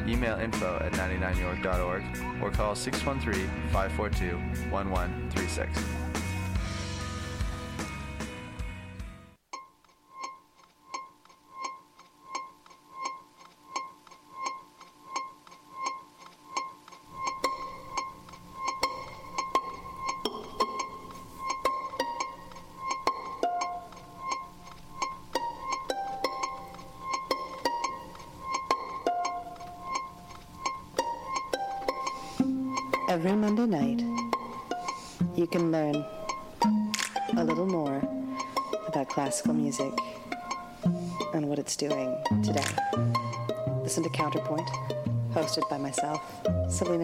[0.09, 2.05] email info at 99york.org,
[2.43, 4.37] or call 613 542
[4.71, 6.06] 1136.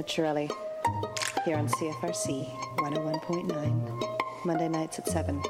[0.04, 0.50] Chirelli,
[1.44, 2.48] here on CFRC
[2.78, 5.42] 101.9, Monday nights at 7.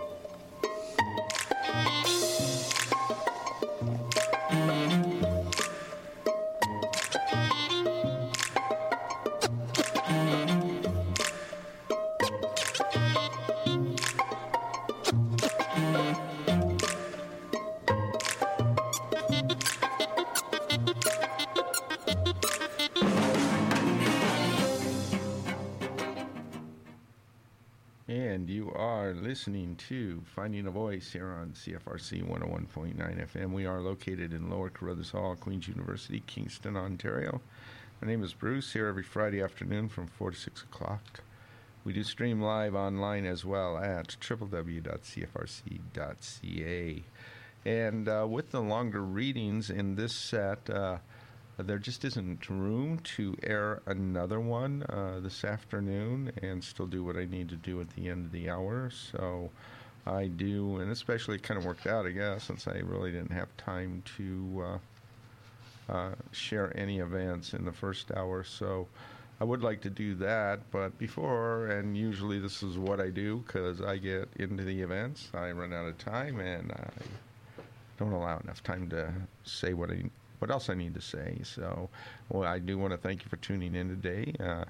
[29.88, 33.52] To Finding a Voice here on CFRC 101.9 FM.
[33.52, 37.40] We are located in Lower Carruthers Hall, Queen's University, Kingston, Ontario.
[38.00, 41.22] My name is Bruce, here every Friday afternoon from 4 to 6 o'clock.
[41.84, 44.92] We do stream live online as well at www.cfrc.ca.
[47.64, 50.98] And uh, with the longer readings in this set, uh,
[51.58, 57.16] there just isn't room to air another one uh, this afternoon and still do what
[57.16, 58.90] I need to do at the end of the hour.
[58.90, 59.50] So
[60.06, 63.32] I do, and especially it kind of worked out, I guess, since I really didn't
[63.32, 64.64] have time to
[65.90, 68.44] uh, uh, share any events in the first hour.
[68.44, 68.88] So
[69.40, 73.42] I would like to do that, but before, and usually this is what I do
[73.46, 76.88] because I get into the events, I run out of time and I
[77.98, 79.12] don't allow enough time to
[79.44, 80.04] say what I
[80.43, 81.39] what else I need to say.
[81.44, 81.89] So,
[82.28, 84.35] well, I do want to thank you for tuning in today.
[84.40, 84.64] Uh,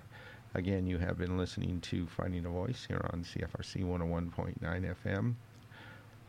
[0.54, 5.34] again, you have been listening to Finding a Voice here on CFRC 101.9 FM.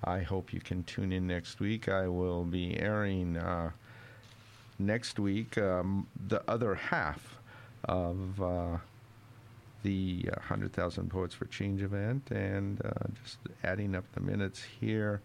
[0.05, 1.89] I hope you can tune in next week.
[1.89, 3.71] I will be airing uh,
[4.79, 7.35] next week um, the other half
[7.83, 8.77] of uh,
[9.81, 12.91] the 100,000 Poets for Change event and uh,
[13.25, 15.19] just adding up the minutes here.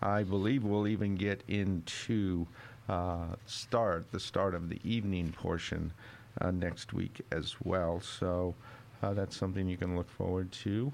[0.00, 2.46] I believe we'll even get into
[2.88, 5.92] uh, start, the start of the evening portion
[6.40, 8.00] uh, next week as well.
[8.00, 8.54] So
[9.02, 10.92] uh, that's something you can look forward to.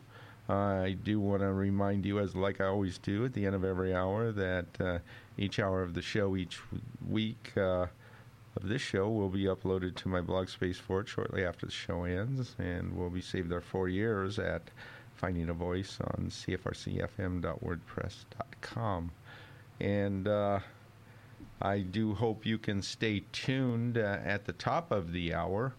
[0.48, 3.64] I do want to remind you, as like I always do at the end of
[3.64, 4.98] every hour, that uh,
[5.38, 6.58] each hour of the show each
[7.08, 7.86] week uh,
[8.56, 11.72] of this show will be uploaded to my blog space for it shortly after the
[11.72, 14.62] show ends, and will be saved there for years at
[15.14, 19.10] Finding a Voice on cfrcfm.wordpress.com.
[19.80, 20.58] And uh,
[21.62, 25.74] I do hope you can stay tuned uh, at the top of the hour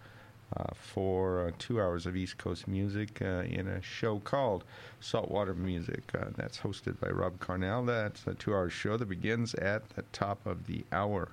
[0.55, 4.63] uh, for uh, two hours of East Coast music uh, in a show called
[4.99, 6.03] Saltwater Music.
[6.13, 7.85] Uh, that's hosted by Rob Carnell.
[7.85, 11.29] That's a two hour show that begins at the top of the hour.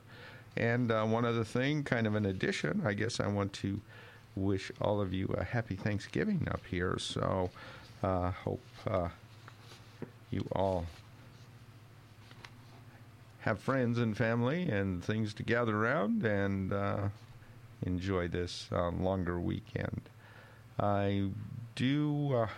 [0.57, 3.81] And one other thing, kind of an addition, I guess I want to
[4.35, 6.97] wish all of you a happy Thanksgiving up here.
[6.99, 7.51] So,
[8.03, 8.61] I hope
[10.33, 10.87] you all
[13.41, 17.09] have friends and family and things to gather around and uh,
[17.83, 20.03] enjoy this uh, longer weekend.
[20.79, 21.31] I
[21.75, 22.49] do uh,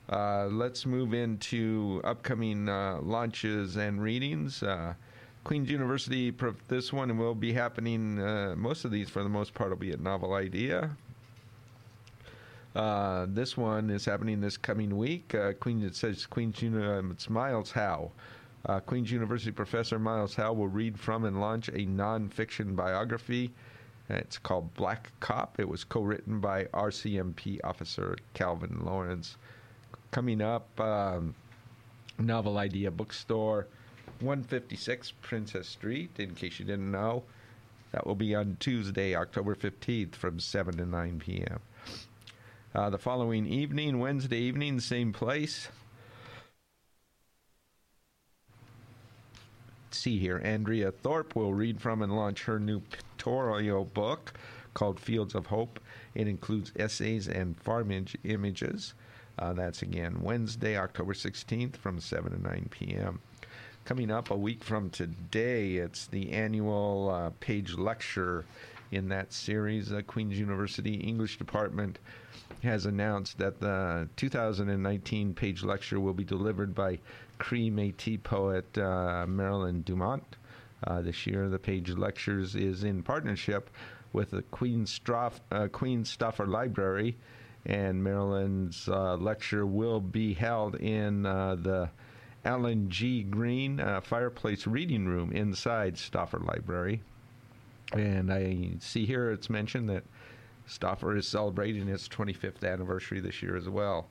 [0.09, 4.63] Uh, let's move into upcoming uh, launches and readings.
[4.63, 4.95] Uh,
[5.45, 6.33] Queen's University,
[6.69, 9.93] this one will be happening, uh, most of these for the most part will be
[9.93, 10.91] at Novel Idea.
[12.75, 15.35] Uh, this one is happening this coming week.
[15.35, 18.11] Uh, Queen, it says Queen's University, um, it's Miles Howe
[18.67, 23.53] Uh, Queen's University professor Miles Howe will read from and launch a nonfiction biography.
[24.09, 25.61] It's called Black Cop.
[25.61, 29.37] It was co written by RCMP officer Calvin Lawrence.
[30.11, 31.35] Coming up, um,
[32.19, 33.67] Novel Idea Bookstore,
[34.25, 37.25] 156 Princess Street, in case you didn't know.
[37.93, 41.61] That will be on Tuesday, October 15th from 7 to 9 p.m.
[42.75, 45.69] Uh, the following evening, Wednesday evening, same place.
[49.87, 50.41] Let's see here.
[50.43, 54.33] Andrea Thorpe will read from and launch her new pictorial book
[54.75, 55.79] called Fields of Hope.
[56.17, 58.95] It includes essays and farm images.
[59.39, 63.21] Uh, that's again Wednesday, October 16th from 7 to 9 p.m.
[63.85, 68.47] Coming up a week from today, it's the annual uh, page lecture
[68.91, 69.91] in that series.
[69.91, 71.99] The Queen's University English Department
[72.63, 76.99] has announced that the 2019 page lecture will be delivered by
[77.39, 80.37] Cree Métis poet uh, Marilyn Dumont.
[80.87, 83.69] Uh, this year, the Page Lectures is in partnership
[84.15, 87.19] with the Queen, Stroff, uh, Queen Stauffer Library,
[87.67, 91.91] and Marilyn's uh, lecture will be held in uh, the
[92.45, 93.23] Alan G.
[93.23, 97.03] Green uh, Fireplace Reading Room inside Stauffer Library.
[97.93, 100.05] And I see here it's mentioned that
[100.67, 104.09] Stauffer is celebrating its 25th anniversary this year as well.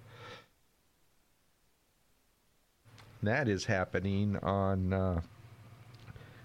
[3.21, 5.21] That is happening on, uh,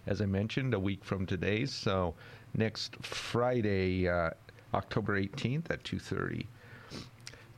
[0.06, 1.66] as I mentioned, a week from today.
[1.66, 2.14] So
[2.54, 4.30] next Friday, uh,
[4.74, 6.46] October 18th at 2:30.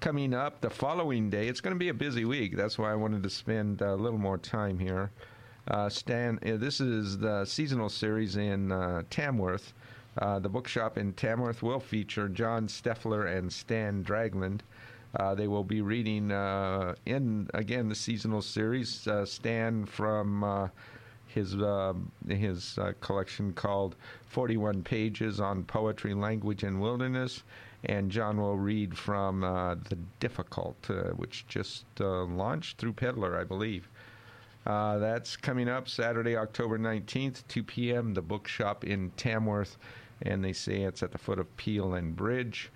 [0.00, 2.56] Coming up the following day, it's going to be a busy week.
[2.56, 5.10] That's why I wanted to spend a little more time here.
[5.68, 9.74] Uh, Stan, uh, this is the seasonal series in uh, Tamworth.
[10.16, 14.60] Uh, the bookshop in Tamworth will feature John Steffler and Stan Dragland.
[15.16, 19.06] Uh, they will be reading uh, in again the seasonal series.
[19.26, 20.70] Stan from
[21.34, 21.94] his uh,
[22.28, 23.96] his uh, collection called
[24.28, 27.42] 41 Pages on Poetry, Language, and Wilderness,
[27.84, 33.38] and John will read from uh, The Difficult, uh, which just uh, launched through Pedlar,
[33.38, 33.88] I believe.
[34.64, 38.14] that's coming up Saturday, October 19th, 2 p.m.
[38.14, 39.78] The bookshop in Tamworth,
[40.22, 42.70] and they say it's at the foot of Peel and Bridge,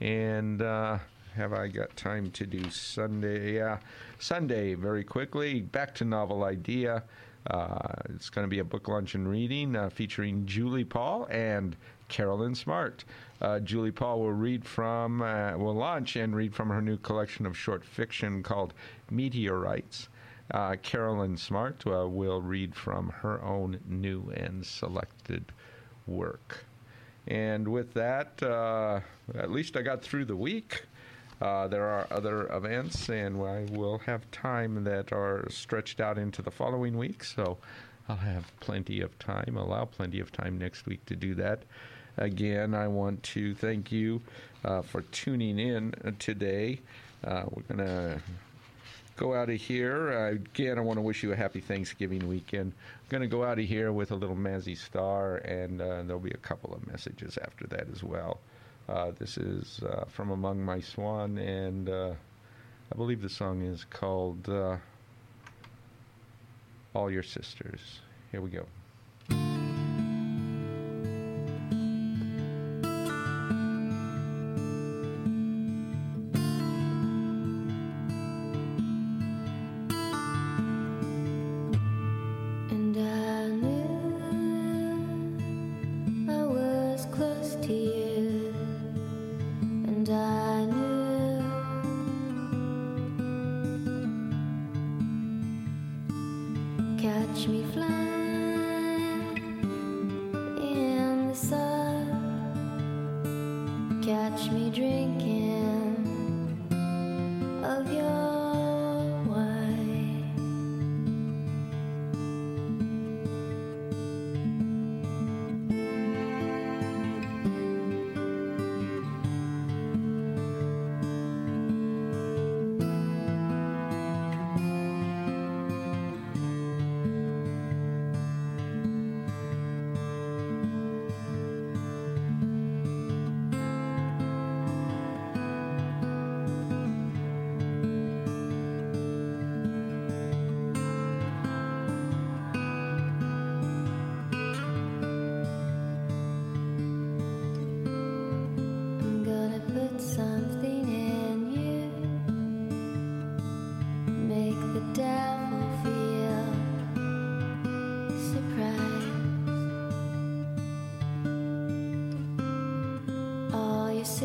[0.00, 3.54] and have I got time to do Sunday?
[3.54, 3.78] Yeah,
[4.18, 5.60] Sunday, very quickly.
[5.60, 7.04] Back to Novel Idea.
[7.46, 7.78] Uh,
[8.10, 11.76] it's going to be a book lunch and reading uh, featuring Julie Paul and
[12.08, 13.04] Carolyn Smart.
[13.40, 17.46] Uh, Julie Paul will read from, uh, will launch and read from her new collection
[17.46, 18.74] of short fiction called
[19.10, 20.08] Meteorites.
[20.50, 25.44] Uh, Carolyn Smart uh, will read from her own new and selected
[26.06, 26.64] work.
[27.26, 30.84] And with that, at least I got through the week.
[31.40, 36.42] Uh, there are other events, and I will have time that are stretched out into
[36.42, 37.58] the following week, so
[38.08, 41.62] I'll have plenty of time, allow plenty of time next week to do that.
[42.18, 44.20] Again, I want to thank you
[44.64, 46.80] uh, for tuning in today.
[47.24, 48.20] Uh, we're going to
[49.16, 50.12] go out of here.
[50.12, 52.72] Uh, again, I want to wish you a happy Thanksgiving weekend.
[52.72, 56.18] I'm going to go out of here with a little Mazzy Star, and uh, there'll
[56.18, 58.40] be a couple of messages after that as well.
[58.88, 62.14] Uh, this is uh, from Among My Swan, and uh,
[62.92, 64.76] I believe the song is called uh,
[66.94, 68.00] All Your Sisters.
[68.32, 68.66] Here we go.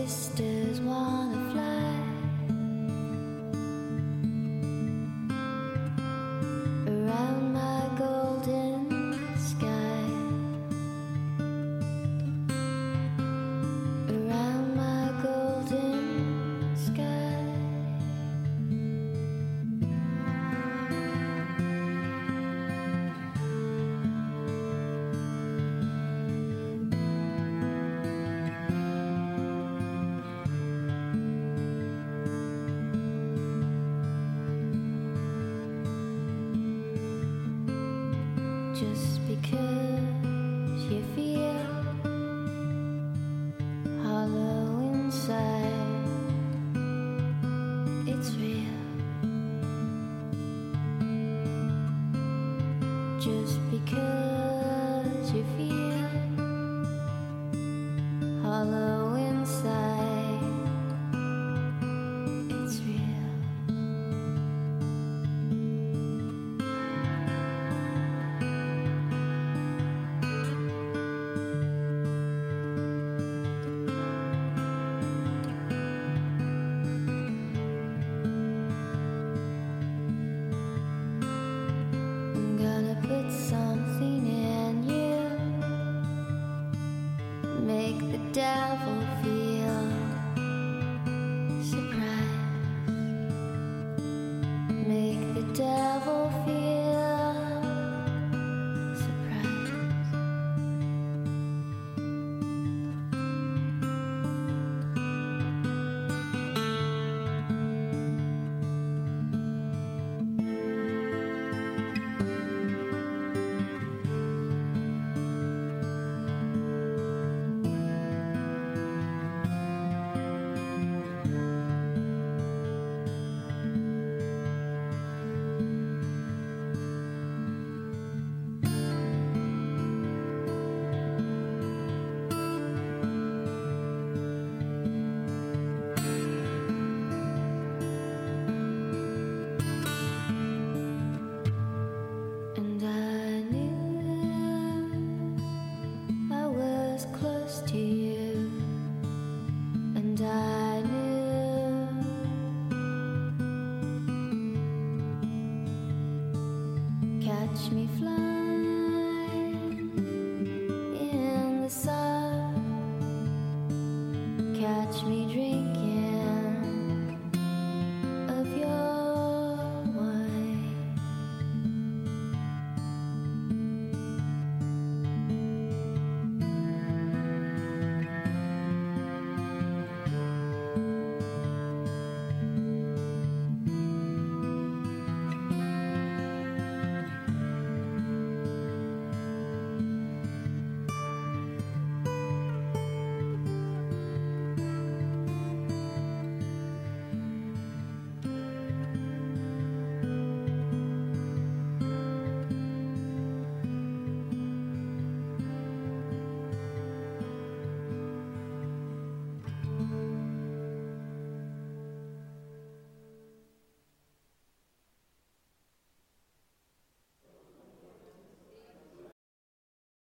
[0.08, 0.53] sister.